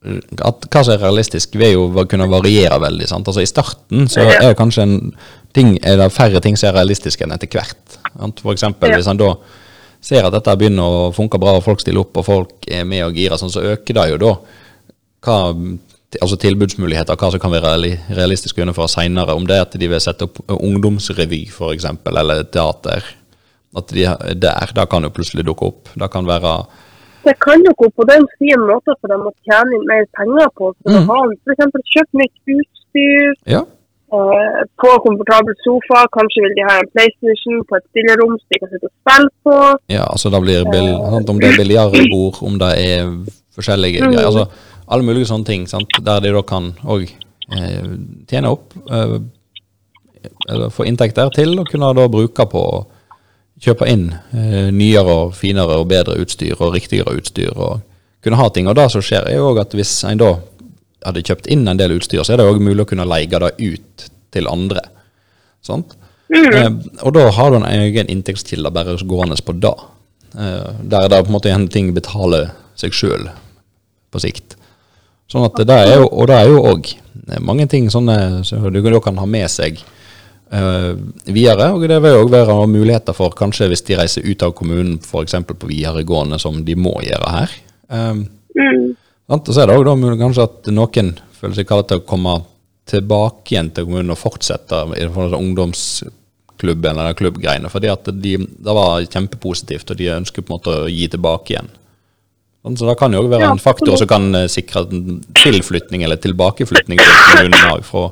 at, 0.01 0.65
Hva 0.71 0.81
som 0.81 0.95
er 0.95 1.03
realistisk, 1.03 1.55
vil 1.61 1.75
jo 1.75 2.05
kunne 2.09 2.29
variere 2.31 2.79
veldig. 2.81 3.07
sant? 3.09 3.27
Altså 3.27 3.43
I 3.43 3.49
starten 3.49 4.07
så 4.09 4.23
er 4.25 4.47
det 4.49 4.57
kanskje 4.57 4.85
en 4.87 4.95
ting, 5.53 5.75
er 5.85 5.99
det 5.99 6.11
færre 6.15 6.41
ting 6.41 6.57
som 6.57 6.71
er 6.71 6.79
realistiske 6.79 7.25
enn 7.25 7.35
etter 7.35 7.51
hvert. 7.51 7.99
sant? 8.17 8.41
For 8.41 8.55
eksempel 8.55 8.89
Ja. 8.89 8.97
hvis 8.97 9.09
han 9.11 9.19
da 9.21 9.35
ser 10.01 10.25
at 10.25 10.33
dette 10.33 10.57
begynner 10.57 10.83
å 10.83 11.07
funke 11.15 11.39
bra, 11.41 11.55
og 11.57 11.65
folk 11.65 11.81
stiller 11.83 12.03
opp 12.03 12.19
og 12.19 12.27
folk 12.27 12.67
er 12.69 12.83
med 12.89 13.05
og 13.05 13.17
girer, 13.17 13.37
sånn, 13.39 13.53
så 13.53 13.63
øker 13.73 13.97
det 13.97 14.09
jo 14.11 14.19
da 14.21 14.33
hva, 15.21 15.37
altså 16.17 16.37
tilbudsmuligheter, 16.41 17.17
hva 17.17 17.31
som 17.31 17.41
kan 17.41 17.53
være 17.53 17.75
realistisk 18.09 18.57
å 18.57 18.63
gjennomføre 18.63 18.91
seinere. 18.91 19.35
Om 19.37 19.47
det 19.47 19.57
er 19.57 19.67
at 19.67 19.77
de 19.79 19.89
vil 19.91 20.01
sette 20.03 20.27
opp 20.27 20.41
ungdomsrevy, 20.57 21.43
f.eks., 21.53 21.89
eller 22.09 22.45
teater. 22.51 23.05
At 23.77 23.93
de 23.95 24.07
er 24.09 24.39
der, 24.41 24.73
da 24.75 24.87
kan 24.89 25.05
jo 25.05 25.13
plutselig 25.13 25.45
dukke 25.47 25.69
opp. 25.69 25.91
Det 25.95 26.09
kan 26.11 26.25
være 26.27 26.57
Det 27.23 27.35
kan 27.39 27.61
jo 27.61 27.71
gå 27.77 27.87
på 27.93 28.07
den 28.09 28.25
fin 28.39 28.65
måten 28.65 28.97
for 28.97 29.13
dem 29.13 29.27
å 29.29 29.31
tjene 29.45 29.77
inn 29.77 29.85
mer 29.87 30.07
penger 30.17 30.49
på. 30.57 30.71
For 30.81 30.97
mm. 30.97 31.05
å 31.05 31.19
ha 31.21 31.21
f.eks. 31.37 31.85
kjøpt 31.93 32.19
nytt 32.23 32.55
utstyr, 32.57 33.37
Ja. 33.53 33.61
Eh, 34.19 34.61
få 34.81 34.91
komfortabel 35.05 35.55
sofa, 35.65 36.03
kanskje 36.17 36.43
vil 36.45 36.55
de 36.57 36.65
ha 36.69 36.75
en 36.81 36.89
PlayStation 36.93 37.61
på 37.69 37.79
et 37.79 37.85
stillerom 37.91 38.33
så 38.39 38.45
de 38.51 38.59
kan 38.61 38.71
sitte 38.73 38.89
og 38.89 38.95
spille 39.01 39.29
på. 39.47 39.55
Ja, 39.97 40.05
altså 40.13 40.31
da 40.33 40.39
blir 40.43 40.67
bil, 40.71 40.89
sant? 41.15 41.29
Om 41.33 41.39
det 41.41 41.51
er 41.51 41.59
biljardbord, 41.63 42.41
om 42.47 42.59
det 42.61 42.71
er 42.85 43.11
forskjellige 43.55 44.01
Mm. 44.03 44.11
greier. 44.13 44.27
Altså 44.31 44.45
alle 44.91 45.03
mulige 45.07 45.29
sånne 45.31 45.45
ting 45.45 45.67
sant? 45.69 45.87
der 46.05 46.19
de 46.19 46.33
da 46.35 46.41
kan 46.41 46.73
òg 46.83 47.07
eh, 47.55 47.91
tjene 48.27 48.51
opp 48.51 48.73
eh, 48.91 49.19
eller 50.49 50.69
få 50.69 50.85
inntekter 50.85 51.29
til 51.33 51.55
å 51.59 51.65
kunne 51.65 51.93
da 51.97 52.07
bruke 52.11 52.45
på 52.45 52.61
å 52.61 52.81
kjøpe 53.61 53.87
inn 53.89 54.11
eh, 54.33 54.69
nyere 54.73 55.15
og 55.25 55.33
finere 55.37 55.79
og 55.81 55.87
bedre 55.89 56.17
utstyr 56.21 56.59
og 56.59 56.75
riktigere 56.75 57.15
utstyr 57.17 57.53
og 57.55 57.81
kunne 58.21 58.37
ha 58.37 58.49
ting. 58.53 58.67
Og 58.69 58.75
det 58.77 58.87
som 58.93 59.01
skjer, 59.01 59.25
er 59.29 59.39
jo 59.39 59.49
òg 59.51 59.61
at 59.63 59.73
hvis 59.73 60.03
en 60.05 60.19
da 60.21 60.35
hadde 61.05 61.23
kjøpt 61.25 61.49
inn 61.51 61.67
en 61.67 61.79
del 61.79 61.95
utstyr, 61.97 62.23
så 62.25 62.35
er 62.35 62.41
det 62.41 62.47
òg 62.49 62.61
mulig 62.63 62.85
å 62.85 62.89
kunne 62.91 63.07
leie 63.09 63.27
det 63.29 63.51
ut 63.57 64.07
til 64.31 64.49
andre. 64.49 64.83
Sant? 65.65 65.95
Eh, 66.31 66.69
og 67.03 67.13
da 67.15 67.27
har 67.35 67.51
du 67.51 67.59
en 67.59 67.67
egen 67.67 68.09
inntektskilde 68.11 68.71
bare 68.73 68.95
gående 69.07 69.37
på 69.43 69.55
det. 69.59 69.73
Eh, 70.37 70.71
der 70.83 71.09
det 71.11 71.23
på 71.25 71.31
en 71.31 71.37
måte 71.37 71.51
en 71.51 71.67
ting 71.71 71.91
betaler 71.95 72.51
seg 72.79 72.95
sjøl 72.95 73.27
på 74.11 74.21
sikt. 74.23 74.55
Sånn 75.31 75.45
at 75.47 75.59
det 75.67 75.75
er 75.75 75.97
jo, 76.01 76.07
Og 76.11 76.27
det 76.27 76.35
er 76.35 76.49
jo 76.51 76.63
òg 76.67 76.93
mange 77.39 77.67
ting 77.69 77.89
sånne 77.89 78.43
som 78.47 78.65
du 78.73 78.99
kan 78.99 79.17
ha 79.17 79.25
med 79.25 79.49
seg 79.51 79.79
eh, 80.51 80.93
videre. 81.25 81.71
Og 81.75 81.87
det 81.87 82.01
vil 82.03 82.19
òg 82.19 82.31
være 82.31 82.67
muligheter 82.67 83.15
for 83.15 83.35
kanskje 83.35 83.69
hvis 83.71 83.85
de 83.87 83.99
reiser 83.99 84.27
ut 84.27 84.43
av 84.43 84.53
kommunen, 84.53 84.99
f.eks. 84.99 85.35
på 85.47 85.67
videregående, 85.67 86.39
som 86.39 86.63
de 86.65 86.75
må 86.75 86.97
gjøre 87.01 87.35
her. 87.39 87.57
Eh, 87.89 88.27
Mm. 88.51 88.97
Og 89.31 89.47
så 89.47 89.63
er 89.63 89.69
det 89.69 89.77
òg 89.79 90.17
kanskje 90.19 90.47
at 90.47 90.71
noen 90.75 91.13
føler 91.37 91.57
seg 91.57 91.67
kallet 91.69 91.91
til 91.91 92.01
å 92.01 92.07
komme 92.07 92.39
tilbake 92.91 93.53
igjen 93.53 93.69
til 93.73 93.87
kommunen 93.87 94.13
og 94.13 94.19
fortsette 94.19 94.81
i 94.97 95.05
forhold 95.05 95.31
til 95.31 95.45
ungdomsklubben 95.45 96.97
eller 96.97 97.17
klubbgreiene. 97.17 97.71
Fordi 97.71 97.91
at 97.93 98.09
de, 98.11 98.33
det 98.41 98.75
var 98.75 99.05
kjempepositivt, 99.05 99.93
og 99.93 100.01
de 100.01 100.09
ønsker 100.17 100.43
på 100.43 100.51
en 100.51 100.57
måte 100.57 100.75
å 100.83 100.89
gi 100.91 101.07
tilbake 101.13 101.55
igjen. 101.55 101.71
Sånn, 102.61 102.77
Så 102.77 102.89
det 102.89 102.97
kan 102.99 103.13
jo 103.13 103.23
òg 103.23 103.31
være 103.31 103.47
Ja, 103.47 103.53
en 103.55 103.63
faktor 103.63 103.97
som 103.97 104.09
kan 104.09 104.27
eh, 104.37 104.49
sikre 104.51 104.83
tilflytning 105.39 106.03
eller 106.05 106.19
tilbakeflytning 106.21 106.99
til 107.01 107.15
kommunen 107.31 107.85
fra 107.87 108.03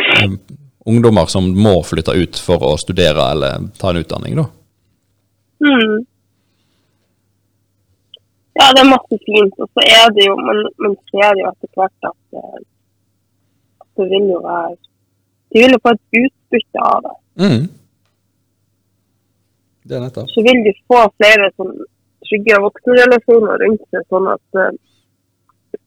eh, 0.00 0.38
ungdommer 0.88 1.28
som 1.28 1.50
må 1.52 1.74
flytte 1.84 2.14
ut 2.16 2.40
for 2.40 2.64
å 2.64 2.76
studere 2.80 3.26
eller 3.34 3.68
ta 3.80 3.90
en 3.90 4.00
utdanning. 4.00 4.40
da. 4.40 4.46
Mm. 5.60 6.06
Ja, 8.60 8.66
det 8.76 8.82
er 8.82 8.92
masse 8.92 9.16
fint. 9.24 9.54
Og 9.62 9.68
så 9.72 9.84
er 9.88 10.10
det 10.16 10.26
jo, 10.28 10.34
man, 10.36 10.58
man 10.84 10.96
ser 11.10 11.38
jo 11.40 11.48
etter 11.48 11.70
hvert 11.78 12.08
at, 12.10 12.20
eh, 12.36 12.58
at 13.82 13.90
det 14.00 14.08
vil 14.12 14.26
jo 14.34 14.40
være 14.44 14.76
De 15.50 15.62
vil 15.62 15.74
jo 15.74 15.80
få 15.82 15.92
et 15.96 16.18
utbytte 16.20 16.82
av 16.86 16.98
det. 17.06 17.14
Mm. 17.42 17.62
Det 19.88 19.96
er 19.96 20.04
nettopp. 20.04 20.28
Så 20.30 20.44
vil 20.46 20.60
de 20.66 20.72
få 20.86 21.00
flere 21.16 21.48
sånn, 21.56 21.72
trygge 22.28 22.58
voksenrelasjoner 22.66 23.64
rundt 23.64 23.82
seg, 23.88 24.04
sånn 24.12 24.28
at, 24.30 24.60
eh, 24.62 25.80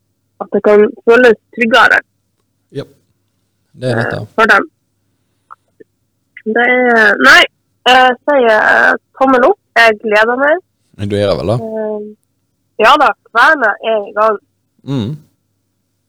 at 0.43 0.57
det 0.57 0.61
kan 0.65 0.83
føles 1.07 1.37
tryggere 1.55 2.01
Ja. 2.79 2.87
Det 3.71 3.91
er 3.91 3.95
eh, 3.95 4.01
nettopp. 4.01 4.33
for 4.35 4.51
dem. 4.51 4.67
Det 6.57 6.65
er 6.73 7.15
Nei, 7.23 7.39
jeg 7.87 8.17
sier 8.25 8.57
eh, 8.57 8.91
tommel 9.21 9.47
opp. 9.51 9.59
Jeg 9.79 9.95
gleder 10.01 10.41
meg. 10.41 10.59
Du 11.09 11.15
gjør 11.15 11.31
det 11.31 11.37
vel, 11.39 11.53
da? 11.53 11.55
Eh, 11.69 12.11
Ja 12.81 12.93
da, 12.99 13.09
kverna 13.29 13.73
er 13.85 13.99
i 14.09 14.13
gang. 14.15 14.39
Mm. 14.83 15.11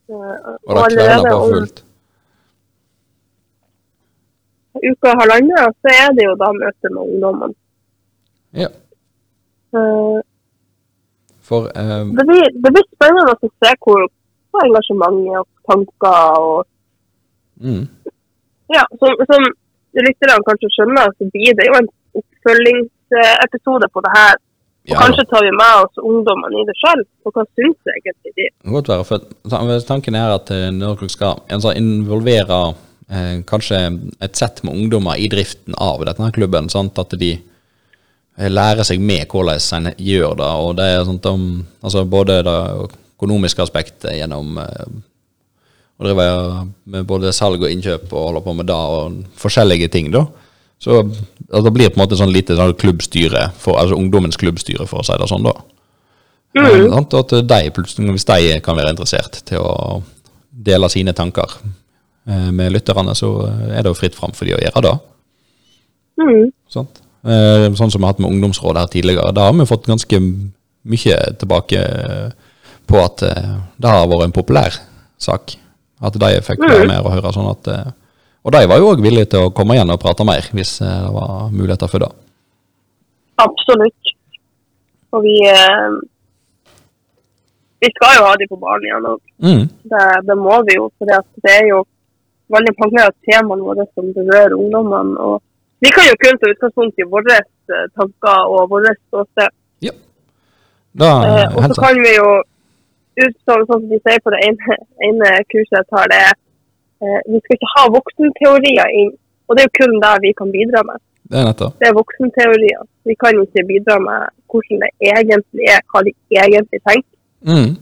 Og 0.08 0.70
da 0.74 1.18
på 1.24 1.34
om 1.36 1.50
fullt. 1.52 1.84
uke 4.90 5.10
og 5.10 5.20
halvannen, 5.20 5.74
så 5.82 5.92
er 6.02 6.14
det 6.16 6.26
jo 6.28 6.34
da 6.42 6.50
møte 6.56 6.90
med 6.92 7.02
ungdommene. 7.02 7.56
Ja. 8.62 8.70
Uh, 9.74 10.20
For 11.44 11.68
uh, 11.82 12.04
Det 12.18 12.24
blir, 12.28 12.46
det 12.62 12.70
blir 12.74 12.86
spennende 12.94 13.34
å 13.34 13.50
se 13.62 13.72
hvor 13.84 14.06
engasjementet 14.64 15.40
og 15.40 15.48
tanker 15.68 16.38
og 16.38 16.60
mm. 17.60 17.84
Ja, 18.72 18.84
som, 19.00 19.18
som 19.28 19.42
lytterne 19.98 20.46
kanskje 20.46 20.70
skjønner, 20.72 21.10
så 21.18 21.26
blir 21.34 21.56
det 21.58 21.66
jo 21.68 21.74
en 21.76 21.90
oppfølgingsepisode 22.20 23.90
på 23.92 24.02
det 24.06 24.12
her. 24.14 24.38
Og 24.84 24.92
Ja, 24.92 24.98
kanskje 25.00 25.24
tar 25.30 25.40
vi 25.46 25.52
med 25.56 25.74
oss 25.80 26.00
ungdommene 26.02 26.60
i 26.60 26.66
det 26.68 26.74
selv. 26.76 27.06
Og 27.24 27.32
hva 27.32 27.46
syns 27.56 27.92
egentlig 27.94 28.34
de? 28.36 28.48
Godt 28.68 28.90
være. 28.92 29.06
For 29.08 29.86
tanken 29.88 30.18
er 30.20 30.34
at 30.34 30.52
eh, 30.52 30.68
når 30.74 30.98
dere 31.00 31.14
skal 31.14 31.40
altså, 31.48 31.72
involvere 31.72 32.58
eh, 33.08 33.38
kanskje 33.48 33.80
et 34.20 34.36
sett 34.36 34.60
med 34.64 34.76
ungdommer 34.76 35.16
i 35.16 35.30
driften 35.32 35.76
av 35.80 36.04
denne 36.04 36.28
klubben, 36.36 36.68
sant? 36.68 37.00
at 37.00 37.16
de 37.16 37.32
eh, 37.38 38.50
lærer 38.52 38.84
seg 38.84 39.00
med 39.00 39.24
hvordan 39.32 39.80
en 39.80 39.90
gjør 39.96 40.36
det. 40.42 40.52
Og 40.66 40.76
det 40.76 40.90
er 40.90 41.08
sånt 41.08 41.32
om 41.32 41.48
altså, 41.80 42.04
både 42.04 42.42
det 42.44 42.60
økonomiske 42.84 43.64
aspektet 43.64 44.18
gjennom 44.18 44.60
eh, 44.60 44.86
å 45.96 46.04
drive 46.04 46.28
med 46.92 47.08
både 47.08 47.32
salg 47.32 47.62
og 47.62 47.72
innkjøp 47.72 48.10
og 48.12 48.28
holde 48.28 48.44
på 48.44 48.58
med 48.58 48.68
det, 48.68 48.76
og 48.76 49.40
forskjellige 49.40 49.88
ting, 49.94 50.12
da. 50.12 50.26
Så 50.82 50.98
altså, 51.00 51.62
det 51.64 51.72
blir 51.72 51.92
på 51.92 51.98
en 51.98 52.04
måte 52.04 52.18
sånn 52.18 52.32
lite 52.34 52.56
sånn 52.58 52.74
klubbstyre, 52.78 53.48
for, 53.60 53.78
altså 53.80 53.96
ungdommens 53.98 54.38
klubbstyre, 54.40 54.86
for 54.90 55.00
å 55.00 55.06
si 55.06 55.16
det 55.20 55.30
sånn, 55.30 55.46
da. 55.46 55.54
Mm. 56.54 56.66
Men, 56.66 56.98
at 57.02 57.32
de 57.50 57.70
plutselig, 57.74 58.12
hvis 58.14 58.28
de 58.28 58.58
kan 58.62 58.76
være 58.78 58.92
interessert 58.94 59.40
til 59.48 59.64
å 59.64 60.02
dele 60.54 60.90
sine 60.92 61.14
tanker 61.16 61.56
eh, 62.28 62.50
med 62.54 62.74
lytterne, 62.76 63.14
så 63.18 63.32
er 63.48 63.82
det 63.82 63.90
jo 63.90 63.98
fritt 63.98 64.14
fram 64.14 64.34
for 64.36 64.46
de 64.46 64.54
å 64.54 64.62
gjøre 64.62 64.84
det. 64.86 64.94
Mm. 66.22 66.44
Eh, 66.74 67.66
Sånn 67.74 67.90
som 67.90 67.98
vi 67.98 68.04
har 68.04 68.12
hatt 68.12 68.22
med 68.22 68.30
ungdomsrådet 68.30 68.84
her 68.84 68.92
tidligere. 68.92 69.34
Da 69.34 69.48
har 69.48 69.56
vi 69.58 69.66
fått 69.66 69.90
ganske 69.90 70.20
mye 70.94 71.18
tilbake 71.40 71.82
eh, 71.82 72.54
på 72.86 73.00
at 73.00 73.24
det 73.24 73.90
har 73.90 74.06
vært 74.06 74.28
en 74.28 74.36
populær 74.36 74.78
sak. 75.18 75.56
At 76.04 76.18
de 76.20 76.32
fikk 76.44 76.60
være 76.60 76.86
med 76.86 77.00
og 77.00 77.14
høre 77.16 77.32
sånn 77.32 77.48
at 77.48 77.70
Og 78.44 78.52
de 78.52 78.66
var 78.68 78.80
jo 78.80 78.90
òg 78.92 79.00
villige 79.04 79.30
til 79.32 79.46
å 79.46 79.52
komme 79.56 79.76
igjen 79.76 79.92
og 79.94 80.00
prate 80.02 80.26
mer, 80.28 80.44
hvis 80.52 80.76
eh, 80.84 80.98
det 81.06 81.12
var 81.14 81.48
muligheter 81.52 81.88
for 81.88 82.04
det. 82.04 82.10
Absolutt. 83.44 84.12
Og 85.14 85.24
vi 85.24 85.38
eh, 85.48 85.96
Vi 87.84 87.90
skal 87.92 88.14
jo 88.16 88.28
ha 88.28 88.36
de 88.40 88.46
på 88.48 88.56
banen 88.60 88.86
igjen 88.86 89.08
òg. 89.10 89.18
Mm. 89.44 89.64
Det, 89.92 90.04
det 90.28 90.36
må 90.40 90.54
vi 90.68 90.76
jo. 90.78 90.86
For 90.96 91.10
det 91.10 91.50
er 91.52 91.66
jo 91.68 91.82
veldig 92.54 92.72
mange 92.80 93.02
av 93.04 93.12
temaene 93.26 93.66
våre 93.66 93.84
som 93.92 94.06
berører 94.16 94.54
ungdommene. 94.56 95.18
og 95.20 95.42
Vi 95.84 95.92
kan 95.92 96.08
jo 96.08 96.14
kun 96.22 96.40
ta 96.40 96.52
utgangspunkt 96.52 97.02
i 97.02 97.08
våre 97.12 97.36
eh, 97.40 97.86
tanker 97.96 98.52
og 98.54 98.70
vårt 98.72 99.00
ståsted. 99.08 99.52
Ja. 99.84 99.94
Da, 101.00 101.10
Eh, 101.28 101.48
og 101.56 101.68
så 101.68 101.80
kan 101.82 102.00
vi 102.06 102.14
jo, 102.16 102.28
ut 103.20 103.36
sånn, 103.48 103.66
som 103.68 103.84
de 103.90 104.00
sier 104.00 104.20
på 104.24 104.32
det 104.34 104.40
ene, 104.46 104.78
ene 105.08 105.34
kurset 105.50 105.80
jeg 105.80 105.90
tar, 105.90 106.08
det 106.12 106.20
er 106.28 106.34
vi 107.30 107.40
skal 107.42 107.56
ikke 107.56 107.72
ha 107.76 107.84
voksenteorier 107.98 108.96
inn. 109.00 109.12
Og 109.46 109.56
det 109.56 109.64
er 109.64 109.68
jo 109.68 109.78
kun 109.80 109.96
det 110.04 110.14
vi 110.24 110.32
kan 110.40 110.52
bidra 110.54 110.82
med. 110.88 111.02
Det 111.30 111.38
er 111.40 111.46
nettopp. 111.48 111.76
Det 111.80 111.88
er 111.88 111.98
voksenteorier. 111.98 112.84
Vi 113.08 113.14
kan 113.20 113.40
ikke 113.44 113.66
bidra 113.72 113.96
med 114.06 114.28
hvordan 114.50 114.84
det 114.84 114.90
egentlig 115.12 115.66
er, 115.74 115.80
hva 115.90 116.04
de 116.06 116.12
egentlig 116.42 116.80
tenker. 116.88 117.16
Mm. 117.50 117.72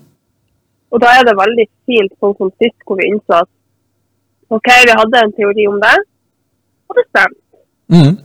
Og 0.92 1.00
da 1.02 1.12
er 1.18 1.26
det 1.28 1.34
veldig 1.38 1.66
fint, 1.88 2.14
sånn 2.20 2.34
som 2.38 2.50
sist, 2.60 2.78
hvor 2.86 2.98
vi 3.00 3.08
innså 3.10 3.38
at 3.42 3.50
OK, 4.52 4.68
vi 4.88 4.98
hadde 5.00 5.22
en 5.24 5.34
teori 5.38 5.64
om 5.70 5.78
det, 5.80 5.94
og 6.88 6.98
det 6.98 7.04
stemte. 7.08 7.40
Mm. 7.94 8.16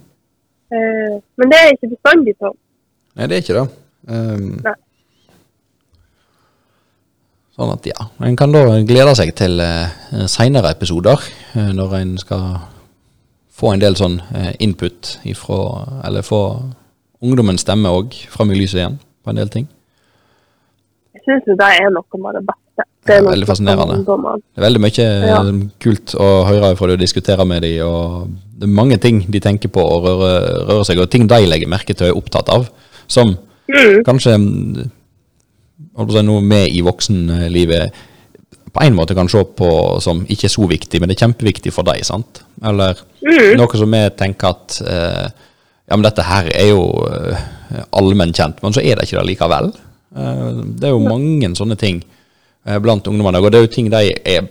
Eh, 0.76 1.14
men 1.40 1.52
det 1.54 1.60
er 1.62 1.76
ikke 1.76 1.94
bestandig 1.94 2.34
sånn. 2.36 2.58
Nei, 3.16 3.30
det 3.30 3.38
er 3.38 3.46
ikke 3.46 3.58
det. 3.58 3.68
Um, 4.08 4.50
Nei. 4.66 4.76
Sånn 7.58 7.72
at 7.74 7.88
ja, 7.90 8.08
en 8.22 8.36
kan 8.38 8.52
da 8.54 8.62
glede 8.86 9.16
seg 9.18 9.32
til 9.38 9.60
eh, 9.64 10.26
seinere 10.30 10.72
episoder, 10.76 11.24
eh, 11.58 11.72
når 11.74 11.96
en 12.02 12.18
skal 12.22 12.60
få 13.58 13.72
en 13.74 13.82
del 13.82 13.96
sånn 13.98 14.20
eh, 14.38 14.52
input 14.62 15.16
ifra 15.26 16.04
Eller 16.06 16.22
få 16.22 16.42
ungdommens 17.26 17.64
stemme 17.66 17.90
òg 17.90 18.14
fram 18.30 18.52
i 18.54 18.60
lyset 18.60 18.78
igjen 18.84 19.00
på 19.26 19.32
en 19.34 19.40
del 19.42 19.50
ting. 19.50 19.66
Jeg 21.18 21.24
syns 21.26 21.58
det 21.58 21.70
er 21.82 21.90
noe 21.90 22.22
med 22.22 22.38
det 22.38 22.44
beste. 22.46 22.86
Det 23.08 23.16
Ja, 23.18 23.24
veldig 23.24 23.48
fascinerende. 23.48 23.96
Det 24.06 24.60
er 24.62 24.66
veldig 24.68 24.82
mye 24.84 25.06
Ja. 25.28 25.40
eh, 25.42 25.68
kult 25.80 26.14
å 26.20 26.46
høre 26.46 26.76
fra 26.78 26.88
de 26.88 26.94
og 26.94 27.00
diskutere 27.00 27.46
med 27.46 27.62
dem, 27.64 27.82
og 27.88 28.30
det 28.60 28.64
er 28.70 28.74
mange 28.84 28.98
ting 29.02 29.26
de 29.32 29.40
tenker 29.40 29.70
på 29.70 29.82
og 29.82 30.04
rører, 30.06 30.68
rører 30.68 30.84
seg, 30.86 31.00
og 31.00 31.10
ting 31.10 31.26
de 31.28 31.40
legger 31.48 31.68
merke 31.68 31.96
til 31.96 32.08
og 32.12 32.14
er 32.14 32.22
opptatt 32.22 32.50
av, 32.50 32.70
som 33.08 33.38
Mm. 33.68 34.04
kanskje 34.06 34.32
mm, 34.38 34.76
holdt 34.78 34.86
på 34.86 34.86
å 34.86 34.86
si, 34.88 35.87
noe 35.98 36.42
med 36.46 36.70
i 36.70 36.82
voksenlivet 36.86 37.92
på 38.78 38.84
en 38.84 38.94
måte 38.94 39.16
kan 39.18 39.30
se 39.32 39.42
på 39.58 39.68
som 40.04 40.20
ikke 40.30 40.46
er 40.46 40.54
så 40.54 40.68
viktig, 40.70 41.00
men 41.02 41.10
det 41.10 41.16
er 41.18 41.24
kjempeviktig 41.26 41.72
for 41.74 41.88
deg, 41.88 42.04
sant? 42.06 42.44
Eller 42.64 42.96
Mm. 43.28 43.58
noe 43.58 43.78
som 43.78 43.92
vi 43.92 44.02
tenker 44.16 44.48
at 44.54 44.82
eh, 44.86 45.30
ja, 45.90 45.96
men 45.96 46.04
dette 46.06 46.22
her 46.24 46.46
er 46.54 46.70
jo 46.70 46.84
eh, 47.10 47.40
allmennkjent, 47.92 48.62
men 48.64 48.72
så 48.76 48.80
er 48.84 48.96
det 48.96 49.08
ikke 49.08 49.18
det 49.20 49.26
likevel. 49.32 49.72
Eh, 50.16 50.52
det 50.78 50.88
er 50.88 50.94
jo 50.94 51.00
mange 51.04 51.50
sånne 51.58 51.76
ting 51.80 52.04
eh, 52.68 52.78
blant 52.80 53.08
ungdommene, 53.08 53.42
og 53.42 53.52
det 53.52 53.58
er 53.60 53.66
jo 53.66 53.74
ting 53.74 53.90
de 53.92 54.14
er 54.14 54.48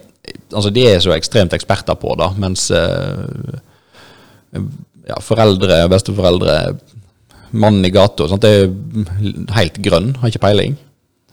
Altså, 0.52 0.70
de 0.74 0.82
er 0.90 0.98
så 0.98 1.12
ekstremt 1.14 1.52
eksperter 1.54 1.94
på, 1.94 2.16
da, 2.18 2.32
mens 2.36 2.64
eh, 2.74 3.60
ja, 5.06 5.18
foreldre, 5.22 5.84
besteforeldre, 5.92 6.56
mannen 7.52 7.86
i 7.86 7.92
gata, 7.94 8.26
sant, 8.28 8.42
det 8.42 8.64
er 8.64 9.52
helt 9.54 9.78
grønn, 9.84 10.16
har 10.20 10.32
ikke 10.32 10.42
peiling. 10.42 10.74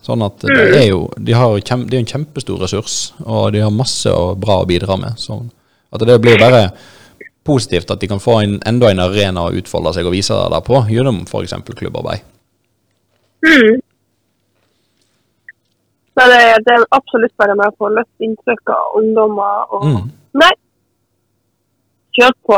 Sånn 0.04 0.24
at 0.26 0.44
det 0.44 0.64
er 0.82 0.90
jo, 0.90 1.06
de 1.16 1.36
har 1.38 1.54
kjem, 1.64 1.86
det 1.88 1.96
er 1.96 2.02
en 2.04 2.10
kjempestor 2.10 2.60
ressurs, 2.60 2.98
og 3.24 3.54
de 3.56 3.62
har 3.64 3.72
masse 3.72 4.12
bra 4.42 4.60
å 4.60 4.68
bidra 4.68 4.98
med. 5.00 5.16
Så 5.22 5.40
at 5.94 6.04
det 6.04 6.18
blir 6.20 6.42
bare 6.42 6.66
positivt 7.48 7.92
at 7.92 8.02
de 8.02 8.10
kan 8.12 8.20
få 8.24 8.40
en, 8.42 8.58
enda 8.68 8.92
en 8.92 9.04
arena 9.04 9.46
å 9.48 9.56
utfolde 9.56 9.94
seg 9.96 10.08
og 10.10 10.16
vise 10.16 10.36
det 10.36 10.62
på, 10.68 10.82
gjennom 10.92 11.24
f.eks. 11.28 11.56
klubbarbeid. 11.72 12.26
Mm. 13.48 13.80
Men 16.20 16.30
det, 16.30 16.44
det 16.66 16.76
er 16.76 16.86
absolutt 16.96 17.34
bare 17.40 17.56
med 17.58 17.74
på 17.78 17.88
å 17.88 17.96
løfte 17.96 18.28
inntrykk 18.28 18.76
av 18.76 19.00
ungdommer 19.00 19.74
og 19.74 19.88
Mm. 19.88 20.12
Nei, 20.34 20.52
kjør 22.18 22.32
på. 22.48 22.56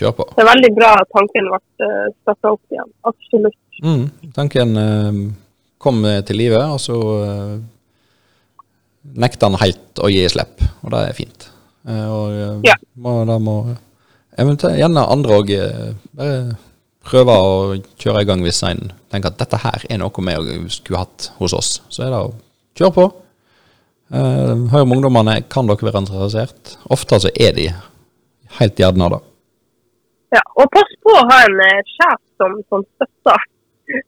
Kjør 0.00 0.12
på. 0.16 0.24
Det 0.32 0.42
er 0.44 0.48
veldig 0.48 0.70
bra 0.78 0.92
at 1.00 1.10
tanken 1.12 1.50
ble 1.50 1.58
uh, 1.84 2.06
starta 2.22 2.52
opp 2.54 2.72
igjen. 2.72 2.92
Absolutt. 3.10 3.58
Mm. 3.84 4.06
Tanken 4.32 4.78
eh, 4.80 5.18
kom 5.86 6.02
til 6.26 6.38
live, 6.42 6.60
og 6.74 6.80
så 6.82 6.98
nekta 9.16 9.22
nekter 9.22 9.46
han 9.50 9.60
helt 9.62 10.02
å 10.02 10.10
gi 10.10 10.24
slipp, 10.30 10.62
og 10.82 10.92
det 10.94 11.02
er 11.08 11.16
fint. 11.16 11.48
Eh, 11.86 12.06
og 12.10 12.32
eh, 12.34 12.54
Ja. 12.66 12.74
må, 12.98 13.20
da 13.28 13.38
må 13.38 13.58
eventuelt 14.36 14.78
gjerne 14.80 15.06
andre 15.08 15.38
òg 15.40 15.52
bare 16.16 16.56
prøve 17.06 17.36
å 17.38 17.52
kjøre 18.02 18.24
i 18.24 18.26
gang 18.28 18.42
hvis 18.44 18.62
en 18.66 18.90
tenker 19.12 19.30
at 19.30 19.38
dette 19.38 19.60
her 19.62 19.84
er 19.88 20.00
noe 20.02 20.24
vi 20.42 20.66
skulle 20.74 21.04
hatt 21.04 21.30
hos 21.38 21.54
oss. 21.54 21.70
Så 21.88 22.02
er 22.04 22.10
det 22.12 22.18
å 22.24 22.34
kjøre 22.76 22.94
på. 22.96 23.06
Eh, 24.12 24.52
hør 24.72 24.84
med 24.86 24.98
ungdommene, 24.98 25.40
kan 25.50 25.66
dere 25.66 25.88
være 25.88 26.02
interessert? 26.04 26.76
Ofte 26.90 27.20
så 27.24 27.30
er 27.34 27.54
de 27.56 27.68
helt 28.58 28.78
gjerne 28.82 29.10
det. 29.14 29.22
Ja, 30.34 30.42
og 30.58 30.68
pass 30.74 30.92
på 31.02 31.14
å 31.14 31.24
ha 31.30 31.38
en 31.46 31.60
eh, 31.62 31.80
sjef 31.94 32.20
som, 32.38 32.58
som 32.70 32.84
støtter. 32.96 33.46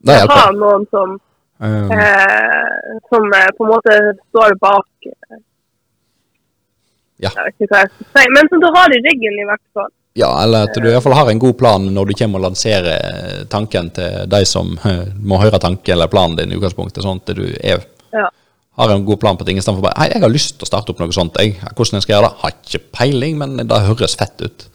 Det 0.03 0.19
Ha 0.27 0.45
noen 0.59 0.85
som, 0.91 1.17
Eh, 1.61 1.91
eh, 1.91 2.99
som 3.11 3.25
eh, 3.35 3.49
på 3.59 3.65
en 3.67 3.73
måte 3.73 3.95
står 4.31 4.55
bak 4.63 5.09
eh, 5.11 5.39
Ja. 7.19 7.33
Jeg 7.35 7.49
vet 7.49 7.55
ikke 7.65 7.73
hva 7.75 7.81
jeg 7.83 7.91
skal 7.97 8.11
si, 8.15 8.27
men 8.37 8.47
som 8.53 8.61
du 8.63 8.69
har 8.77 8.93
i 8.95 9.01
ryggen, 9.03 9.39
i 9.43 9.47
hvert 9.49 9.65
fall. 9.75 9.89
Ja, 10.19 10.29
eller 10.45 10.69
at 10.69 10.75
du 10.79 10.87
i 10.87 10.93
hvert 10.93 11.03
fall 11.03 11.17
har 11.19 11.29
en 11.31 11.41
god 11.43 11.57
plan 11.59 11.85
når 11.95 12.09
du 12.11 12.15
kommer 12.19 12.39
og 12.41 12.45
lanserer 12.49 13.43
tanken 13.51 13.91
til 13.95 14.23
de 14.31 14.41
som 14.47 14.71
eh, 14.87 15.05
må 15.19 15.41
høre 15.43 15.59
tanken 15.63 15.97
eller 15.97 16.11
planen 16.11 16.39
din 16.39 16.55
i 16.55 16.59
utgangspunktet, 16.59 17.03
sånn 17.03 17.19
at 17.23 17.35
du 17.39 17.43
er, 17.59 17.83
Ja. 18.15 18.29
har 18.79 18.95
en 18.95 19.05
god 19.05 19.19
plan 19.21 19.37
på 19.37 19.45
ting 19.47 19.59
istedenfor 19.59 19.83
bare 19.89 19.99
Hei, 19.99 20.09
jeg 20.15 20.23
har 20.23 20.31
lyst 20.31 20.57
til 20.61 20.67
å 20.67 20.71
starte 20.71 20.95
opp 20.95 21.03
noe 21.03 21.11
sånt, 21.15 21.35
jeg. 21.43 21.59
Hvordan 21.75 21.99
jeg 21.99 22.07
skal 22.07 22.15
gjøre 22.17 22.31
det? 22.31 22.39
Har 22.45 22.55
ikke 22.55 22.85
peiling, 23.01 23.39
men 23.43 23.57
det 23.67 23.83
høres 23.91 24.15
fett 24.19 24.39
ut. 24.47 24.69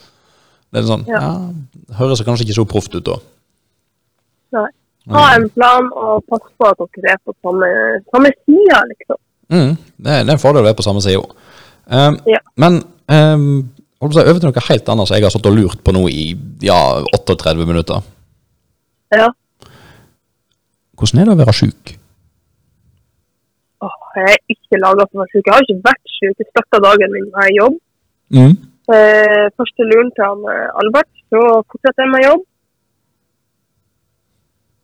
Det 0.74 0.82
er 0.84 0.88
sånn, 0.92 1.08
ja, 1.08 1.22
Ja. 1.24 1.98
Høres 2.04 2.22
kanskje 2.28 2.44
ikke 2.48 2.60
så 2.60 2.68
proft 2.68 2.96
ut 2.96 3.06
da. 3.08 3.16
Nei. 4.60 4.68
Ha 5.12 5.24
en 5.36 5.50
plan, 5.52 5.90
og 6.00 6.24
pass 6.32 6.44
på 6.58 6.68
at 6.70 6.80
dere 6.96 7.12
er 7.18 7.20
på 7.28 7.34
samme, 7.44 7.68
samme 8.14 8.30
side, 8.46 8.78
liksom. 8.94 9.18
Mm, 9.52 9.74
det, 10.00 10.12
er- 10.14 10.32
en 10.32 10.40
fordel 10.40 10.64
å 10.64 10.68
være 10.70 10.78
på 10.80 10.86
samme 10.86 11.02
side 11.04 11.20
òg. 11.20 11.34
Um, 11.92 12.16
Ja. 12.32 12.40
Men 12.56 12.78
um, 13.12 13.70
over 14.00 14.40
til 14.40 14.48
noe 14.48 14.68
helt 14.70 14.90
annet 14.90 15.08
som 15.10 15.16
jeg 15.18 15.24
har 15.26 15.34
stått 15.34 15.50
og 15.52 15.58
lurt 15.58 15.84
på 15.84 15.92
nå 15.96 16.06
i 16.08 16.30
ja, 16.64 16.78
38 17.20 17.56
minutter. 17.68 18.00
Ja. 19.12 19.28
Hvordan 20.96 21.20
er 21.20 21.26
det 21.28 21.36
å 21.36 21.42
være 21.44 21.56
sjuk? 21.58 21.96
Åh, 23.84 23.98
jeg 24.16 24.32
er 24.38 24.56
ikke 24.56 24.80
laga 24.80 25.06
for 25.10 25.20
å 25.20 25.24
være 25.26 25.34
syk. 25.36 25.48
Jeg 25.50 25.54
har 25.58 25.66
ikke 25.68 25.86
vært 25.90 26.14
syk. 26.16 26.36
Jeg 26.40 26.50
starta 26.54 26.80
dagen 26.86 27.12
min 27.16 27.28
med 27.36 27.52
jobb. 27.58 27.76
Mm. 28.34 28.54
Eh, 28.94 29.46
første 29.60 29.86
luren 29.90 30.12
til 30.16 30.24
han 30.28 30.44
eh, 30.54 30.70
Albert, 30.80 31.10
så 31.32 31.42
fortsetter 31.72 32.06
jeg 32.06 32.12
med 32.14 32.26
jobb. 32.28 32.46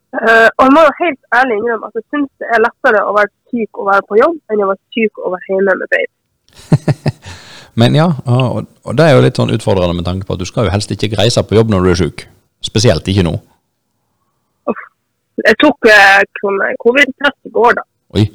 Eh, 0.09 0.47
og 0.57 0.63
jeg 0.65 0.73
må 0.73 0.83
jo 0.87 0.93
helt 1.03 1.19
ærlig 1.39 1.57
innrømme 1.59 1.89
at 1.89 1.99
jeg 1.99 2.05
syns 2.09 2.29
det 2.41 2.47
er 2.49 2.63
lettere 2.63 3.01
å 3.05 3.11
være 3.13 3.29
syk 3.51 3.81
og 3.81 3.89
være 3.91 4.05
på 4.09 4.17
jobb, 4.17 4.39
enn 4.49 4.63
å 4.65 4.69
være 4.71 4.81
syk 4.95 5.21
og 5.21 5.35
være 5.35 5.53
hjemme 5.53 5.75
med 5.81 5.91
baby. 5.93 6.13
Men 7.79 7.95
ja, 7.95 8.07
og, 8.25 8.65
og 8.83 8.97
det 8.97 9.05
er 9.05 9.13
jo 9.13 9.21
litt 9.23 9.37
sånn 9.37 9.53
utfordrende 9.53 9.99
med 9.99 10.07
tanke 10.07 10.25
på 10.25 10.35
at 10.35 10.41
du 10.41 10.47
skal 10.49 10.65
jo 10.65 10.73
helst 10.73 10.91
ikke 10.95 11.13
reise 11.19 11.45
på 11.45 11.59
jobb 11.59 11.69
når 11.71 11.85
du 11.85 11.91
er 11.93 12.01
syk. 12.01 12.25
Spesielt 12.65 13.07
ikke 13.07 13.27
nå. 13.27 13.37
Jeg 15.45 15.55
tok 15.61 15.87
eh, 15.87 16.19
sånn, 16.41 16.57
eh, 16.65 16.75
covid-test 16.83 17.47
i 17.47 17.53
går, 17.55 17.77
da. 17.77 17.85
Oi. 18.17 18.25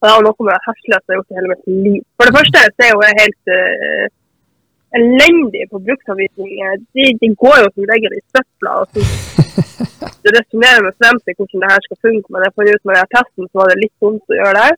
Og 0.00 0.06
det 0.06 0.12
var 0.12 0.24
noe 0.24 0.46
med 0.46 0.52
det 0.54 0.60
hesligste 0.68 1.00
jeg 1.00 1.16
har 1.16 1.18
gjort 1.18 1.32
i 1.32 1.38
hele 1.38 1.50
mitt 1.50 1.64
liv. 1.86 2.02
For 2.16 2.28
det 2.28 2.36
første 2.36 2.62
så 2.68 2.84
er 2.86 2.92
jo 2.92 3.00
jeg 3.04 3.16
helt 3.18 3.50
uh, 3.52 4.04
elendig 5.00 5.64
på 5.72 5.80
bruksanvisninger. 5.88 6.78
De, 6.96 7.08
de 7.20 7.28
går 7.42 7.56
jo 7.60 7.72
som 7.74 7.88
regel 7.90 8.14
i 8.16 8.22
søpla. 8.32 8.76
og 8.80 8.86
så 8.94 9.88
Det 10.20 10.32
resonnerer 10.36 10.84
meg 10.84 10.96
frem 11.00 11.18
til 11.24 11.36
hvordan 11.38 11.62
det 11.64 11.72
her 11.72 11.82
skal 11.86 11.98
funke, 12.06 12.28
men 12.32 12.44
jeg 12.44 12.54
fant 12.56 12.72
ut 12.74 12.86
med 12.88 12.98
den 12.98 13.10
testen 13.14 13.48
så 13.48 13.60
var 13.60 13.70
det 13.70 13.80
litt 13.80 13.96
vondt 14.04 14.32
å 14.34 14.38
gjøre 14.40 14.62
det. 14.62 14.72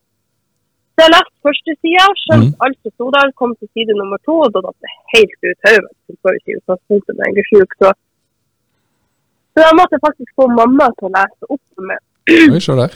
Så 0.93 1.05
jeg 1.05 1.13
leste 1.15 1.47
første 1.49 1.75
sida, 1.81 2.07
skjønte 2.23 2.51
mm. 2.53 2.63
alt 2.65 2.79
som 2.79 2.93
sto 2.95 3.07
der, 3.17 3.31
kom 3.41 3.55
til 3.57 3.71
side 3.73 3.97
nummer 3.99 4.21
to, 4.29 4.35
og 4.45 4.53
da 4.55 4.63
datt 4.67 4.79
det 4.85 4.93
helt 5.15 5.39
ut 5.49 5.69
hodet. 5.69 5.93
Så 6.07 7.15
jeg 7.27 7.47
sjuk, 7.51 7.79
så 7.81 7.95
Så 9.53 9.61
da 9.61 9.73
måtte 9.77 9.99
jeg 9.99 10.05
faktisk 10.07 10.31
få 10.39 10.47
mamma 10.49 10.87
til 10.97 11.09
å 11.09 11.15
lese 11.17 11.49
opp 11.49 11.63
for 11.75 11.89
meg. 11.89 11.99
Oi, 12.33 12.61
se 12.61 12.77
der. 12.79 12.95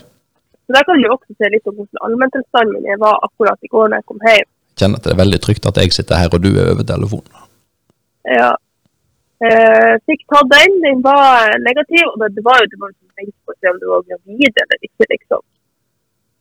Så 0.67 0.75
der 0.75 0.85
kan 0.87 1.03
du 1.03 1.09
også 1.15 1.35
se 1.37 1.51
litt 1.53 1.69
om 1.71 1.77
hvordan 1.79 2.05
allmenntilstanden 2.07 2.85
min 2.85 3.03
var 3.03 3.19
akkurat 3.27 3.67
i 3.67 3.73
går 3.75 3.91
når 3.91 4.01
jeg 4.01 4.09
kom 4.11 4.23
hjem. 4.29 4.49
Kjenner 4.81 5.01
at 5.01 5.05
det 5.07 5.13
er 5.13 5.21
veldig 5.23 5.41
trygt 5.45 5.69
at 5.71 5.79
jeg 5.81 5.95
sitter 5.97 6.21
her 6.21 6.33
og 6.33 6.43
du 6.45 6.51
er 6.53 6.71
over 6.73 6.87
telefonen. 6.89 7.45
Ja. 8.39 8.51
Eh, 9.37 9.95
fikk 10.09 10.23
tatt 10.33 10.49
den, 10.49 10.79
den 10.81 11.03
var 11.05 11.53
negativ, 11.61 12.07
og 12.09 12.25
det, 12.25 12.41
var 12.47 12.57
jo 12.63 12.69
det 12.73 12.79
var 12.81 12.89
liksom 12.89 13.11
tenkt 13.21 13.37
på 13.45 13.53
å 13.53 13.59
se 13.61 13.69
om 13.69 13.79
du 13.83 13.87
var 13.91 14.05
gravid 14.09 14.61
eller 14.63 14.79
ikke, 14.89 15.09
liksom. 15.13 15.43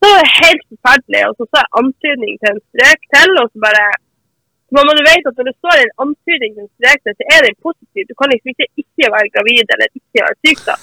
Så 0.00 0.12
var 0.12 0.22
det 0.24 0.36
helt 0.40 0.64
forferdelig, 0.72 1.22
og 1.28 1.34
så 1.36 1.44
så 1.50 1.60
jeg 1.60 1.74
antydning 1.82 2.38
til 2.40 2.52
en 2.52 2.62
strek 2.72 3.00
til, 3.16 3.34
og 3.42 3.48
så 3.52 3.64
bare 3.68 3.86
Mamma, 4.74 4.96
du 4.98 5.02
vet 5.06 5.28
at 5.30 5.36
når 5.38 5.46
det 5.46 5.52
står 5.62 5.80
en 5.80 5.92
antydning 6.02 6.54
til 6.56 6.64
en 6.64 6.72
strek 6.74 7.02
til, 7.04 7.14
så 7.14 7.26
er 7.34 7.44
den 7.46 7.54
positiv. 7.62 8.02
Du 8.08 8.14
kan 8.18 8.32
liksom 8.32 8.50
ikke 8.50 8.66
ikke 8.82 9.10
være 9.14 9.28
gravid 9.36 9.74
eller 9.74 9.92
ikke 9.94 10.24
være 10.24 10.38
syk, 10.42 10.64
da. 10.66 10.74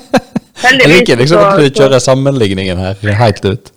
Jeg 0.62 0.90
liker 0.92 1.18
liksom 1.20 1.42
at 1.42 1.58
du 1.58 1.66
kjører 1.74 2.00
sammenligningen 2.04 2.78
her 2.84 3.16
helt 3.22 3.48
ut. 3.50 3.72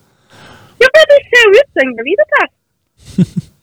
Ja, 0.80 0.88
men 0.96 1.10
det 1.12 1.18
ser 1.32 1.48
jo 1.48 1.56
ut 1.58 1.72
som 1.74 1.82
en 1.88 1.96
graviditet. 1.98 2.52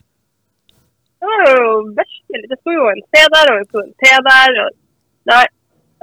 Det 1.27 1.33
var 1.35 1.41
jo 1.51 1.71
virkelig 1.99 2.49
Det 2.51 2.59
sto 2.61 2.71
jo 2.71 2.85
en 2.87 3.01
C 3.11 3.23
der 3.35 3.49
og 3.53 3.63
en 3.83 3.95
T 3.99 4.11
der. 4.29 4.59
Og, 4.65 4.69
nei, 5.33 5.45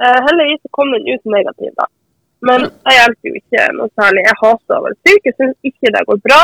eh, 0.04 0.18
heldigvis 0.26 0.74
kom 0.76 0.92
den 0.92 1.06
ut 1.14 1.30
negativ, 1.32 1.70
da. 1.80 1.86
Men 2.44 2.66
jeg 2.68 2.98
hjelper 2.98 3.30
jo 3.30 3.40
ikke 3.40 3.62
noe 3.78 3.88
særlig. 3.96 4.26
Jeg 4.26 4.40
hater 4.42 4.76
å 4.76 4.82
være 4.84 4.98
syk. 5.06 5.22
Jeg 5.30 5.36
syns 5.38 5.70
ikke 5.70 5.92
det 5.94 6.02
går 6.10 6.20
bra. 6.26 6.40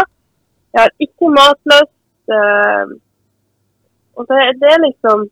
Jeg 0.73 0.81
har 0.81 0.95
ikke 1.07 1.35
matlyst. 1.37 1.97
eh, 2.39 2.97
og 4.17 4.27
det, 4.31 4.39
det 4.63 4.71
er 4.71 4.81
liksom 4.87 5.27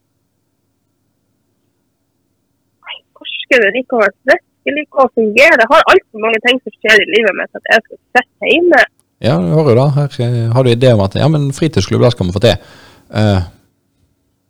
Nei, 2.84 2.96
Forsker 3.16 3.64
det 3.64 3.82
å 3.84 4.02
være 4.02 4.14
frisk, 4.26 4.44
jeg 4.68 4.76
liker 4.76 5.04
å 5.04 5.08
fungere. 5.16 5.56
Jeg 5.62 5.70
har 5.72 5.90
altfor 5.94 6.24
mange 6.24 6.40
ting 6.44 6.60
som 6.60 6.76
skjer 6.76 7.02
i 7.04 7.08
livet 7.14 7.36
mitt 7.40 7.58
at 7.60 7.72
jeg 7.72 7.84
skal 7.86 8.00
sitte 8.18 8.52
hjemme. 8.52 8.82
Ja, 9.24 9.34
du 9.42 9.48
hører 9.56 9.72
jo 9.72 9.78
da. 9.80 9.86
Her 9.96 10.52
har 10.54 10.66
du 10.66 10.70
idé 10.70 10.92
om 10.94 11.02
at 11.06 11.16
ja, 11.18 11.28
men 11.32 11.48
fritidsklubb, 11.56 12.04
det 12.04 12.12
skal 12.14 12.28
vi 12.28 12.36
få 12.36 12.44
til. 12.44 12.76
Uh, 13.08 13.42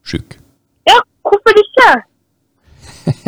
sjuk. 0.08 0.38
Ja, 0.88 0.98
hvorfor 1.22 1.60
ikke? 1.62 1.88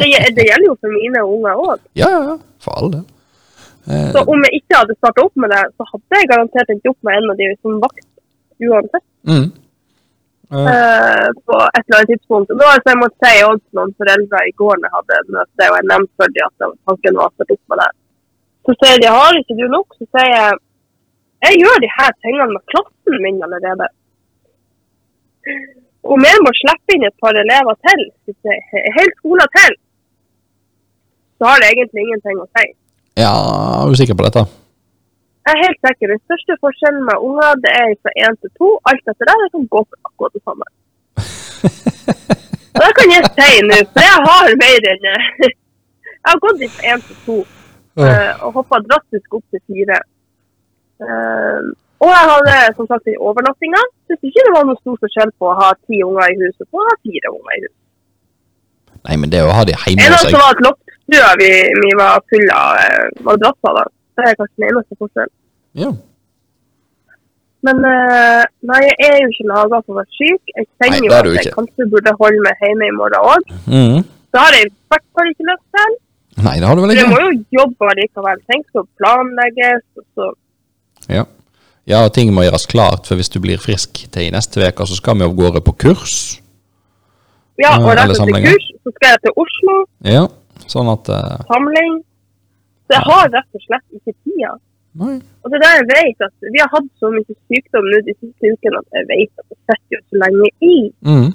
Det, 0.01 0.07
det 0.37 0.45
gjelder 0.49 0.67
jo 0.69 0.77
for 0.81 0.93
mine 0.93 1.23
unger 1.25 1.63
òg. 1.65 1.81
Ja, 1.97 2.09
ja, 2.11 2.21
ja. 2.33 2.37
For 2.61 2.77
all 2.77 2.91
del. 2.93 3.05
Eh, 3.89 4.11
Så 4.15 4.21
om 4.33 4.43
jeg 4.45 4.61
ikke 4.61 4.79
hadde 4.81 4.97
starta 4.99 5.23
opp 5.25 5.37
med 5.41 5.53
det, 5.55 5.63
så 5.77 5.87
hadde 5.89 6.19
jeg 6.21 6.29
garantert 6.31 6.73
endt 6.75 6.91
opp 6.91 6.99
med 7.07 7.17
en 7.17 7.31
av 7.33 7.39
de 7.41 7.49
som 7.63 7.79
vakt 7.85 8.07
uansett. 8.61 9.07
mm. 9.31 9.47
eh, 10.51 11.29
på 11.47 11.57
et 11.65 11.85
eller 11.85 11.99
annet 11.99 12.11
tidspunkt. 12.13 12.53
Og 12.53 12.61
da 12.61 12.75
så 12.77 12.93
jeg 12.93 13.01
måtte 13.01 13.31
si 13.31 13.45
også 13.47 13.63
til 13.65 13.79
noen 13.81 13.95
foreldre 14.03 14.43
i 14.51 14.55
går 14.61 14.75
når 14.81 14.89
jeg 14.89 14.97
hadde 14.99 15.37
møte, 15.37 15.69
og 15.71 15.79
jeg 15.79 15.89
nevnte 15.93 16.21
for 16.21 16.35
dem 16.37 16.51
at 16.51 16.77
tanken 16.91 17.21
var 17.21 17.31
å 17.31 17.35
starte 17.37 17.57
opp 17.57 17.73
med 17.73 17.83
det. 17.83 17.91
Så 18.69 18.77
sier 18.83 19.01
de 19.01 19.15
har 19.17 19.41
ikke 19.41 19.59
du 19.61 19.65
nok? 19.77 19.97
Så 19.99 20.11
sier 20.11 20.31
jeg 20.35 20.59
jeg 21.41 21.57
gjør 21.63 21.79
de 21.81 21.89
her 21.97 22.11
tingene 22.21 22.53
med 22.53 22.65
klassen 22.69 23.23
min 23.25 23.39
allerede. 23.47 23.87
Om 26.15 26.25
jeg 26.25 26.43
må 26.45 26.53
slippe 26.57 26.97
inn 26.97 27.07
et 27.09 27.17
par 27.23 27.37
elever 27.37 27.77
til, 27.87 28.07
en 28.29 28.97
hel 28.97 29.11
skole 29.19 29.47
til, 29.57 29.77
så 31.39 31.51
har 31.51 31.61
det 31.63 31.71
egentlig 31.73 32.07
ingenting 32.07 32.41
å 32.41 32.49
si. 32.57 32.67
Ja, 33.21 33.35
er 33.85 33.93
du 33.93 33.99
sikker 34.01 34.17
på 34.17 34.27
dette? 34.27 34.45
Jeg 35.49 35.57
er 35.57 35.65
helt 35.67 35.81
sikker. 35.87 36.13
Den 36.13 36.23
største 36.29 36.57
forskjellen 36.65 37.05
med 37.09 37.25
unger 37.27 37.57
det 37.65 37.73
er 37.83 37.95
fra 38.05 38.13
én 38.25 38.37
til 38.41 38.53
to. 38.61 38.69
Alt 38.91 39.13
etter 39.13 39.29
det 39.31 39.37
det 39.43 39.49
kan 39.55 39.65
gå 39.75 39.83
akkurat 40.09 40.37
det 40.37 40.43
samme. 40.45 40.69
Og 42.71 42.83
det 42.85 42.93
kan 42.99 43.13
jeg 43.13 43.31
si 43.37 43.65
nå, 43.67 43.79
for 43.93 44.05
jeg 44.07 44.19
har 44.29 44.53
mer 44.63 44.87
enn 44.93 45.09
Jeg 45.11 46.29
har 46.29 46.43
gått 46.45 46.63
fra 46.77 46.93
én 46.93 47.03
til 47.09 47.19
to 47.25 47.39
ja. 47.99 48.13
og 48.45 48.61
hoppa 48.61 48.79
drastisk 48.85 49.39
opp 49.41 49.45
til 49.51 49.63
fire. 49.67 49.99
Og 52.01 52.09
jeg 52.09 52.29
hadde 52.33 52.57
som 52.79 52.89
sagt 52.89 53.05
den 53.09 53.19
overnattinga. 53.21 53.81
Syns 54.09 54.29
ikke 54.29 54.45
det 54.47 54.55
var 54.57 54.67
noe 54.69 54.81
stor 54.81 54.97
forskjell 55.05 55.33
på 55.41 55.51
å 55.51 55.57
ha 55.59 55.71
ti 55.85 56.01
unger 56.07 56.33
i 56.33 56.39
huset 56.41 56.67
og 56.71 56.81
å 56.81 56.87
ha 56.89 56.95
fire 57.05 57.33
unger 57.35 57.57
i 57.57 57.63
huset. 57.65 57.77
Nei, 59.01 59.17
men 59.17 59.33
det 59.33 59.43
å 59.45 59.53
ha 59.57 59.65
de 59.65 59.75
hjemme 59.77 60.13
hos 60.13 60.25
seg 60.27 60.37
var 60.37 60.55
at 60.55 60.63
loftstua 60.65 61.33
vi, 61.41 61.51
vi 61.85 61.91
var 61.97 62.21
full 62.33 62.47
av 62.57 62.79
eh, 62.85 63.11
madrasser. 63.27 63.77
da. 63.81 63.85
Det 64.17 64.29
er 64.29 64.39
kanskje 64.41 64.57
den 64.61 64.69
eneste 64.71 65.01
forskjellen. 65.01 65.35
Ja. 65.81 65.91
Men 67.69 67.83
eh, 67.85 68.43
nei, 68.69 68.81
jeg 68.87 69.09
er 69.09 69.19
jo 69.21 69.33
ikke 69.35 69.49
laga 69.51 69.81
for 69.85 69.95
å 69.95 69.99
være 70.01 70.17
syk. 70.17 70.55
Jeg 70.57 70.69
kjenner 70.81 71.05
jo 71.05 71.17
at 71.17 71.29
jeg 71.31 71.47
ikke. 71.47 71.57
kanskje 71.59 71.89
burde 71.93 72.15
holde 72.21 72.45
meg 72.47 72.65
hjemme 72.65 72.89
i 72.89 72.95
morgen 72.97 73.33
òg. 73.33 73.51
Mm. 73.69 73.99
Det 74.31 74.41
har 74.41 74.57
jeg 74.57 74.69
i 74.69 74.73
hvert 74.93 75.09
fall 75.17 75.33
ikke 75.33 75.49
lyst 75.51 75.67
til. 75.77 75.99
Nei, 76.41 76.55
det 76.57 76.69
har 76.69 76.79
du 76.79 76.83
vel 76.85 76.93
For 76.95 77.01
jeg 77.03 77.11
må 77.11 77.21
jo 77.21 77.33
jobbe 77.59 77.91
allikevel. 77.93 78.41
Tenk 78.49 78.69
så 78.73 78.85
planlegges. 79.01 79.85
Og 80.01 80.07
så. 80.17 80.31
Ja. 81.13 81.27
Ja, 81.91 82.05
og 82.07 82.13
ting 82.15 82.31
må 82.35 82.45
gjøres 82.47 82.69
klart, 82.71 83.09
for 83.09 83.19
hvis 83.19 83.33
du 83.33 83.41
blir 83.43 83.61
frisk 83.61 84.05
til 84.15 84.29
i 84.29 84.33
neste 84.35 84.63
uke, 84.63 84.87
så 84.87 84.99
skal 84.99 85.19
vi 85.19 85.27
av 85.27 85.35
gårde 85.39 85.63
på 85.67 85.75
kurs. 85.85 86.17
Ja, 87.61 87.75
og 87.77 87.91
rett 87.91 88.07
etter 88.07 88.21
samlinger. 88.23 88.55
kurs 88.55 88.69
så 88.85 88.95
skal 88.97 89.13
jeg 89.13 89.21
til 89.27 89.35
Oslo. 89.45 89.77
Ja, 90.07 90.25
sånn 90.71 90.89
at 90.95 91.11
Uh, 91.11 91.37
Samling. 91.51 91.99
Så 92.87 92.97
jeg 92.97 93.07
har 93.11 93.27
rett 93.35 93.59
og 93.59 93.65
slett 93.67 93.99
ikke 93.99 94.15
tida. 94.25 94.53
Nei. 95.01 95.17
Og 95.43 95.53
det 95.53 95.59
er 95.59 95.63
der 95.63 95.77
jeg 95.79 95.87
vet 95.91 96.25
at 96.27 96.49
Vi 96.55 96.59
har 96.59 96.71
hatt 96.73 96.89
så 96.99 97.11
mye 97.15 97.35
sykdom 97.47 97.85
nå 97.93 98.01
de 98.07 98.15
siste 98.17 98.51
ukene 98.51 98.81
at 98.81 98.97
jeg 98.99 99.07
vet 99.11 99.43
at 99.43 99.47
det 99.53 99.59
setter 99.71 99.95
jo 99.95 100.01
så 100.03 100.23
lenge 100.25 100.49
i. 100.67 100.79
Mm. 101.07 101.29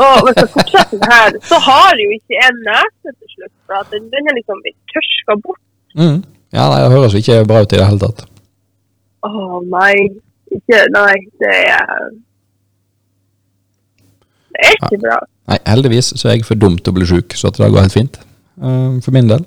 Og 0.00 0.16
hvis 0.26 0.40
jeg 0.42 0.50
fortsetter 0.56 1.00
det 1.00 1.08
her, 1.14 1.38
så 1.48 1.56
har 1.68 2.02
jo 2.04 2.10
ikke 2.16 2.36
jeg 2.36 2.58
nese 2.66 3.14
til 3.14 3.32
slutt. 3.36 3.54
For 3.70 3.88
den, 3.94 4.10
den 4.12 4.28
er 4.28 4.36
liksom 4.40 4.60
blitt 4.64 4.78
tørska 4.92 5.38
bort. 5.44 5.64
Mhm. 5.96 6.20
Ja, 6.52 6.64
nei, 6.70 6.80
det 6.82 6.90
høres 6.92 7.14
jo 7.14 7.20
ikke 7.22 7.44
bra 7.46 7.60
ut 7.62 7.72
i 7.72 7.78
det 7.78 7.86
hele 7.86 8.02
tatt. 8.02 8.24
Å 9.26 9.60
nei. 9.70 9.94
Ikke 10.50 10.80
Nei, 10.90 11.12
det 11.38 11.50
er 11.70 12.08
Det 14.50 14.64
er 14.66 14.74
ikke 14.80 14.98
bra. 15.04 15.18
Nei, 15.50 15.58
heldigvis 15.66 16.08
så 16.18 16.28
er 16.28 16.34
jeg 16.38 16.46
for 16.48 16.58
dum 16.58 16.76
til 16.78 16.90
å 16.92 16.96
bli 16.96 17.06
sjuk, 17.06 17.36
så 17.38 17.52
det 17.54 17.70
går 17.70 17.84
helt 17.86 17.94
fint. 17.94 18.18
eh, 18.60 18.98
for 19.04 19.10
min 19.14 19.28
del. 19.30 19.44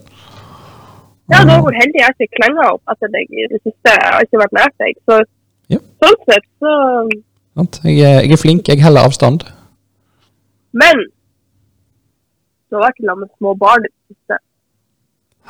Ja, 1.31 1.43
nå 1.47 1.59
hvor 1.63 1.75
heldig 1.75 1.99
jeg 2.01 2.15
ikke 2.15 2.35
klenga 2.39 2.69
opp 2.73 2.93
etter 2.93 3.11
deg 3.13 3.29
i 3.31 3.45
det 3.51 3.59
siste. 3.63 3.91
Jeg 3.91 4.11
har 4.15 4.25
ikke 4.25 4.41
vært 4.41 4.55
nær 4.57 4.71
deg. 4.79 4.97
Så 5.07 5.19
Ja. 5.69 5.79
sånn 6.03 6.17
sett, 6.27 6.47
så? 6.59 6.71
Jeg, 7.83 7.97
jeg 7.99 8.31
er 8.31 8.37
flink, 8.41 8.67
jeg 8.67 8.81
heller 8.81 9.07
avstand. 9.07 9.43
Men 10.73 11.05
du 12.69 12.75
har 12.77 12.87
vært 12.89 12.99
sammen 13.05 13.19
med 13.27 13.29
små 13.37 13.53
barn 13.57 13.85
i 13.85 13.89
det 13.91 14.15
siste. 14.17 14.37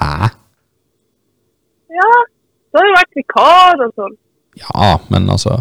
Hæ? 0.02 0.30
Ja, 1.94 2.10
du 2.74 2.80
har 2.80 2.88
jo 2.90 2.96
vært 2.98 3.18
vikar 3.20 3.84
og 3.86 3.94
sånn. 4.00 4.16
Ja, 4.62 4.90
men 5.10 5.30
altså 5.34 5.60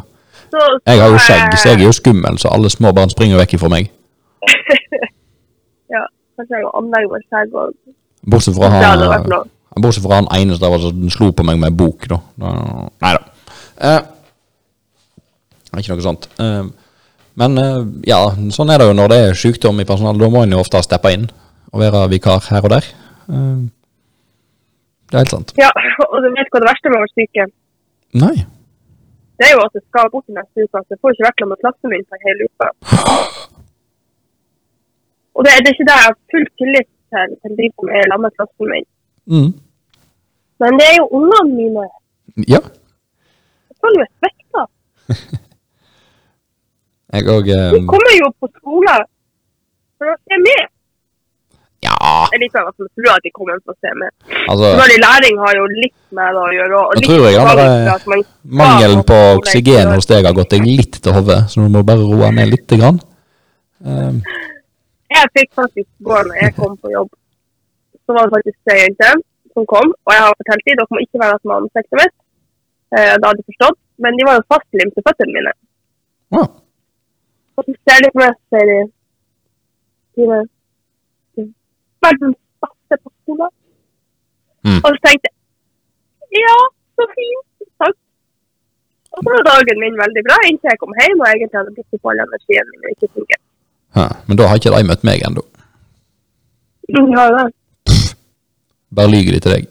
Så, 0.52 0.60
Jeg 0.84 1.00
har 1.00 1.08
jo 1.08 1.20
skjegg, 1.20 1.54
så 1.56 1.70
jeg 1.70 1.80
er 1.80 1.86
jo 1.86 1.94
skummel, 1.96 2.36
så 2.40 2.50
alle 2.52 2.68
små 2.72 2.92
barn 2.96 3.12
springer 3.12 3.40
vekk 3.40 3.58
ifra 3.58 3.72
meg. 3.72 3.90
Ja, 5.92 6.06
kanskje 6.38 6.56
jeg 6.56 6.64
har 6.64 6.78
anlegge 6.80 7.10
meg 7.12 7.24
skjegg 7.28 7.56
òg. 7.60 7.72
Bortsett 8.32 8.56
fra 8.56 8.70
han, 8.72 9.02
noe. 9.28 9.42
bortsett 9.76 10.06
fra 10.06 10.22
han 10.22 10.28
ene 10.38 10.56
som 10.56 11.10
slo 11.12 11.32
på 11.36 11.44
meg 11.44 11.58
med 11.60 11.72
en 11.72 11.76
bok, 11.76 12.06
da. 12.08 12.16
Nei 12.40 13.10
da. 13.18 13.20
Eh, 13.82 13.98
ikke 15.80 15.98
noe 15.98 16.06
sånt. 16.06 16.28
Eh, 16.40 16.64
men 17.40 17.60
eh, 17.60 17.84
ja, 18.08 18.22
sånn 18.56 18.72
er 18.72 18.80
det 18.80 18.88
jo 18.90 18.96
når 18.96 19.12
det 19.12 19.20
er 19.26 19.38
sykdom 19.38 19.80
i 19.80 19.88
personalet. 19.88 20.20
Da 20.20 20.32
må 20.32 20.46
en 20.46 20.56
jo 20.56 20.60
ofte 20.64 20.80
steppe 20.84 21.12
inn 21.12 21.28
og 21.72 21.80
være 21.80 22.06
vikar 22.12 22.44
her 22.48 22.64
og 22.64 22.74
der. 22.74 22.88
Eh, 23.32 23.62
det 25.12 25.18
er 25.18 25.24
helt 25.26 25.34
sant. 25.34 25.50
Ja, 25.60 25.68
og 26.08 26.22
du 26.24 26.30
vet 26.32 26.48
hva 26.48 26.60
det 26.62 26.68
verste 26.70 26.88
med 26.88 26.96
å 26.96 27.02
være 27.02 27.12
syke? 27.20 27.44
Nei. 28.22 28.36
Det 29.36 29.44
er 29.44 29.52
jo 29.52 29.64
at 29.66 29.74
jeg 29.76 29.84
skal 29.84 30.08
bort 30.14 30.30
i 30.30 30.36
neste 30.38 30.64
uke. 30.64 30.80
Så 30.80 30.94
jeg 30.94 31.00
får 31.04 31.12
ikke 31.12 31.26
vært 31.26 31.42
sammen 31.42 31.52
med 31.52 31.60
klassen 31.64 31.92
min 31.92 32.06
for 32.08 32.24
hele 32.24 32.46
uka. 32.48 32.68
Og 35.36 35.44
det, 35.44 35.52
det 35.60 35.68
er 35.68 35.76
ikke 35.76 35.88
det 35.90 35.98
jeg 35.98 36.06
har 36.06 36.16
full 36.32 36.48
tillit 36.62 36.88
til, 37.12 37.36
til 37.44 37.52
de 37.60 37.68
som 37.74 37.92
er 37.92 38.08
sammen 38.08 38.24
med 38.24 38.36
klassen 38.38 38.72
min. 38.72 38.88
Mm. 39.34 39.52
Men 40.64 40.80
det 40.80 40.88
er 40.88 40.96
jo 41.02 41.06
ungene 41.20 41.56
mine. 41.60 41.84
Ja. 42.54 42.60
Jeg 43.68 43.76
føler 43.84 44.00
meg 44.00 44.10
svekta. 44.16 44.62
Jeg 47.12 47.28
òg 47.36 47.48
De 47.76 47.80
kommer 47.92 48.14
jo 48.16 48.32
på 48.40 48.48
skole 48.56 48.96
for 50.00 50.08
å 50.08 50.16
se 50.24 50.40
med. 50.48 50.62
Det 52.02 52.36
er 52.36 52.40
litt 52.42 52.54
sånn 52.56 52.66
at 52.66 52.78
man 52.82 52.88
tror 52.98 53.10
at 53.12 53.26
de 53.26 53.30
kommer 53.30 53.58
for 53.62 53.74
å 53.74 53.78
se 53.78 53.90
mer. 53.94 54.12
altså 54.50 54.62
Selvfølgelig, 54.64 55.00
læring 55.04 55.40
har 55.42 55.58
jo 55.58 55.66
litt 55.70 55.98
med 56.18 56.36
det 56.36 56.42
å 56.42 56.48
gjøre. 56.56 56.80
Og 56.80 56.96
Jeg 56.96 57.04
tror 57.06 57.26
jeg 57.30 57.98
skal 58.04 58.24
Mangelen 58.60 59.02
på 59.10 59.18
oksygen 59.38 59.92
hos 59.94 60.08
deg 60.10 60.26
har 60.26 60.34
gått 60.38 60.54
deg 60.56 60.66
litt 60.66 60.98
til 61.04 61.14
hodet, 61.14 61.40
så 61.52 61.62
du 61.62 61.68
må 61.70 61.84
bare 61.86 62.02
roe 62.02 62.30
ned 62.34 62.50
litt. 62.50 62.66
Grann. 62.72 62.98
Um. 63.84 64.22
Jeg 65.12 65.30
fikk 65.36 65.50
faktisk 65.60 65.86
i 65.86 66.06
går 66.08 66.30
når 66.30 66.38
jeg 66.40 66.54
kom 66.56 66.74
på 66.80 66.90
jobb, 66.90 67.10
så 68.06 68.16
var 68.16 68.26
det 68.26 68.34
faktisk 68.38 68.58
tre 68.64 68.76
jenter 68.80 69.20
som 69.52 69.66
kom. 69.68 69.92
Og 69.92 70.14
jeg 70.14 70.22
har 70.24 70.38
fortalt 70.40 70.64
dem 70.66 70.78
dere 70.80 70.94
må 70.94 71.02
ikke 71.04 71.22
være 71.22 71.38
med 71.44 71.56
ansiktet 71.58 71.98
mitt. 72.00 72.14
Eh, 72.96 73.12
det 73.18 73.26
hadde 73.26 73.38
de 73.42 73.48
forstått. 73.50 73.78
Men 74.02 74.16
de 74.18 74.26
var 74.26 74.38
jo 74.38 74.48
fastlimt 74.50 74.96
til 74.96 75.04
føttene 75.06 75.36
mine. 75.36 75.52
ja. 76.38 76.44
Og 77.52 77.66
så 77.68 77.72
ser 77.84 77.98
de 78.00 78.08
på 78.10 78.18
meg 78.22 78.30
og 78.32 78.38
sier 78.48 78.70
de 80.16 80.36
verdens 82.04 82.38
beste 82.64 82.98
på 83.02 83.12
skolen. 83.22 83.52
Mm. 84.66 84.80
Og 84.80 84.88
så 84.94 84.98
tenkte 85.06 85.30
jeg 85.30 86.44
ja, 86.46 86.58
så 86.96 87.06
fint. 87.16 87.46
Takk. 87.82 87.96
Og 89.12 89.24
så 89.24 89.34
var 89.34 89.48
dagen 89.50 89.82
min 89.84 89.98
veldig 90.04 90.22
bra 90.28 90.38
inntil 90.48 90.70
jeg 90.72 90.80
kom 90.80 90.94
hjem 91.00 91.20
og 91.22 91.28
egentlig 91.30 91.58
hadde 91.60 91.74
brukt 91.76 91.98
opp 91.98 92.12
all 92.12 92.22
energien 92.24 92.70
min 92.70 92.86
og 92.86 92.94
ikke 92.94 93.10
funket. 93.16 93.42
Ja, 93.98 94.06
Men 94.26 94.38
da 94.40 94.48
har 94.48 94.60
ikke 94.60 94.72
de 94.76 94.88
møtt 94.88 95.04
meg 95.08 95.26
ennå. 95.28 95.44
Ja, 96.92 97.26
det. 97.36 97.44
Bare 98.96 99.12
lyver 99.12 99.36
de 99.36 99.40
til 99.44 99.54
deg. 99.56 99.68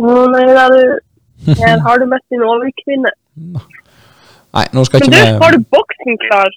Å 0.00 0.16
nei, 0.32 0.46
da 0.56 0.66
du 0.72 0.80
Her 1.60 1.78
har 1.84 2.00
du 2.00 2.08
møtt 2.08 2.26
din 2.32 2.42
overkvinne. 2.44 3.12
Nei, 4.56 4.64
nå 4.76 4.82
skal 4.84 5.00
ikke 5.00 5.12
vi 5.12 5.16
Men 5.16 5.38
du, 5.38 5.44
har 5.44 5.54
du 5.56 5.62
boksen 5.72 6.18
klar? 6.26 6.56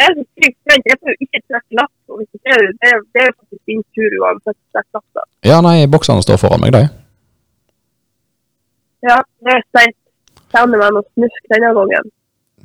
Jeg 0.00 0.10
er 0.10 0.14
så 0.18 0.24
sykt. 0.42 0.58
Jeg 0.90 0.96
får 1.00 1.12
jo 1.12 1.16
ikke 1.26 1.40
trekke 1.46 1.78
lapp. 1.78 1.94
Og 2.10 2.20
hvis 2.20 2.30
ikke, 2.36 2.56
det, 2.80 2.90
er, 2.90 3.00
det 3.14 3.22
er 3.22 3.28
jo 3.30 3.34
faktisk 3.38 3.62
din 3.70 3.82
tur 3.94 4.16
uansett. 4.22 4.58
trekke 4.74 4.98
lapp, 4.98 5.08
da. 5.18 5.24
Ja, 5.50 5.60
nei, 5.64 5.76
boksene 5.90 6.24
står 6.24 6.40
foran 6.42 6.64
meg, 6.64 6.74
de. 6.74 6.82
Ja, 9.04 9.20
det 9.44 9.54
er 9.54 9.64
seint. 9.76 9.98
Kjenner 10.54 10.80
meg 10.80 10.94
noe 10.96 11.06
snusk 11.12 11.48
denne 11.52 11.72
gangen. 11.76 12.12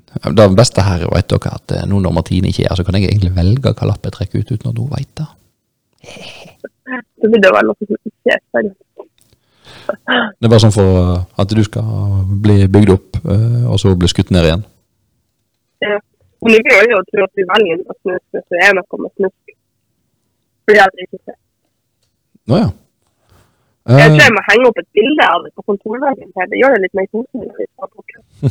Det 0.09 0.45
beste 0.57 0.84
her 0.86 1.05
vet 1.11 1.30
dere 1.30 1.53
at 1.53 1.73
eh, 1.75 1.86
nå 1.89 1.99
når 2.01 2.13
Martine 2.15 2.49
ikke 2.49 2.63
er 2.65 2.71
her, 2.71 2.80
så 2.80 2.86
kan 2.86 2.97
jeg 2.97 3.11
egentlig 3.11 3.36
velge 3.36 3.73
hva 3.77 3.89
lapp 3.91 4.05
jeg 4.07 4.15
trekker 4.15 4.41
ut 4.41 4.53
uten 4.55 4.71
at 4.71 4.80
hun 4.82 4.89
veit 4.89 5.11
det. 5.19 5.27
Så 7.21 7.30
blir 7.30 7.43
det 7.43 7.51
vel 7.53 7.69
noe 7.69 7.86
som 7.86 7.97
ikke 8.09 8.34
er 8.34 8.41
spennende. 8.41 8.86
Det 9.89 10.47
er 10.47 10.51
bare 10.51 10.63
sånn 10.63 10.73
for 10.73 11.41
at 11.41 11.53
du 11.53 11.61
skal 11.65 12.25
bli 12.41 12.63
bygd 12.71 12.93
opp, 12.93 13.19
eh, 13.21 13.65
og 13.69 13.77
så 13.82 13.93
bli 13.97 14.09
skutt 14.09 14.34
ned 14.34 14.49
igjen. 14.49 14.65
Ja. 15.86 15.99
Og 16.39 16.51
nå 16.51 16.59
gjør 16.59 16.83
jeg 16.85 16.93
jo 16.93 16.99
tro 17.09 17.25
at 17.25 17.39
vi 17.39 17.45
velger 17.53 17.79
noe 17.81 17.95
snusk 17.99 18.35
hvis 18.35 18.45
det 18.53 18.61
er 18.67 18.75
noe 18.77 19.01
med 19.03 19.11
snusk. 19.17 19.55
Fordi 20.69 20.79
jeg 20.79 21.07
ikke 21.07 21.19
ser. 21.23 21.39
Nå 22.49 22.61
ja. 22.61 22.69
Jeg 23.89 24.05
Eh, 24.05 24.09
tror 24.13 24.21
jeg 24.21 24.33
må 24.35 24.41
henge 24.45 24.67
opp 24.69 24.77
et 24.77 24.87
bilde 24.93 25.25
av 25.25 25.39
det 25.45 25.49
på 25.57 25.63
kontorveggen. 25.65 26.29
Det 26.51 26.57
gjør 26.59 26.75
det 26.75 26.81
litt 26.83 26.97
mer 26.99 27.07
koselig. 27.09 27.47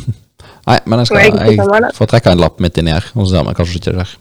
nei, 0.68 0.78
men 0.84 0.98
jeg, 0.98 1.06
skal, 1.06 1.20
jeg 1.22 1.92
får 1.94 2.10
trekke 2.10 2.32
en 2.34 2.42
lapp 2.42 2.58
midt 2.64 2.80
inni 2.80 2.94
her, 2.96 3.06
og 3.14 3.22
så 3.22 3.36
ser 3.36 3.46
vi 3.46 3.54
kanskje 3.60 3.78
ikke 3.78 3.92
det 3.92 4.00
der. 4.00 4.14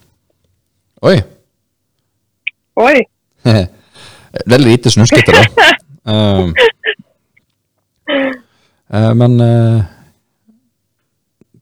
Oi! 1.10 1.16
Oi. 2.86 2.98
Veldig 4.54 4.68
lite 4.68 4.94
snuskete, 4.94 5.34
da. 5.34 5.72
uh, 6.06 6.52
eh, 8.94 9.12
men 9.18 9.40
eh, 9.42 9.80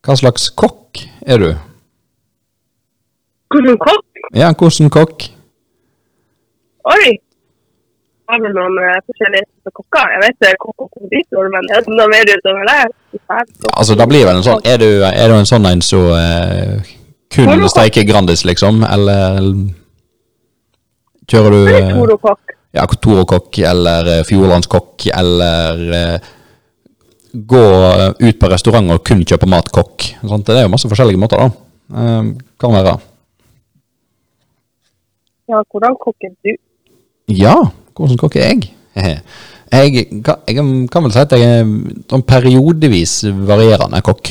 Hva 0.04 0.18
slags 0.20 0.50
kokk 0.52 1.06
er 1.24 1.40
du? 1.42 1.48
Hvordan 3.56 3.78
kokk? 3.80 4.26
Ja, 4.36 4.50
hvordan 4.60 4.90
kokk? 4.92 5.30
Oi! 6.92 7.14
Har 8.26 8.42
vi 8.42 8.50
noen 8.56 8.78
eh, 8.82 8.98
forskjellige 9.06 9.72
kokker? 9.78 10.12
Jeg 10.16 10.22
vet 10.24 10.38
det 10.42 10.50
er 10.50 10.58
kokk 10.62 10.86
og 10.88 10.90
konditor, 10.98 11.50
men 11.54 11.68
er 11.72 11.84
det 11.86 11.94
noe 11.94 12.08
mer 12.10 12.32
utover 12.34 12.68
det? 12.68 12.78
Altså, 13.70 13.96
da 13.98 14.08
blir 14.10 14.26
vel 14.28 14.40
en 14.40 14.46
sånn 14.46 14.66
Er 14.68 14.82
du, 14.82 14.88
er 15.06 15.30
du 15.30 15.36
en 15.38 15.48
sånn 15.50 15.68
en 15.70 15.84
som 15.86 16.10
eh, 16.18 16.90
kun 17.32 17.46
Toro-kokk. 17.52 17.72
steiker 17.76 18.08
Grandis, 18.10 18.44
liksom? 18.50 18.82
Eller 18.90 19.40
kjører 21.30 21.54
du 21.54 21.60
Det 21.70 21.78
er 21.78 21.92
eh, 21.94 22.56
ja, 22.80 22.88
Toro-kokk 22.90 23.62
eller 23.72 24.12
Fjordlandskokk 24.28 25.08
eller 25.14 25.86
eh, 26.02 26.32
gå 27.36 27.66
ut 28.20 28.38
på 28.42 28.50
restaurant 28.52 28.94
og 28.96 29.04
kun 29.06 29.22
kjøpe 29.28 29.48
mat-kokk? 29.52 30.10
Sant? 30.26 30.50
Det 30.50 30.60
er 30.60 30.66
jo 30.68 30.74
masse 30.74 30.90
forskjellige 30.92 31.22
måter, 31.22 31.46
da. 31.46 31.66
Eh, 31.94 32.34
kan 32.62 32.74
være. 32.74 32.98
Ja, 35.50 35.62
hvordan 35.72 35.98
kokker 36.02 36.32
du? 36.46 36.56
Ja, 37.30 37.56
hvordan 37.98 38.18
kokker 38.18 38.42
jeg? 38.42 38.72
Jeg 39.76 40.06
kan, 40.24 40.36
jeg 40.48 40.56
kan 40.92 41.04
vel 41.04 41.12
si 41.12 41.20
at 41.20 41.34
jeg 41.36 41.44
er 41.44 41.64
sånn 42.08 42.22
periodevis 42.24 43.16
varierende 43.50 44.00
kokk. 44.06 44.30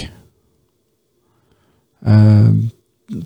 Eh, 2.06 2.52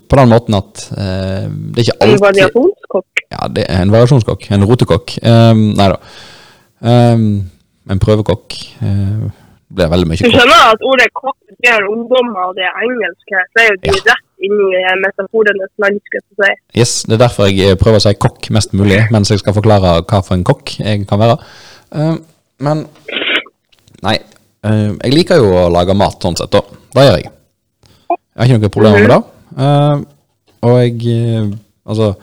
på 0.09 0.19
den 0.19 0.31
måten 0.33 0.57
at 0.57 0.81
eh, 0.97 1.45
det 1.47 1.85
er 1.85 1.85
ikke 1.85 2.09
En 2.09 2.17
variasjonskokk? 2.25 3.23
Ja, 3.29 3.47
det 3.55 3.63
er 3.69 3.85
en 3.85 3.93
variasjonskokk. 3.93 4.49
En 4.57 4.65
rotekokk. 4.67 5.15
Um, 5.21 5.63
nei 5.79 5.87
da. 5.93 5.99
En 6.89 8.03
prøvekokk. 8.03 8.57
Blir 9.69 9.93
veldig 9.93 10.09
mye 10.09 10.25
Du 10.25 10.33
skjønner 10.33 10.65
at 10.73 10.83
ordet 10.91 11.07
kokk 11.13 11.37
betyr 11.53 11.87
ungdommer, 11.93 12.49
og 12.49 12.57
det 12.57 12.67
er 12.67 12.83
engelsk 12.83 13.37
her. 13.37 13.47
Det 13.53 13.63
er 13.63 13.71
jo 13.71 13.79
direkte 13.85 14.17
inn 14.45 14.55
i 14.65 14.69
eh, 14.79 14.95
metaforenes 15.03 15.71
landskap. 15.83 16.25
si. 16.39 16.51
Yes, 16.79 16.93
Det 17.07 17.17
er 17.17 17.23
derfor 17.25 17.49
jeg 17.49 17.73
eh, 17.73 17.79
prøver 17.79 17.99
å 17.99 18.05
si 18.05 18.13
kokk 18.15 18.49
mest 18.55 18.75
mulig, 18.77 19.01
mens 19.13 19.31
jeg 19.31 19.41
skal 19.41 19.57
forklare 19.57 19.99
hva 20.01 20.21
for 20.25 20.37
en 20.37 20.45
kokk 20.47 20.77
jeg 20.79 21.07
kan 21.09 21.21
være. 21.21 21.39
Um, 21.91 22.21
men 22.59 22.85
Nei. 24.05 24.19
jeg 24.63 25.11
liker 25.13 25.39
jo 25.39 25.51
å 25.55 25.67
lage 25.71 25.95
mat 25.97 26.21
sånn 26.23 26.37
sett, 26.39 26.51
da. 26.51 26.61
Det 26.95 27.05
gjør 27.05 27.19
jeg. 27.19 27.31
Jeg 28.09 28.39
har 28.39 28.47
ikke 28.49 28.59
noe 28.59 28.73
problemer 28.73 29.03
med 29.03 29.11
det. 29.11 29.19
Um, 29.59 30.05
og 30.63 30.75
jeg 30.83 30.95
eh, 31.15 31.49
Altså 31.89 32.13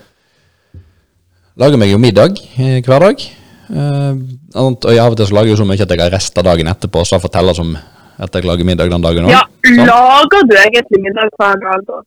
Lager 1.56 1.80
meg 1.80 1.88
jo 1.88 1.98
middag 1.98 2.36
eh, 2.60 2.82
hver 2.84 3.00
dag. 3.00 3.22
Og 3.66 4.84
av 4.92 5.14
og 5.14 5.16
til 5.16 5.26
så 5.26 5.34
lager 5.34 5.50
jeg 5.50 5.58
så 5.58 5.64
mye 5.66 5.80
at 5.80 5.92
jeg 5.92 6.02
har 6.02 6.12
rester 6.12 6.44
dagen 6.44 6.68
etterpå, 6.68 7.00
så 7.02 7.16
jeg 7.16 7.24
forteller 7.24 7.56
som 7.56 7.70
at 8.16 8.36
jeg 8.36 8.46
lager 8.48 8.64
middag 8.64 8.90
den 8.92 9.04
dagen 9.04 9.26
òg. 9.28 9.32
Ja, 9.34 9.42
lager 9.84 10.46
du 10.48 10.54
egentlig 10.56 11.02
middag 11.04 11.32
hver 11.36 11.58
dag 11.62 11.82
da? 11.88 12.00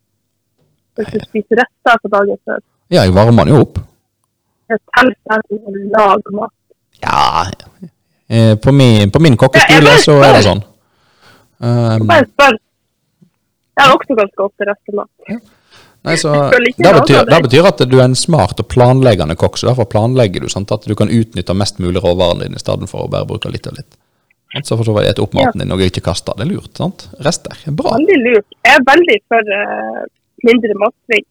Hvis 1.00 1.12
du 1.14 1.20
spiser 1.28 1.62
retter 1.62 2.00
på 2.04 2.12
dagen 2.16 2.40
før? 2.48 2.64
Ja, 2.90 3.04
jeg 3.06 3.14
varmer 3.16 3.46
den 3.46 3.56
jo 3.56 3.62
opp. 3.68 3.78
Jeg 4.70 4.82
teller 4.96 5.16
deg 5.30 5.78
lag 5.94 6.34
mat. 6.36 6.56
Ja 7.00 7.46
eh, 8.28 8.56
På 8.60 8.74
min, 8.76 9.12
på 9.12 9.22
min 9.24 9.38
kokkeskole 9.40 9.94
så 10.04 10.18
er 10.26 10.36
det 10.36 10.42
sånn. 10.46 10.66
Um, 11.60 12.04
Bare 12.10 12.28
spør. 12.28 12.58
Jeg 13.80 13.86
har 13.86 13.96
også 13.96 14.18
ganske 14.18 14.44
ofte 14.44 14.68
restemat. 14.68 15.10
nei, 16.04 16.16
så, 16.20 16.34
det, 16.52 16.74
betyr, 16.84 17.24
det 17.30 17.40
betyr 17.46 17.70
at 17.70 17.82
du 17.88 17.96
er 18.00 18.06
en 18.10 18.18
smart 18.18 18.60
og 18.60 18.68
planleggende 18.72 19.38
kokk, 19.40 19.60
så 19.60 19.70
derfor 19.70 19.88
planlegger 19.92 20.44
du 20.44 20.52
sånn 20.52 20.68
at 20.72 20.88
du 20.88 20.96
kan 21.00 21.12
utnytte 21.12 21.56
mest 21.56 21.80
mulig 21.80 22.04
råvarene 22.04 22.48
dine 22.48 22.60
i 22.60 22.64
stedet 22.64 22.90
for 22.92 23.06
å 23.06 23.12
bare 23.12 23.28
bruke 23.30 23.52
litt 23.52 23.68
og 23.72 23.80
litt. 23.80 24.00
Så 24.64 24.76
for 24.76 24.88
så 24.88 24.94
vidt 24.96 25.12
ete 25.12 25.22
opp 25.22 25.36
maten 25.38 25.62
din 25.62 25.72
og 25.74 25.82
ikke 25.86 26.02
kaste. 26.08 26.34
Det 26.38 26.46
er 26.48 26.50
lurt. 26.50 26.72
sant? 26.78 27.06
Rester 27.26 27.54
er 27.54 27.76
bra. 27.78 27.94
Veldig 27.98 28.18
lurt. 28.24 28.48
Jeg 28.66 28.78
er 28.80 28.86
veldig 28.88 29.18
for 29.30 29.52
uh, 29.62 30.04
mindre 30.48 30.78
matsvinn. 30.84 31.28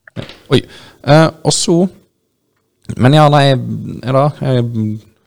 Oi. 0.55 0.61
Uh, 1.03 1.31
og 1.47 1.55
så 1.55 1.79
Men 2.97 3.12
ja, 3.12 3.27
nei, 3.29 3.51
ja 3.53 4.12
da, 4.16 4.23
jeg 4.41 4.62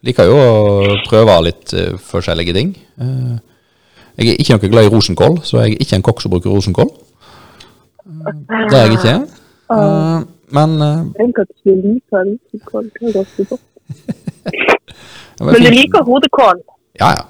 liker 0.08 0.26
jo 0.26 0.38
å 0.42 0.96
prøve 1.06 1.36
litt 1.46 1.74
uh, 1.78 1.92
forskjellige 2.02 2.56
ting. 2.58 2.72
Jeg 2.98 4.32
er 4.32 4.40
ikke 4.42 4.56
noe 4.58 4.72
glad 4.72 4.88
i 4.88 4.92
rosenkål, 4.96 5.38
så 5.46 5.62
jeg 5.62 5.76
er 5.76 5.84
ikke 5.86 6.00
en 6.00 6.06
kokk 6.08 6.24
som 6.24 6.34
bruker 6.34 6.50
rosenkål. 6.50 6.90
Det 8.02 8.80
er 8.80 8.88
jeg 8.88 8.98
ikke. 8.98 9.14
Uh, 9.70 10.26
men 10.58 10.74
tenker 11.20 11.46
at 11.46 11.54
du 11.62 11.76
liker 11.84 12.34
rosenkål. 12.34 12.90
Men 15.42 15.58
du 15.58 15.70
liker 15.74 16.04
hodekål. 16.06 16.60
Ja, 17.00 17.10
ja. 17.16 17.24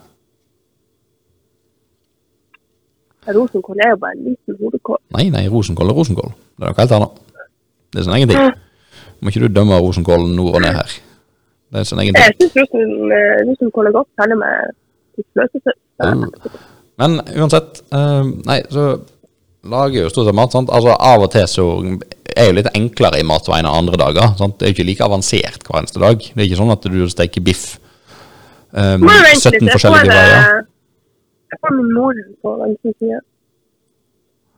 Rosenkål 3.38 3.84
er 3.86 3.93
jo 3.93 4.01
bare 4.01 4.17
en 4.17 4.25
liten 4.29 4.57
hodekål. 4.59 4.99
Nei, 5.17 5.29
nei, 5.34 5.45
rosenkål 5.51 5.91
er 5.91 5.97
rosenkål. 5.99 6.34
Det 6.57 6.65
er 6.65 6.71
noe 6.71 6.82
helt 6.82 6.97
annet. 6.97 7.21
Det 7.91 8.01
er 8.01 8.07
sin 8.07 8.17
egen 8.17 8.32
ting. 8.32 8.59
Må 9.21 9.32
ikke 9.32 9.43
du 9.45 9.53
dømme 9.53 9.79
rosenkålen 9.84 10.36
nord 10.36 10.57
og 10.57 10.63
ned 10.65 10.77
her. 10.79 10.93
Det 11.71 11.82
er 11.82 11.88
sin 11.89 12.01
egen 12.03 12.17
ting. 12.17 12.25
Jeg 12.25 12.38
syns 12.39 12.55
rosen, 12.59 13.11
eh, 13.17 13.41
rosenkål 13.49 13.89
er 13.89 13.97
godt, 13.99 14.09
særlig 14.19 14.38
med 14.41 14.75
fløtesaus. 15.34 15.79
Men 17.01 17.17
uansett, 17.41 17.82
uh, 17.95 18.25
nei, 18.45 18.59
så 18.69 18.86
lager 19.71 20.03
jo 20.03 20.09
stort 20.11 20.27
sett 20.29 20.38
mat, 20.38 20.53
sant? 20.53 20.71
Altså 20.73 20.95
av 20.95 21.23
og 21.25 21.32
til 21.34 21.47
så 21.49 21.67
er 22.36 22.49
jo 22.49 22.57
litt 22.57 22.69
enklere 22.77 23.21
i 23.21 23.27
matveien 23.27 23.67
enn 23.67 23.77
andre 23.84 23.99
dager, 24.01 24.36
sant? 24.39 24.57
Det 24.59 24.67
er 24.67 24.73
jo 24.73 24.77
ikke 24.79 24.88
like 24.89 25.07
avansert 25.07 25.65
hver 25.67 25.82
eneste 25.82 26.01
dag. 26.01 26.21
Det 26.21 26.38
er 26.38 26.49
ikke 26.49 26.61
sånn 26.61 26.75
at 26.75 26.89
du 26.93 27.01
steker 27.11 27.45
biff. 27.45 27.65
um, 28.71 29.03
jo 29.03 29.09
vente 29.09 29.51
17 29.51 29.57
litt. 29.57 29.61
Jeg 29.61 29.71
får, 29.71 29.73
forskjellige 29.75 30.19
eh, 30.21 30.61
jeg 31.52 31.60
får 31.60 31.76
min 31.78 31.91
mor 31.95 32.22
på 32.43 32.56
venstre 32.64 32.93
side. 32.99 33.20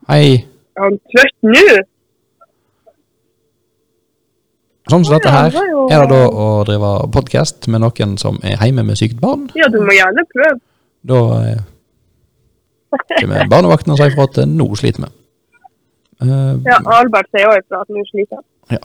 Hei. 0.10 0.28
Er 0.78 0.86
han 0.88 1.00
trøtt 1.14 1.50
nå? 1.50 1.66
Sånn 4.92 5.06
som 5.08 5.16
dette 5.16 5.32
her 5.32 5.56
er 5.56 6.04
det 6.04 6.10
da 6.12 6.24
å 6.28 6.48
drive 6.68 6.92
podcast 7.16 7.70
med 7.72 7.86
noen 7.86 8.18
som 8.20 8.38
er 8.44 8.58
hjemme 8.60 8.84
med 8.86 9.00
sykt 9.00 9.22
barn. 9.22 9.48
Ja, 9.58 9.70
du 9.72 9.80
må 9.82 9.96
gjerne 9.96 10.26
prøve. 10.34 10.60
Da 11.08 11.22
er 11.40 11.62
kommer 13.18 13.48
barnevakten 13.50 13.94
og 13.94 14.00
sier 14.00 14.14
fra 14.14 14.28
at 14.30 14.40
eh, 14.44 14.50
nå 14.50 14.68
sliter 14.78 15.08
vi. 15.08 15.12
Uh, 16.24 16.60
Ja, 16.68 16.78
Albert 17.00 17.32
sier 17.34 17.50
også 17.50 17.64
ifra 17.64 17.82
at 17.84 17.94
nå 17.94 18.04
sliter 18.12 18.40
han. 18.40 18.46
Ja. 18.76 18.82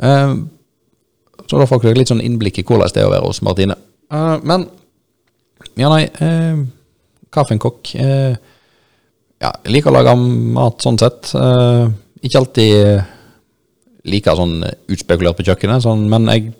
Uh, 0.00 1.40
så 1.50 1.58
da 1.58 1.66
får 1.66 1.82
dere 1.82 1.98
litt 1.98 2.12
sånn 2.12 2.22
innblikk 2.22 2.60
i 2.60 2.66
hvordan 2.66 2.92
det 2.94 3.02
er 3.02 3.08
å 3.08 3.14
være 3.14 3.26
hos 3.26 3.42
Martine. 3.44 3.76
Uh, 4.12 4.36
men 4.46 4.68
ja, 5.76 5.90
nei 5.90 6.04
Kaffenkokk 7.34 7.92
uh, 8.00 8.34
Ja, 9.40 9.52
jeg 9.64 9.72
liker 9.76 9.92
å 9.92 9.96
lage 9.96 10.14
mat 10.20 10.82
sånn 10.84 10.98
sett. 11.00 11.30
Eh, 11.32 11.86
ikke 12.26 12.40
alltid 12.42 12.74
eh, 12.76 13.06
like 14.12 14.34
sånn 14.36 14.58
utspekulert 14.92 15.38
på 15.38 15.46
kjøkkenet, 15.46 15.80
sånn, 15.86 16.02
men 16.12 16.28
jeg 16.28 16.50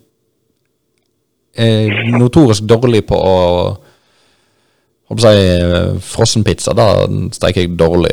er 1.61 2.09
notorisk 2.17 2.65
dårlig 2.71 3.03
på 3.11 3.19
å 3.21 3.37
Holdt 5.11 5.25
på 5.25 5.27
å 5.27 5.35
si 5.35 5.47
eh, 5.51 5.95
frossenpizza. 6.07 6.73
Da 6.79 6.87
steker 7.35 7.65
jeg 7.65 7.75
dårlig. 7.75 8.13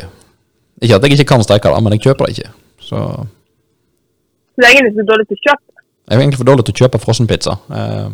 Ikke 0.82 0.96
at 0.98 1.04
jeg 1.06 1.14
ikke 1.14 1.28
kan 1.30 1.44
steke 1.46 1.70
det, 1.70 1.82
men 1.86 1.94
jeg 1.94 2.08
kjøper 2.08 2.26
det 2.26 2.34
ikke. 2.34 2.52
Så 2.82 2.98
Så 2.98 4.58
det 4.58 4.66
er 4.66 4.72
egentlig 4.72 4.96
så 4.96 5.04
dårlig 5.12 5.28
til 5.30 5.38
å 5.38 5.44
kjøpe? 5.46 5.68
jeg 6.08 6.16
er 6.16 6.22
egentlig 6.22 6.40
for 6.40 6.48
dårlig 6.48 6.64
til 6.64 6.74
å 6.74 6.80
kjøpe 6.82 7.00
frossenpizza. 7.02 7.54
Eh, 7.78 8.08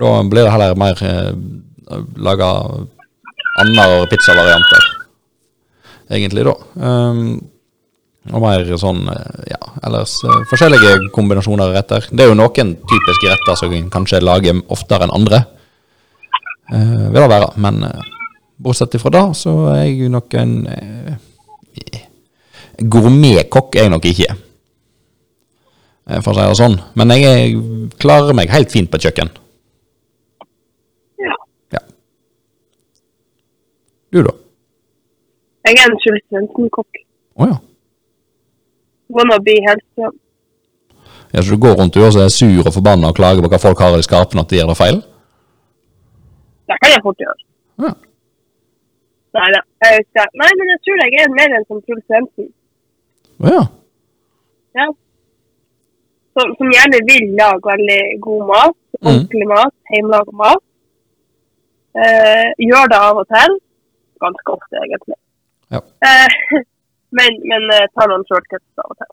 da 0.00 0.10
blir 0.24 0.46
det 0.46 0.52
heller 0.52 0.78
mer 0.80 1.02
eh, 1.04 1.32
laga 2.16 2.50
andre 3.62 4.06
pizzavarianter, 4.10 4.88
egentlig, 6.16 6.44
da. 6.48 6.54
Um, 6.80 7.20
og 8.34 8.42
mer 8.42 8.64
sånn, 8.80 9.04
eh, 9.12 9.42
ja, 9.52 9.60
ellers 9.86 10.16
uh, 10.26 10.40
forskjellige 10.50 10.96
kombinasjoner 11.14 11.68
av 11.68 11.76
retter. 11.76 12.08
Det 12.10 12.24
er 12.24 12.32
jo 12.32 12.38
noen 12.38 12.72
typiske 12.90 13.30
retter 13.30 13.58
som 13.60 13.74
en 13.76 13.86
kanskje 13.94 14.18
lager 14.24 14.58
oftere 14.74 15.06
enn 15.06 15.14
andre, 15.14 15.44
uh, 16.72 17.06
vil 17.12 17.20
det 17.22 17.28
være. 17.30 17.52
Men 17.62 17.84
uh, 17.86 18.02
bortsett 18.58 18.96
ifra 18.98 19.12
det, 19.14 19.22
så 19.38 19.54
er 19.76 19.84
jeg 19.84 20.10
nok 20.10 20.34
en 20.42 20.56
uh, 20.66 21.14
gourmetkokk 22.82 23.78
er 23.78 23.86
jeg 23.86 23.94
nok 23.94 24.04
ikke 24.10 24.34
for 26.22 26.30
å 26.30 26.34
si 26.36 26.42
det 26.46 26.58
sånn. 26.58 26.74
Men 26.94 27.10
jeg 27.10 27.24
er- 27.26 27.88
klarer 27.98 28.34
meg 28.36 28.50
helt 28.52 28.70
fint 28.70 28.86
på 28.92 28.98
kjøkken. 29.02 29.30
Ja. 31.18 31.34
Ja. 31.74 31.80
Du, 34.16 34.22
da? 34.24 34.32
Jeg 35.66 35.76
er 35.82 35.90
en 35.90 35.96
Truls 36.02 36.22
Svendsen-kokk. 36.30 37.00
Å 37.42 37.48
ja. 37.50 37.56
Wannabe 39.16 39.56
helse. 39.66 40.06
ja. 40.06 40.12
Så 41.42 41.52
du 41.52 41.58
går 41.60 41.74
rundt 41.76 41.92
du 41.94 42.00
også 42.06 42.22
er 42.24 42.30
sur 42.32 42.62
og 42.64 42.72
forbanna 42.72 43.10
og 43.10 43.16
klager 43.18 43.44
på 43.44 43.50
hva 43.52 43.58
folk 43.60 43.80
har 43.82 43.96
i 43.98 44.04
skapene, 44.06 44.40
at 44.46 44.48
de 44.52 44.56
gjør 44.60 44.70
det 44.72 44.76
feil? 44.78 45.00
Det 46.70 46.76
kan 46.82 46.94
jeg 46.94 47.02
fort 47.04 47.20
gjøre. 47.20 47.42
Ja. 47.84 47.90
Nei, 49.36 49.48
da. 49.52 49.60
Nei, 50.40 50.48
men 50.56 50.70
jeg 50.72 50.80
tror 50.86 51.02
jeg 51.02 51.18
er 51.24 51.34
mer 51.34 51.56
enn 51.58 51.66
som 51.68 51.82
Truls 51.84 52.06
Svendsen. 52.08 52.48
Å 53.42 53.52
ja. 53.52 53.64
Ja. 54.80 54.86
Som, 56.36 56.54
som 56.56 56.72
gjerne 56.72 57.02
vil 57.10 57.28
lage 57.36 57.68
veldig 57.74 58.00
god 58.24 58.48
mat, 58.54 58.76
Mm. 58.96 59.08
ordentlig 59.10 59.46
mat, 59.50 59.74
hjemmelaga 59.92 60.32
mat. 60.40 60.62
Eh, 62.00 62.46
gjør 62.64 62.86
det 62.88 62.96
av 63.10 63.18
og 63.20 63.26
til. 63.28 63.56
Ganske 64.24 64.54
ofte, 64.56 64.80
egentlig. 64.84 65.18
Ja. 65.74 65.80
Eh, 66.08 66.28
men, 67.18 67.40
men 67.50 67.70
eh, 67.76 67.88
tar 67.94 68.10
noen 68.10 68.24
shortcuts 68.28 68.82
av 68.82 68.92
og 68.92 69.00
til. 69.00 69.12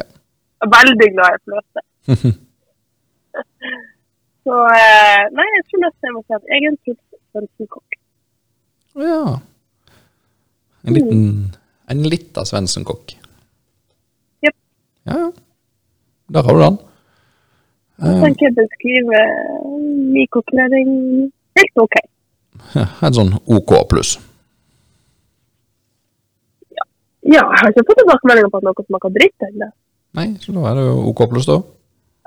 Ja. 0.00 0.06
Jeg 0.06 0.68
er 0.68 0.72
veldig 0.78 1.08
glad 1.16 1.38
i 1.38 1.42
fløte. 1.48 1.80
Så 4.44 4.60
eh, 4.76 5.22
nei, 5.32 5.46
jeg 5.56 5.64
tror 5.68 5.84
nesten 5.86 6.08
jeg 6.08 6.14
må 6.14 6.22
si 6.24 6.36
at 6.36 6.48
jeg 6.52 6.58
er 6.60 6.70
en 6.70 6.80
Svendsen-kokk. 7.34 8.00
ja. 9.00 9.20
En 10.84 10.92
liten 10.92 11.22
En 11.88 12.02
lita 12.12 12.44
Svendsen-kokk. 12.44 13.14
Jepp. 14.44 14.56
Ja, 15.08 15.16
ja. 15.22 15.30
Der 16.34 16.42
har 16.42 16.56
du 16.56 16.60
den. 16.60 16.76
Jeg 18.04 18.20
tenker 18.24 18.46
jeg 18.46 18.54
beskriver 18.58 19.24
min 20.14 20.28
kokkelering 20.32 20.90
helt 21.58 21.82
OK. 21.84 21.96
Ja, 22.74 22.86
en 23.06 23.16
sånn 23.16 23.34
OK 23.46 23.74
pluss. 23.90 24.16
Ja, 27.24 27.40
jeg 27.40 27.60
har 27.60 27.72
ikke 27.72 27.86
fått 27.88 28.00
tilbakemeldinger 28.02 28.52
på 28.52 28.60
at 28.60 28.66
noe 28.66 28.84
smaker 28.84 29.12
dritt 29.14 29.46
ennå. 29.46 29.70
Nei, 30.18 30.26
så 30.42 30.52
da 30.54 30.66
er 30.70 30.78
det 30.78 30.84
jo 30.86 30.96
OK 31.10 31.24
pluss, 31.30 31.48
da. 31.48 31.58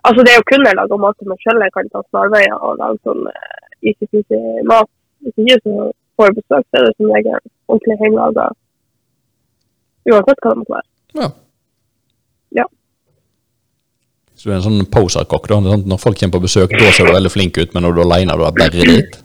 Altså, 0.08 0.24
det 0.24 0.34
er 0.34 0.40
jo 0.40 0.48
kun 0.50 0.66
jeg 0.68 0.78
lager 0.78 1.02
mat 1.02 1.18
til 1.20 1.30
meg 1.30 1.44
selv. 1.46 1.64
Jeg 1.66 1.74
kan 1.76 1.90
ta 1.94 2.02
snarveier 2.08 2.56
og 2.58 2.80
lage 2.82 2.98
sånn 3.06 3.28
uh, 3.30 3.58
easy-peasy 3.86 4.40
mat. 4.68 4.90
Hvis 5.26 5.44
ikke 5.44 5.60
så 5.64 5.76
får 6.18 6.30
jeg 6.30 6.38
besøk, 6.40 6.66
så 6.66 6.80
er 6.80 6.88
det 6.88 6.94
som 6.96 7.12
regel 7.14 7.38
ordentlig 7.68 7.98
hjemmelaga. 8.02 8.48
Uansett 10.08 10.44
hva 10.44 10.54
det 10.54 10.62
måtte 10.62 10.76
være. 10.78 10.90
Ja. 11.22 11.30
Ja. 12.62 12.66
Så 14.38 14.50
du 14.50 14.54
er 14.54 14.60
en 14.60 14.68
sånn 14.68 14.90
poserkokk, 14.94 15.50
da. 15.52 15.62
Når 15.62 16.02
folk 16.02 16.20
kommer 16.20 16.38
på 16.38 16.46
besøk, 16.48 16.74
da 16.74 16.92
ser 16.96 17.10
du 17.10 17.16
veldig 17.18 17.34
flink 17.34 17.62
ut, 17.62 17.74
men 17.76 17.86
når 17.86 17.96
du 17.96 18.04
er 18.04 18.10
alene, 18.10 18.38
da 18.38 18.50
er 18.50 18.58
det 18.58 18.64
bare 18.64 18.86
dritt. 18.86 19.20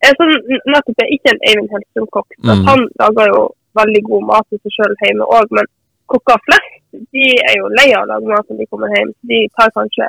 Sånn, 0.00 0.30
nettopp 0.72 1.02
er 1.04 1.10
ikke 1.14 1.30
en 1.34 1.42
Eivind 1.48 1.70
Hellstrøm-kokk. 1.74 2.30
så 2.44 2.52
Mm. 2.56 2.64
Han 2.68 2.80
lager 3.00 3.26
jo 3.34 3.40
veldig 3.80 4.02
god 4.10 4.22
mat 4.30 4.46
til 4.48 4.58
seg 4.64 4.72
selv 4.78 4.94
hjemme 5.04 5.24
òg, 5.38 5.46
men 5.56 5.66
kokker 6.10 6.38
flest 6.46 6.78
de 7.14 7.26
er 7.50 7.54
jo 7.60 7.68
lei 7.78 7.88
av 7.94 8.02
å 8.02 8.08
lage 8.12 8.26
mat 8.32 8.48
når 8.50 8.58
de 8.62 8.66
kommer 8.70 8.88
hjem. 8.96 9.10
De 9.30 9.38
tar 9.58 9.70
kanskje 9.76 10.06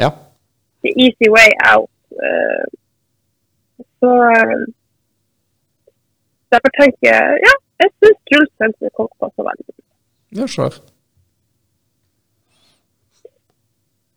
Ja. 0.00 0.10
the 0.82 0.90
easy 1.04 1.28
way 1.36 1.50
out. 1.72 1.90
eh, 2.24 2.64
så 4.00 4.10
eh, 4.32 4.64
derfor 6.52 6.70
tenker 6.80 7.06
jeg 7.10 7.38
ja, 7.46 7.54
jeg 7.82 7.90
syns 8.00 8.18
Truls 8.30 8.50
Svendsen 8.56 8.90
kokk 8.96 9.12
passer 9.20 9.42
veldig 9.48 9.64
bra. 9.66 9.84
Ja, 10.40 10.46
sure. 10.46 10.78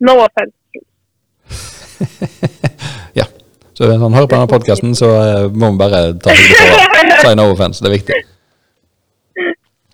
No 0.00 0.12
offense. 0.24 0.54
Ja. 3.18 3.24
Så 3.78 3.86
hvis 3.86 4.00
han 4.02 4.14
hører 4.16 4.26
på 4.26 4.34
denne 4.34 4.50
podkasten, 4.50 4.94
så 4.98 5.08
eh, 5.22 5.44
må 5.54 5.70
vi 5.70 5.78
bare 5.78 6.00
ta 6.18 6.34
høyde 6.34 6.56
for 6.58 6.72
å 6.74 7.20
si 7.22 7.34
no 7.38 7.44
offense. 7.52 7.84
Det 7.84 7.90
er 7.90 7.94
viktig. 7.94 8.16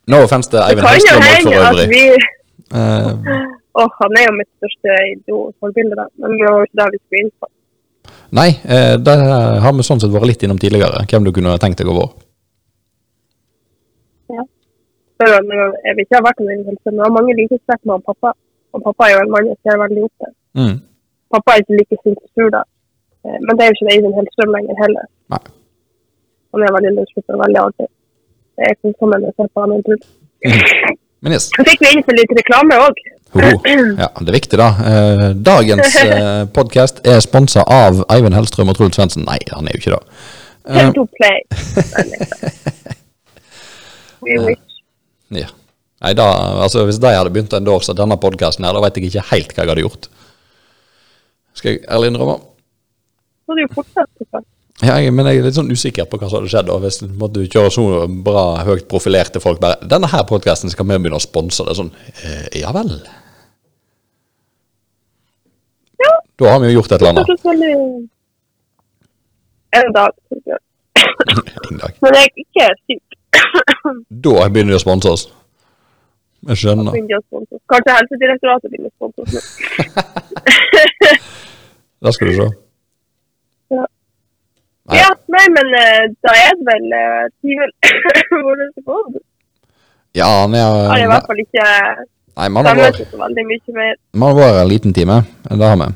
No 0.08 0.22
offense 0.24 0.48
til 0.52 0.62
Eivind 0.64 0.88
Hellstrøm 0.88 1.20
også, 1.20 1.50
for 1.50 1.66
øvrig. 1.68 1.90
vi 1.92 2.04
Eh, 2.74 3.10
Åh, 3.74 3.90
han 4.00 4.16
er 4.18 4.24
jo 4.28 4.34
mitt 4.38 4.50
største 4.58 4.94
idol 5.12 5.50
forbilde, 5.62 5.96
da. 5.98 6.06
Men 6.22 6.36
det 6.38 6.50
var 6.50 6.66
ikke 6.66 6.78
det 6.80 6.86
vi 6.94 7.00
skulle 7.02 7.22
inn 7.24 7.32
på. 7.42 7.48
nei, 8.38 8.48
eh, 8.74 8.94
det 9.06 9.14
har 9.64 9.72
vi 9.76 9.86
sånn 9.86 10.00
sett 10.02 10.14
vært 10.14 10.30
litt 10.30 10.42
innom 10.46 10.60
tidligere. 10.62 11.04
Hvem 11.10 11.26
du 11.26 11.32
kunne 11.36 11.58
tenkt 11.62 11.78
deg 11.82 11.90
å 11.90 11.96
være. 11.98 12.12
Ja. 14.34 14.42
jeg 15.26 15.94
vil 15.94 16.04
ikke 16.06 16.18
ha 16.18 16.26
vært 16.28 16.40
en 16.40 16.50
Eivind 16.50 16.70
Hellstrøm, 16.70 16.94
men 16.94 17.02
jeg 17.02 17.08
har 17.08 17.16
mange 17.18 17.36
likhetstrekk 17.40 17.82
med 17.84 17.94
han 17.96 18.06
pappa. 18.10 18.34
Og 18.74 18.82
pappa 18.88 19.08
er 19.08 19.14
jo 19.14 19.24
en 19.24 19.34
mann 19.34 19.50
jeg 19.52 19.58
ser 19.62 19.82
veldig 19.84 20.06
opp 20.08 20.14
til. 20.24 20.32
Mm. 20.58 20.76
Pappa 21.34 21.52
er 21.52 21.62
ikke 21.62 21.78
like 21.78 22.00
sint 22.02 22.22
som 22.34 22.50
da. 22.56 22.62
Eh, 23.24 23.38
Men 23.40 23.52
det 23.56 23.62
er 23.64 23.68
jo 23.72 23.76
ikke 23.78 23.92
Eivind 23.94 24.16
Hellstrøm 24.18 24.50
lenger 24.56 24.74
heller. 24.82 25.04
Nei. 25.34 25.42
Han 26.54 26.60
er 26.64 26.70
veldig 26.76 26.92
løsslutt 26.98 27.28
og 27.34 27.38
veldig 27.42 27.60
artig. 27.64 27.88
Jeg 28.54 28.64
er 28.70 28.74
med 29.10 29.26
å 29.26 29.28
se 29.34 29.44
på 29.50 29.58
han 29.64 29.74
en 29.74 29.86
tur. 29.88 30.00
Men 31.24 31.30
yes. 31.34 31.44
Så 31.56 31.62
fikk 31.66 31.80
vi 31.82 31.88
inn 31.94 32.06
for 32.06 32.14
litt 32.18 32.32
reklame 32.38 32.74
òg. 32.84 32.94
Ja, 33.34 34.08
det 34.20 34.28
er 34.28 34.36
viktig, 34.36 34.56
da. 34.60 34.68
Eh, 34.90 35.28
dagens 35.48 35.88
eh, 36.04 36.42
podkast 36.54 36.96
er 37.08 37.18
sponsa 37.24 37.60
av 37.66 37.92
Eivind 38.12 38.36
Hellstrøm 38.36 38.70
og 38.70 38.76
Truls 38.78 38.96
Svendsen. 39.00 39.22
Nei, 39.26 39.40
han 39.50 39.66
er 39.66 39.72
jo 39.74 39.80
ikke 39.82 39.96
det. 39.96 40.04
To 40.94 41.04
play. 41.16 41.38
We 44.24 44.32
wish. 44.40 44.62
ja. 45.34 45.50
Nei, 46.04 46.12
da, 46.16 46.24
altså, 46.64 46.84
hvis 46.84 46.98
de 47.00 47.10
hadde 47.16 47.32
begynt 47.32 47.54
en 47.56 47.68
som 47.84 47.96
denne 47.96 48.16
podkasten 48.20 48.64
her, 48.66 48.76
da 48.76 48.82
vet 48.84 48.96
jeg 49.00 49.06
ikke 49.08 49.28
helt 49.30 49.50
hva 49.54 49.62
jeg 49.64 49.70
hadde 49.72 49.84
gjort. 49.86 50.04
Skal 51.56 51.70
jeg 51.72 51.84
ærlig 51.88 52.08
innrømme. 52.12 52.36
Så 53.44 53.52
hadde 53.52 53.64
jo 53.66 53.72
fortsatt. 53.74 54.44
Ja, 54.82 54.96
jeg, 54.98 55.12
men 55.14 55.28
jeg 55.30 55.38
er 55.38 55.44
litt 55.46 55.54
sånn 55.54 55.70
usikker 55.70 56.08
på 56.10 56.18
hva 56.18 56.26
som 56.26 56.40
hadde 56.40 56.50
skjedd 56.50 56.70
og 56.74 56.80
hvis 56.82 56.96
måtte 57.06 57.38
du 57.38 57.46
kjøre 57.46 57.70
så 57.70 57.82
bra 58.26 58.42
høyt 58.66 58.88
profilerte 58.90 59.38
folk 59.42 59.60
bare 59.62 59.78
Denne 59.86 60.08
her 60.10 60.24
podkasten 60.26 60.72
skal 60.72 60.88
vi 60.88 60.96
begynne 60.96 61.20
å 61.20 61.22
sponse. 61.22 61.62
Det 61.62 61.76
er 61.76 61.78
sånn 61.78 61.92
eh, 62.26 62.48
Ja 62.58 62.72
vel. 62.74 62.90
Ja. 66.02 66.10
Da 66.42 66.50
har 66.50 66.58
vi 66.64 66.72
jo 66.72 66.80
gjort 66.80 66.90
et 66.90 66.98
eller 66.98 67.14
annet. 67.14 67.46
veldig 67.46 67.72
En 69.78 69.94
dag. 69.94 70.12
En 71.70 71.78
dag. 71.78 71.94
Men 72.02 72.18
jeg 72.18 72.26
er 72.26 72.42
ikke 72.42 72.66
syk. 72.88 73.16
Da 74.26 74.48
begynner 74.50 74.74
de 74.74 74.80
å 74.80 74.82
sponse 74.82 75.14
oss. 75.14 75.24
Jeg 76.50 76.60
skjønner. 76.60 76.98
Kanskje 77.70 77.94
Helsedirektoratet 78.00 78.74
begynner 78.74 78.90
å 78.90 78.96
sponse 78.98 79.18
oss 79.22 79.32
nå. 79.38 79.40
Da 82.04 82.12
skal 82.12 82.28
du 82.28 82.34
se. 82.36 82.50
Ja. 84.84 84.92
Nei. 84.92 84.98
Ja, 85.00 85.10
nei, 85.32 85.44
men 85.54 85.70
eh, 85.80 86.02
da 86.24 86.32
er 86.36 86.56
det 86.58 86.66
vel 86.68 86.90
uh, 86.92 87.22
timen 87.40 87.70
hvor 88.44 88.58
det 88.60 88.66
skal 88.74 88.84
gå. 88.88 89.22
Ja, 90.14 90.26
han 90.42 90.54
er 90.54 90.66
Har 90.90 91.00
i 91.00 91.06
hvert 91.10 91.26
fall 91.26 91.40
ikke 91.42 91.68
Nei, 92.34 92.48
man 92.50 92.66
har 92.66 92.78
vært, 92.78 94.58
en 94.60 94.68
liten 94.68 94.92
time. 94.94 95.20
Det 95.46 95.68
har 95.70 95.78
vi. 95.78 95.86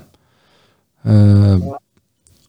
Eh, 1.10 1.66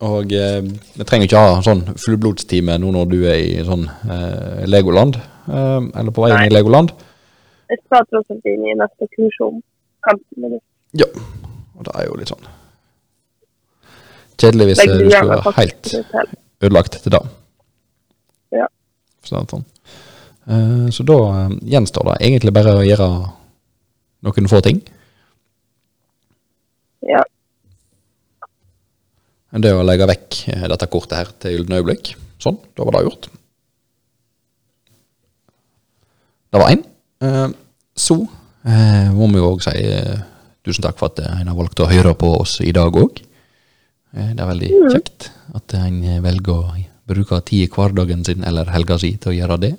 og 0.06 0.32
eh, 0.32 0.62
vi 0.96 1.08
trenger 1.08 1.26
ikke 1.26 1.42
ha 1.42 1.56
sånn 1.66 1.82
fullblodstime 1.98 2.78
nå 2.80 2.92
når 2.96 3.10
du 3.12 3.18
er 3.26 3.40
i 3.42 3.66
sånn 3.66 3.88
eh, 3.90 4.62
Legoland. 4.70 5.18
eh, 5.50 5.82
eller 6.00 6.14
på 6.14 6.24
vei 6.24 6.32
inn 6.36 6.52
i 6.52 6.54
Legoland. 6.54 6.94
Jeg 7.70 7.82
skal 7.82 8.06
tross 8.08 8.30
alt 8.30 8.48
inn 8.54 8.64
i 8.70 8.78
neste 8.78 9.10
kurs 9.16 9.42
om 9.46 9.58
15 10.06 10.22
minutter. 10.38 10.66
Ja. 11.02 11.10
Og 11.80 11.86
det 11.88 11.98
er 11.98 12.08
jo 12.08 12.18
litt 12.20 12.32
sånn 12.32 12.48
Kjedelig 14.40 14.70
hvis 14.70 14.80
Det 14.84 14.96
du 14.96 15.10
skulle 15.12 15.36
være 15.36 15.54
helt 15.58 15.92
ødelagt 16.64 17.00
til 17.04 17.14
det. 17.16 17.24
Ja. 18.56 18.68
Så, 19.26 19.42
sånn. 19.52 19.66
Eh, 20.50 20.88
så 20.94 21.06
da 21.06 21.18
eh, 21.44 21.58
gjenstår 21.76 22.08
det 22.10 22.16
egentlig 22.26 22.54
bare 22.56 22.78
å 22.80 22.86
gjøre 22.86 23.10
noen 24.26 24.50
få 24.52 24.62
ting. 24.66 24.80
Ja. 27.06 27.22
Det 29.60 29.74
å 29.74 29.86
legge 29.86 30.10
vekk 30.10 30.40
eh, 30.54 30.66
dette 30.72 30.90
kortet 30.92 31.20
her 31.20 31.32
til 31.42 31.60
gylne 31.60 31.82
øyeblikk. 31.82 32.16
Sånn, 32.42 32.58
da 32.78 32.88
var 32.88 32.98
det 32.98 33.06
gjort. 33.10 33.30
Det 36.50 36.60
var 36.62 36.72
én. 36.74 36.86
Så 38.00 38.16
må 38.16 39.28
vi 39.30 39.42
jo 39.42 39.50
òg 39.52 39.60
si 39.62 39.74
tusen 40.66 40.86
takk 40.86 40.98
for 40.98 41.12
at 41.12 41.20
en 41.22 41.52
har 41.52 41.58
valgt 41.58 41.82
å 41.84 41.90
høre 41.90 42.14
på 42.18 42.32
oss 42.40 42.56
i 42.64 42.72
dag 42.74 42.96
òg. 42.98 43.20
Det 44.10 44.42
er 44.42 44.50
veldig 44.50 44.70
kjekt 44.90 45.30
at 45.56 45.76
en 45.78 46.00
velger 46.24 46.56
å 46.56 46.80
bruke 47.10 47.40
tid 47.46 47.68
i 47.68 47.72
hverdagen 47.74 48.24
sin 48.26 48.46
eller 48.46 48.70
helga 48.74 48.98
si 49.02 49.14
til 49.22 49.34
å 49.34 49.38
gjøre 49.38 49.58
det. 49.62 49.72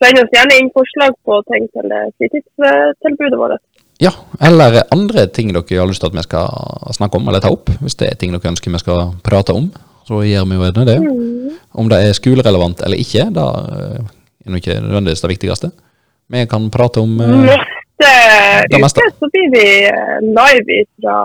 Send 0.00 0.20
oss 0.22 0.32
gjerne 0.32 0.56
inn 0.60 0.70
forslag 0.72 1.16
på 1.28 1.40
ting 1.50 1.66
til 1.76 1.92
eh, 1.92 2.08
fritidstilbudet 2.16 3.40
vårt. 3.40 3.60
Ja, 4.00 4.14
eller 4.40 4.78
andre 4.94 5.26
ting 5.28 5.50
dere 5.52 5.76
har 5.76 5.88
lyst 5.88 6.00
til 6.00 6.08
at 6.08 6.16
vi 6.16 6.24
skal 6.24 6.94
snakke 6.96 7.20
om 7.20 7.28
eller 7.28 7.42
ta 7.44 7.50
opp. 7.52 7.68
Hvis 7.82 7.98
det 8.00 8.08
er 8.08 8.20
ting 8.20 8.32
dere 8.32 8.52
ønsker 8.52 8.72
vi 8.72 8.80
skal 8.80 9.10
prate 9.24 9.52
om, 9.52 9.66
så 10.08 10.22
gjør 10.24 10.46
vi 10.48 10.56
jo 10.56 10.64
gjerne 10.64 10.86
det. 10.88 10.96
Om 11.76 11.90
det 11.92 11.98
er 12.06 12.16
skolerelevant 12.16 12.80
eller 12.86 13.02
ikke, 13.02 13.26
da 13.36 13.46
eh, 13.76 14.08
er 14.48 14.56
ikke 14.56 14.78
nødvendigvis 14.80 15.24
det 15.26 15.32
viktigste. 15.34 15.70
Vi 16.32 16.46
kan 16.48 16.70
prate 16.72 17.04
om 17.04 17.20
eh, 17.20 17.36
Neste 18.00 18.14
Det 18.72 18.80
meste. 18.80 19.04
uke 19.04 19.18
så 19.20 19.28
blir 19.34 19.52
vi 19.52 19.66
eh, 19.90 20.16
live 20.24 20.80
fra 20.96 21.18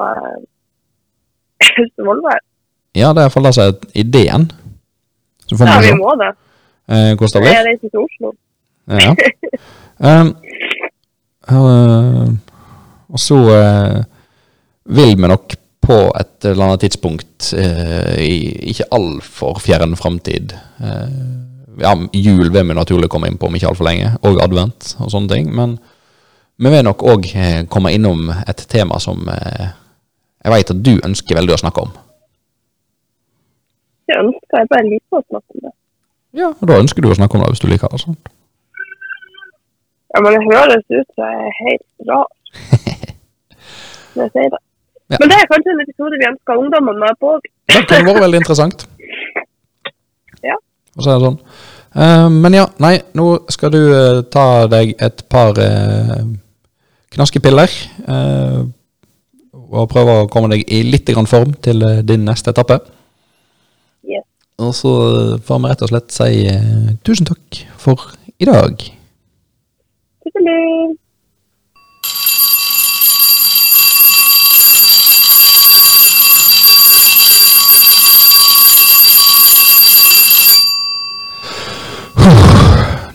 Svolvær. 1.95 2.41
Ja, 2.95 3.09
det 3.11 3.19
er 3.19 3.27
iallfall 3.27 3.49
altså 3.49 3.65
ideen. 3.93 4.47
Så 5.49 5.57
får 5.59 5.67
Ja, 5.69 5.79
vi 5.81 5.91
vi 5.91 5.97
må 5.99 6.15
det. 6.21 6.31
eh, 6.89 7.11
hvordan 7.17 7.33
det 7.33 7.41
blir. 7.41 7.51
Jeg 7.53 7.65
reiser 7.67 7.89
til 7.89 7.99
Oslo. 8.05 8.31
Ja. 8.87 9.15
Um, 10.21 10.35
uh, 11.49 12.27
og 13.09 13.19
så 13.19 13.35
uh, 13.35 14.03
vil 14.85 15.15
vi 15.17 15.27
nok 15.31 15.55
på 15.81 15.97
et 16.19 16.45
eller 16.49 16.65
annet 16.65 16.79
tidspunkt 16.83 17.53
uh, 17.57 18.15
i 18.21 18.35
ikke 18.71 18.87
altfor 18.91 19.59
fjern 19.63 19.95
framtid 19.95 20.53
Ja, 21.79 21.91
jul 22.13 22.51
vil 22.53 22.67
vi 22.67 22.73
naturlig 22.77 23.09
komme 23.11 23.27
inn 23.27 23.37
på 23.37 23.47
om 23.49 23.55
ikke 23.55 23.67
altfor 23.67 23.83
lenge, 23.89 24.13
og 24.23 24.37
advent 24.39 24.93
og 24.99 25.09
sånne 25.11 25.27
ting. 25.33 25.49
Men 25.55 25.73
vi 26.57 26.71
vil 26.71 26.85
nok 26.87 27.01
òg 27.03 27.25
komme 27.67 27.91
innom 27.91 28.29
et 28.47 28.61
tema 28.71 28.95
som 29.03 29.27
jeg 30.45 30.53
veit 30.53 30.71
at 30.71 30.81
du 30.85 30.93
ønsker 31.07 31.37
veldig 31.39 31.55
å 31.55 31.61
snakke 31.63 31.83
om. 31.87 31.93
Jeg 34.05 34.21
ønsker 34.21 34.61
jeg 34.61 34.69
bare 34.69 34.85
liker 34.85 35.17
å 35.17 35.23
snakke 35.25 35.55
om 35.55 35.63
det. 35.65 35.71
Ja, 36.37 36.49
og 36.53 36.69
da 36.69 36.77
ønsker 36.83 37.01
du 37.01 37.09
å 37.09 37.17
snakke 37.17 37.37
om 37.37 37.41
det 37.41 37.49
hvis 37.53 37.63
du 37.63 37.67
liker 37.71 37.89
det. 37.89 38.01
sånn. 38.03 38.17
Ja, 40.13 40.21
men 40.21 40.35
det 40.35 40.43
høres 40.45 40.85
ut 40.93 41.09
som 41.15 41.25
jeg 41.25 41.47
er 41.47 41.55
helt 41.63 42.09
rar 42.11 42.27
når 44.15 44.27
jeg 44.27 44.33
sier 44.35 44.53
det. 44.53 44.61
Ja. 45.11 45.17
Men 45.21 45.31
det 45.31 45.37
er 45.39 45.49
kanskje 45.49 45.73
en 45.73 45.83
episode 45.83 46.19
vi 46.21 46.29
ønsker 46.29 46.61
ungdommen 46.61 47.01
med 47.01 47.17
på 47.21 47.33
òg. 47.35 47.49
Det 47.73 47.81
kunne 47.89 48.13
vært 48.13 48.25
veldig 48.27 48.43
interessant. 48.43 48.85
Ja. 50.45 50.53
Å 50.93 51.01
si 51.01 51.09
det 51.09 51.21
sånn. 51.23 51.37
Eh, 51.97 52.27
men 52.29 52.53
ja, 52.53 52.67
nei, 52.83 52.99
nå 53.17 53.25
skal 53.49 53.71
du 53.73 53.79
eh, 53.81 54.19
ta 54.29 54.67
deg 54.69 54.91
et 55.01 55.23
par 55.31 55.57
uh, 55.57 56.19
knaskepiller. 57.15 57.71
eh, 58.05 58.59
og 59.71 59.89
prøve 59.91 60.19
å 60.21 60.27
komme 60.31 60.51
deg 60.53 60.65
i 60.71 60.83
litt 60.85 61.09
grann 61.09 61.29
form 61.29 61.55
til 61.65 61.83
eh, 61.85 62.03
din 62.05 62.25
neste 62.27 62.53
etappe. 62.53 62.79
Yes. 64.05 64.25
Og 64.61 64.75
så 64.77 64.93
eh, 65.07 65.39
får 65.45 65.61
vi 65.61 65.71
rett 65.71 65.85
og 65.85 65.91
slett 65.93 66.15
si 66.15 66.45
eh, 66.51 66.93
tusen 67.05 67.29
takk 67.31 67.63
for 67.81 68.13
i 68.39 68.49
dag. 68.49 68.85
Tusen 70.25 70.53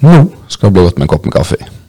Nå 0.00 0.14
skal 0.48 0.70
det 0.70 0.72
bli 0.72 0.82
godt 0.86 0.96
med 0.96 1.04
en 1.04 1.12
kopp 1.12 1.26
med 1.28 1.34
kaffe. 1.34 1.79